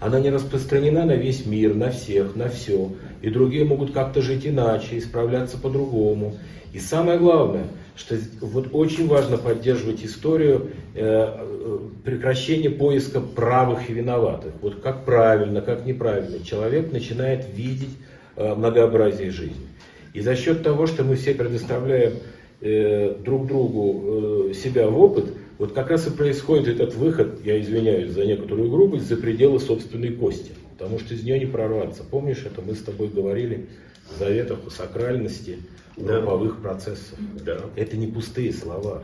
Она 0.00 0.20
не 0.20 0.30
распространена 0.30 1.04
на 1.04 1.16
весь 1.16 1.46
мир, 1.46 1.74
на 1.74 1.90
всех, 1.90 2.36
на 2.36 2.48
все. 2.48 2.92
И 3.22 3.30
другие 3.30 3.64
могут 3.64 3.92
как-то 3.92 4.20
жить 4.20 4.46
иначе, 4.46 4.98
исправляться 4.98 5.56
по-другому. 5.56 6.36
И 6.72 6.78
самое 6.78 7.18
главное– 7.18 7.64
что 7.96 8.16
вот 8.40 8.68
очень 8.72 9.06
важно 9.06 9.38
поддерживать 9.38 10.04
историю 10.04 10.70
э, 10.94 11.00
э, 11.00 11.78
прекращения 12.04 12.70
поиска 12.70 13.20
правых 13.20 13.88
и 13.88 13.92
виноватых. 13.92 14.52
Вот 14.60 14.80
как 14.80 15.04
правильно, 15.04 15.60
как 15.60 15.86
неправильно 15.86 16.44
человек 16.44 16.92
начинает 16.92 17.46
видеть 17.54 17.96
э, 18.36 18.54
многообразие 18.54 19.30
жизни. 19.30 19.68
И 20.12 20.20
за 20.20 20.34
счет 20.34 20.62
того, 20.62 20.86
что 20.86 21.04
мы 21.04 21.16
все 21.16 21.34
предоставляем 21.34 22.14
друг 22.60 23.46
другу 23.46 24.54
себя 24.54 24.88
в 24.88 24.98
опыт, 24.98 25.26
вот 25.58 25.72
как 25.72 25.90
раз 25.90 26.06
и 26.06 26.10
происходит 26.10 26.68
этот 26.68 26.94
выход, 26.94 27.44
я 27.44 27.60
извиняюсь 27.60 28.12
за 28.12 28.24
некоторую 28.24 28.70
грубость, 28.70 29.06
за 29.06 29.16
пределы 29.16 29.60
собственной 29.60 30.10
кости. 30.10 30.52
Потому 30.78 30.98
что 30.98 31.12
из 31.12 31.24
нее 31.24 31.38
не 31.38 31.46
прорваться. 31.46 32.04
Помнишь, 32.08 32.44
это 32.46 32.62
мы 32.62 32.74
с 32.74 32.80
тобой 32.80 33.08
говорили 33.08 33.66
в 34.10 34.18
заветах 34.18 34.66
о 34.66 34.70
сакральности, 34.70 35.58
групповых 35.96 36.56
да. 36.56 36.68
процессов. 36.68 37.18
Да. 37.44 37.60
Это 37.76 37.96
не 37.96 38.06
пустые 38.06 38.52
слова. 38.52 39.02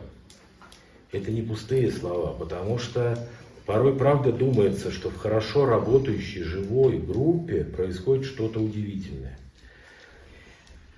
Это 1.12 1.30
не 1.30 1.42
пустые 1.42 1.90
слова, 1.90 2.32
потому 2.32 2.78
что 2.78 3.18
порой 3.66 3.96
правда 3.96 4.32
думается, 4.32 4.90
что 4.90 5.10
в 5.10 5.16
хорошо 5.16 5.66
работающей 5.66 6.42
живой 6.42 6.98
группе 6.98 7.64
происходит 7.64 8.26
что-то 8.26 8.60
удивительное. 8.60 9.36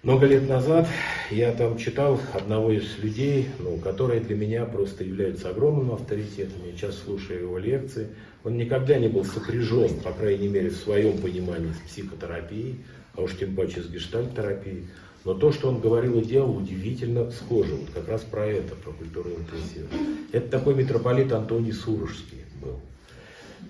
Много 0.02 0.26
лет 0.26 0.48
назад 0.48 0.88
я 1.30 1.52
там 1.52 1.78
читал 1.78 2.20
одного 2.34 2.72
из 2.72 2.98
людей, 2.98 3.48
ну, 3.60 3.76
который 3.76 4.18
для 4.18 4.34
меня 4.34 4.64
просто 4.64 5.04
является 5.04 5.48
огромным 5.48 5.92
авторитетом. 5.92 6.58
Я 6.66 6.72
сейчас 6.72 6.98
слушаю 6.98 7.42
его 7.42 7.56
лекции. 7.56 8.08
Он 8.42 8.56
никогда 8.56 8.98
не 8.98 9.06
был 9.06 9.24
сопряжен, 9.24 10.00
по 10.00 10.10
крайней 10.10 10.48
мере, 10.48 10.70
в 10.70 10.76
своем 10.76 11.18
понимании 11.18 11.70
с 11.72 11.88
психотерапией, 11.88 12.84
а 13.14 13.22
уж 13.22 13.36
тем 13.36 13.54
паче 13.54 13.82
с 13.82 13.88
гештальт-терапией. 13.88 14.86
Но 15.24 15.34
то, 15.34 15.52
что 15.52 15.68
он 15.68 15.80
говорил 15.80 16.18
и 16.18 16.24
делал, 16.24 16.56
удивительно 16.56 17.30
схоже. 17.30 17.76
Вот 17.76 17.90
как 17.94 18.08
раз 18.08 18.22
про 18.22 18.46
это, 18.46 18.74
про 18.74 18.90
культуру 18.92 19.30
интенсива. 19.30 19.86
Это 20.32 20.48
такой 20.48 20.74
митрополит 20.74 21.32
Антоний 21.32 21.72
Сурожский 21.72 22.38
был. 22.60 22.80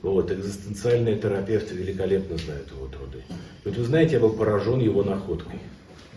Вот, 0.01 0.31
экзистенциальные 0.33 1.19
терапевты 1.19 1.75
великолепно 1.75 2.39
знают 2.39 2.71
его 2.71 2.87
труды. 2.87 3.23
Вот 3.65 3.77
вы 3.77 3.85
знаете, 3.85 4.15
я 4.15 4.21
был 4.21 4.33
поражен 4.33 4.81
его 4.81 5.03
находкой. 5.03 5.61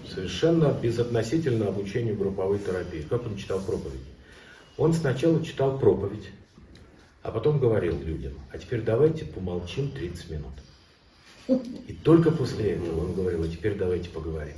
Совершенно 0.10 0.72
безотносительно 0.82 1.68
обучению 1.68 2.16
групповой 2.16 2.60
терапии. 2.60 3.06
Как 3.10 3.26
он 3.26 3.36
читал 3.36 3.60
проповедь? 3.60 4.00
Он 4.78 4.94
сначала 4.94 5.44
читал 5.44 5.78
проповедь, 5.80 6.30
а 7.24 7.32
потом 7.32 7.60
говорил 7.60 8.00
людям, 8.02 8.34
а 8.52 8.58
теперь 8.58 8.82
давайте 8.82 9.26
помолчим 9.26 9.90
30 9.90 10.32
минут. 10.32 10.52
И 11.48 11.94
только 12.04 12.32
после 12.32 12.72
этого 12.72 13.06
он 13.06 13.14
говорил, 13.14 13.44
а 13.44 13.48
теперь 13.48 13.76
давайте 13.76 14.10
поговорим. 14.10 14.56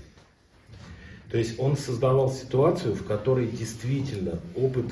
То 1.29 1.38
есть 1.38 1.59
он 1.59 1.75
создавал 1.75 2.31
ситуацию, 2.31 2.95
в 2.95 3.03
которой 3.03 3.47
действительно 3.47 4.39
опыт 4.55 4.85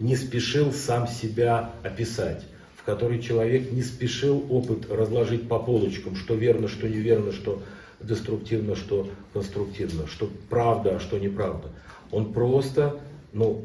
не 0.00 0.16
спешил 0.16 0.72
сам 0.72 1.06
себя 1.06 1.72
описать, 1.84 2.44
в 2.76 2.82
которой 2.82 3.22
человек 3.22 3.70
не 3.70 3.82
спешил 3.82 4.44
опыт 4.50 4.90
разложить 4.90 5.48
по 5.48 5.60
полочкам, 5.60 6.16
что 6.16 6.34
верно, 6.34 6.66
что 6.66 6.88
неверно, 6.88 7.32
что 7.32 7.62
деструктивно, 8.00 8.74
что 8.74 9.08
конструктивно, 9.32 10.08
что 10.08 10.28
правда, 10.50 10.96
а 10.96 11.00
что 11.00 11.18
неправда. 11.18 11.70
Он 12.10 12.32
просто 12.32 12.98
ну, 13.32 13.64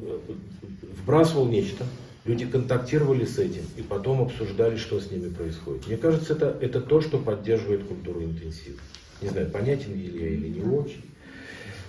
вбрасывал 1.02 1.48
нечто, 1.48 1.86
люди 2.26 2.46
контактировали 2.46 3.26
с 3.26 3.40
этим 3.40 3.64
и 3.78 3.82
потом 3.82 4.22
обсуждали, 4.22 4.78
что 4.78 5.00
с 5.00 5.10
ними 5.12 5.30
происходит. 5.30 5.88
Мне 5.88 5.98
кажется, 5.98 6.34
это, 6.34 6.58
это 6.62 6.82
то, 6.82 7.02
что 7.02 7.18
поддерживает 7.18 7.84
культуру 7.84 8.24
интенсива. 8.24 8.78
Не 9.22 9.30
знаю, 9.30 9.50
понятен 9.50 9.94
ли 9.94 10.06
я 10.20 10.30
или 10.30 10.48
не 10.48 10.62
очень. 10.62 11.04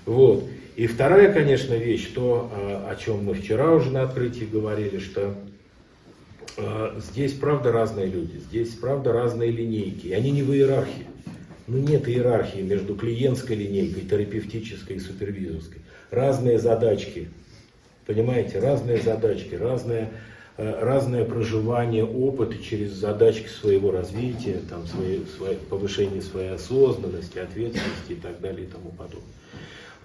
Вот. 0.07 0.45
И 0.77 0.87
вторая, 0.87 1.33
конечно, 1.33 1.75
вещь, 1.75 2.13
то, 2.15 2.51
а, 2.53 2.91
о 2.91 2.97
чем 2.97 3.25
мы 3.25 3.35
вчера 3.35 3.73
уже 3.73 3.91
на 3.91 4.03
открытии 4.03 4.45
говорили, 4.45 4.99
что 4.99 5.35
а, 6.57 6.99
здесь 6.99 7.33
правда 7.33 7.73
разные 7.73 8.07
люди, 8.07 8.39
здесь 8.39 8.71
правда 8.71 9.13
разные 9.13 9.51
линейки, 9.51 10.09
и 10.09 10.13
они 10.13 10.31
не 10.31 10.43
в 10.43 10.53
иерархии. 10.53 11.07
Ну 11.67 11.79
нет 11.79 12.09
иерархии 12.09 12.61
между 12.61 12.97
клиентской 12.97 13.57
линейкой, 13.57 14.03
терапевтической 14.03 14.97
и 14.97 15.01
супервизорской. 15.01 15.83
Разные 16.11 16.59
задачки, 16.59 17.29
понимаете, 18.07 18.59
разные 18.59 19.01
задачки, 19.01 19.55
разное, 19.55 20.11
а, 20.57 20.85
разное 20.85 21.25
проживание 21.25 22.05
опыта 22.05 22.59
через 22.59 22.93
задачки 22.93 23.49
своего 23.49 23.91
развития, 23.91 24.61
там, 24.69 24.87
свои, 24.87 25.21
свои, 25.37 25.57
повышение 25.57 26.23
своей 26.23 26.51
осознанности, 26.51 27.39
ответственности 27.39 28.13
и 28.13 28.15
так 28.17 28.41
далее 28.41 28.67
и 28.67 28.71
тому 28.71 28.91
подобное. 28.91 29.23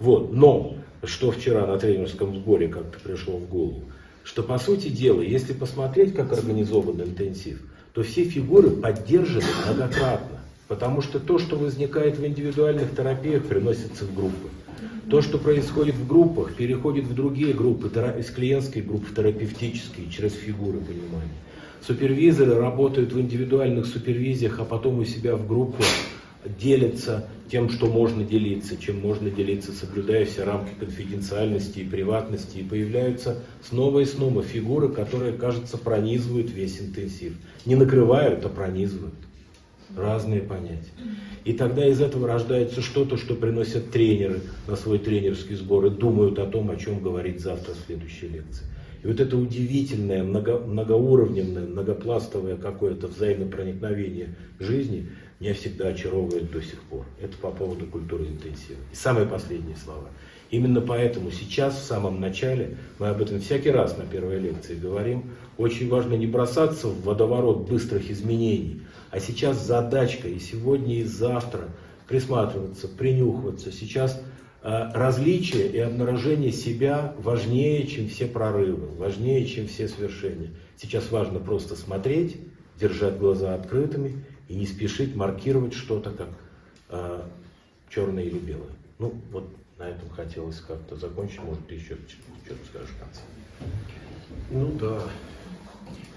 Вот. 0.00 0.32
Но, 0.32 0.76
что 1.04 1.30
вчера 1.30 1.66
на 1.66 1.78
тренерском 1.78 2.34
сборе 2.34 2.68
как-то 2.68 2.98
пришло 3.00 3.36
в 3.36 3.48
голову, 3.48 3.82
что 4.24 4.42
по 4.42 4.58
сути 4.58 4.88
дела, 4.88 5.22
если 5.22 5.52
посмотреть, 5.52 6.14
как 6.14 6.32
организован 6.32 7.00
интенсив, 7.00 7.60
то 7.94 8.02
все 8.02 8.24
фигуры 8.24 8.70
поддержаны 8.70 9.44
многократно. 9.64 10.38
Потому 10.68 11.00
что 11.00 11.18
то, 11.18 11.38
что 11.38 11.56
возникает 11.56 12.18
в 12.18 12.26
индивидуальных 12.26 12.94
терапиях, 12.94 13.46
приносится 13.46 14.04
в 14.04 14.14
группы. 14.14 14.48
То, 15.10 15.22
что 15.22 15.38
происходит 15.38 15.94
в 15.94 16.06
группах, 16.06 16.54
переходит 16.54 17.06
в 17.06 17.14
другие 17.14 17.54
группы, 17.54 17.90
из 18.18 18.30
клиентской 18.30 18.82
группы 18.82 19.06
в 19.06 19.14
терапевтические, 19.14 20.10
через 20.10 20.34
фигуры 20.34 20.80
понимания. 20.80 21.38
Супервизоры 21.80 22.54
работают 22.54 23.12
в 23.12 23.20
индивидуальных 23.20 23.86
супервизиях, 23.86 24.58
а 24.60 24.66
потом 24.66 24.98
у 24.98 25.04
себя 25.04 25.36
в 25.36 25.48
группе 25.48 25.82
делятся 26.60 27.26
тем, 27.50 27.70
что 27.70 27.86
можно 27.86 28.22
делиться, 28.22 28.76
чем 28.76 29.00
можно 29.00 29.30
делиться, 29.30 29.72
соблюдая 29.72 30.26
все 30.26 30.44
рамки 30.44 30.72
конфиденциальности 30.78 31.78
и 31.78 31.88
приватности. 31.88 32.58
И 32.58 32.62
появляются 32.62 33.42
снова 33.66 34.00
и 34.00 34.04
снова 34.04 34.42
фигуры, 34.42 34.90
которые, 34.90 35.32
кажется, 35.32 35.78
пронизывают 35.78 36.50
весь 36.50 36.82
интенсив. 36.82 37.32
Не 37.64 37.76
накрывают, 37.76 38.44
а 38.44 38.50
пронизывают. 38.50 39.14
Разные 39.96 40.42
понятия. 40.42 40.90
И 41.44 41.52
тогда 41.54 41.86
из 41.86 42.00
этого 42.00 42.28
рождается 42.28 42.82
что-то, 42.82 43.16
что 43.16 43.34
приносят 43.34 43.90
тренеры 43.90 44.40
на 44.66 44.76
свой 44.76 44.98
тренерский 44.98 45.56
сбор 45.56 45.86
и 45.86 45.90
думают 45.90 46.38
о 46.38 46.46
том, 46.46 46.70
о 46.70 46.76
чем 46.76 47.02
говорить 47.02 47.40
завтра 47.40 47.72
в 47.74 47.86
следующей 47.86 48.28
лекции. 48.28 48.66
И 49.02 49.06
вот 49.06 49.20
это 49.20 49.36
удивительное, 49.36 50.24
много, 50.24 50.58
многоуровневое, 50.58 51.66
многопластовое 51.66 52.56
какое-то 52.56 53.06
взаимопроникновение 53.06 54.34
жизни 54.58 55.08
меня 55.40 55.54
всегда 55.54 55.88
очаровывает 55.88 56.50
до 56.50 56.60
сих 56.60 56.82
пор. 56.82 57.06
Это 57.20 57.36
по 57.36 57.50
поводу 57.50 57.86
культуры 57.86 58.26
интенсива. 58.26 58.78
И 58.92 58.96
самые 58.96 59.26
последние 59.26 59.76
слова. 59.76 60.08
Именно 60.50 60.80
поэтому 60.80 61.30
сейчас, 61.30 61.76
в 61.76 61.84
самом 61.84 62.20
начале, 62.20 62.76
мы 62.98 63.08
об 63.08 63.20
этом 63.20 63.38
всякий 63.40 63.70
раз 63.70 63.96
на 63.98 64.04
первой 64.04 64.38
лекции 64.40 64.74
говорим, 64.74 65.30
очень 65.58 65.88
важно 65.88 66.14
не 66.14 66.26
бросаться 66.26 66.88
в 66.88 67.04
водоворот 67.04 67.68
быстрых 67.68 68.10
изменений, 68.10 68.80
а 69.10 69.20
сейчас 69.20 69.64
задачка 69.64 70.28
и 70.28 70.38
сегодня, 70.38 70.96
и 70.96 71.04
завтра 71.04 71.68
присматриваться, 72.06 72.88
принюхиваться. 72.88 73.72
Сейчас 73.72 74.20
э, 74.62 74.90
различие 74.92 75.68
и 75.68 75.78
обнаружение 75.78 76.52
себя 76.52 77.14
важнее, 77.18 77.86
чем 77.86 78.08
все 78.08 78.26
прорывы, 78.26 78.88
важнее, 78.96 79.46
чем 79.46 79.66
все 79.66 79.88
свершения. 79.88 80.50
Сейчас 80.76 81.10
важно 81.10 81.38
просто 81.38 81.76
смотреть, 81.76 82.36
держать 82.80 83.18
глаза 83.18 83.54
открытыми 83.54 84.24
и 84.48 84.54
не 84.54 84.66
спешить 84.66 85.14
маркировать 85.14 85.74
что-то 85.74 86.10
как 86.10 86.28
э, 86.90 87.22
черное 87.90 88.24
или 88.24 88.38
белое. 88.38 88.72
Ну, 88.98 89.14
вот 89.30 89.48
на 89.78 89.84
этом 89.88 90.08
хотелось 90.10 90.60
как-то 90.60 90.96
закончить. 90.96 91.42
Может, 91.42 91.66
ты 91.66 91.74
еще 91.74 91.96
что-то 92.44 92.64
скажешь 92.70 92.90
в 92.90 92.98
конце. 92.98 93.20
Ну 94.50 94.72
да. 94.78 95.02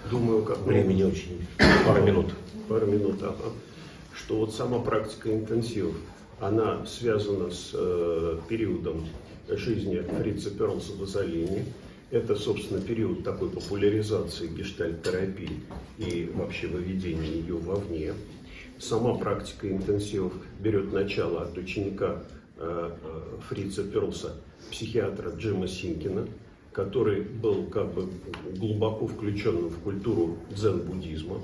Думаю, 0.09 0.43
как 0.43 0.59
времени 0.59 1.03
очень 1.03 1.45
пару 1.85 2.03
минут. 2.03 2.33
Пару 2.67 2.87
минут, 2.87 3.21
ага. 3.21 3.51
Что 4.13 4.37
вот 4.37 4.53
сама 4.53 4.79
практика 4.79 5.33
интенсивов, 5.33 5.95
она 6.39 6.85
связана 6.85 7.51
с 7.51 7.71
э, 7.73 8.39
периодом 8.49 9.07
жизни 9.47 10.03
Фрица 10.17 10.49
Перлса 10.51 10.93
в 10.93 11.03
Азолине. 11.03 11.65
Это, 12.09 12.35
собственно, 12.35 12.81
период 12.81 13.23
такой 13.23 13.49
популяризации 13.49 14.47
гештальт-терапии 14.47 15.61
и 15.97 16.29
вообще 16.33 16.67
выведения 16.67 17.29
ее 17.29 17.55
вовне. 17.55 18.13
Сама 18.79 19.13
практика 19.13 19.69
интенсивов 19.69 20.33
берет 20.59 20.91
начало 20.91 21.43
от 21.43 21.57
ученика 21.57 22.23
э, 22.57 22.91
э, 23.01 23.37
Фрица 23.47 23.83
Перлса, 23.83 24.35
психиатра 24.71 25.31
Джима 25.31 25.67
Синкина, 25.67 26.27
который 26.74 27.22
был 27.22 27.65
как 27.65 27.93
бы 27.93 28.09
глубоко 28.57 29.07
включен 29.07 29.69
в 29.69 29.80
культуру 29.80 30.38
дзен-буддизма. 30.49 31.41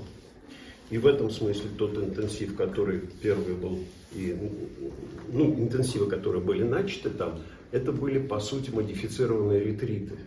И 0.90 0.96
в 0.96 1.06
этом 1.06 1.30
смысле 1.30 1.68
тот 1.76 1.96
интенсив, 1.98 2.56
который 2.56 3.02
первый 3.20 3.54
был, 3.54 3.78
и, 4.12 4.34
ну, 5.30 5.54
интенсивы, 5.54 6.06
которые 6.06 6.42
были 6.42 6.62
начаты 6.62 7.10
там, 7.10 7.40
это 7.72 7.92
были, 7.92 8.18
по 8.18 8.40
сути, 8.40 8.70
модифицированные 8.70 9.62
ретриты. 9.62 10.18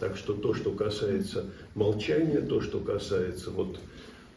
Так 0.00 0.16
что 0.16 0.32
то, 0.32 0.54
что 0.54 0.72
касается 0.72 1.46
молчания, 1.76 2.40
то, 2.40 2.60
что 2.60 2.80
касается 2.80 3.50
вот 3.50 3.78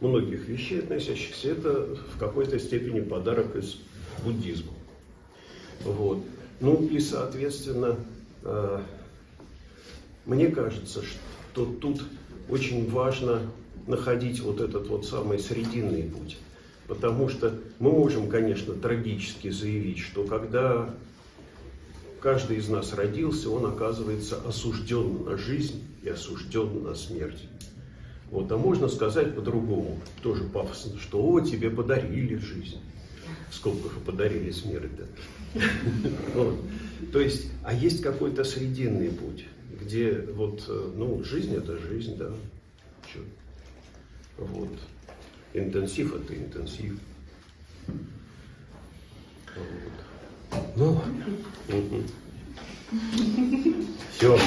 многих 0.00 0.48
вещей, 0.48 0.80
относящихся, 0.80 1.50
это 1.50 1.96
в 2.14 2.18
какой-то 2.18 2.58
степени 2.60 3.00
подарок 3.00 3.56
из 3.56 3.78
буддизма. 4.24 4.72
Вот. 5.84 6.18
Ну 6.60 6.86
и, 6.86 7.00
соответственно, 7.00 7.96
э, 8.42 8.80
мне 10.24 10.48
кажется, 10.48 11.02
что 11.02 11.64
тут 11.66 12.02
очень 12.48 12.90
важно 12.90 13.42
находить 13.86 14.40
вот 14.40 14.60
этот 14.60 14.88
вот 14.88 15.06
самый 15.06 15.38
срединный 15.38 16.04
путь. 16.04 16.38
Потому 16.86 17.28
что 17.28 17.58
мы 17.78 17.90
можем, 17.90 18.28
конечно, 18.28 18.74
трагически 18.74 19.50
заявить, 19.50 19.98
что 19.98 20.24
когда 20.24 20.94
каждый 22.20 22.58
из 22.58 22.68
нас 22.68 22.92
родился, 22.92 23.50
он 23.50 23.66
оказывается 23.66 24.40
осужден 24.46 25.24
на 25.24 25.36
жизнь 25.36 25.82
и 26.02 26.08
осужден 26.08 26.82
на 26.82 26.94
смерть. 26.94 27.48
Вот, 28.30 28.50
а 28.50 28.56
можно 28.56 28.88
сказать 28.88 29.34
по-другому, 29.34 30.00
тоже 30.22 30.44
пафосно, 30.44 30.98
что 30.98 31.22
«О, 31.22 31.40
тебе 31.40 31.68
подарили 31.70 32.36
жизнь». 32.36 32.78
В 33.50 33.54
скобках 33.54 33.92
подарили 34.06 34.50
смерть, 34.50 34.90
да. 34.96 35.60
Вот. 36.34 36.58
То 37.12 37.20
есть, 37.20 37.50
а 37.62 37.74
есть 37.74 38.00
какой-то 38.00 38.44
срединный 38.44 39.10
путь, 39.10 39.44
где 39.84 40.12
вот, 40.34 40.64
ну, 40.96 41.22
жизнь 41.24 41.54
это 41.54 41.76
жизнь, 41.78 42.16
да. 42.16 42.30
Вот. 44.38 44.78
Интенсив 45.54 46.14
это 46.14 46.34
интенсив. 46.34 46.98
Вот. 49.54 50.72
Ну, 50.76 51.02
все. 54.16 54.38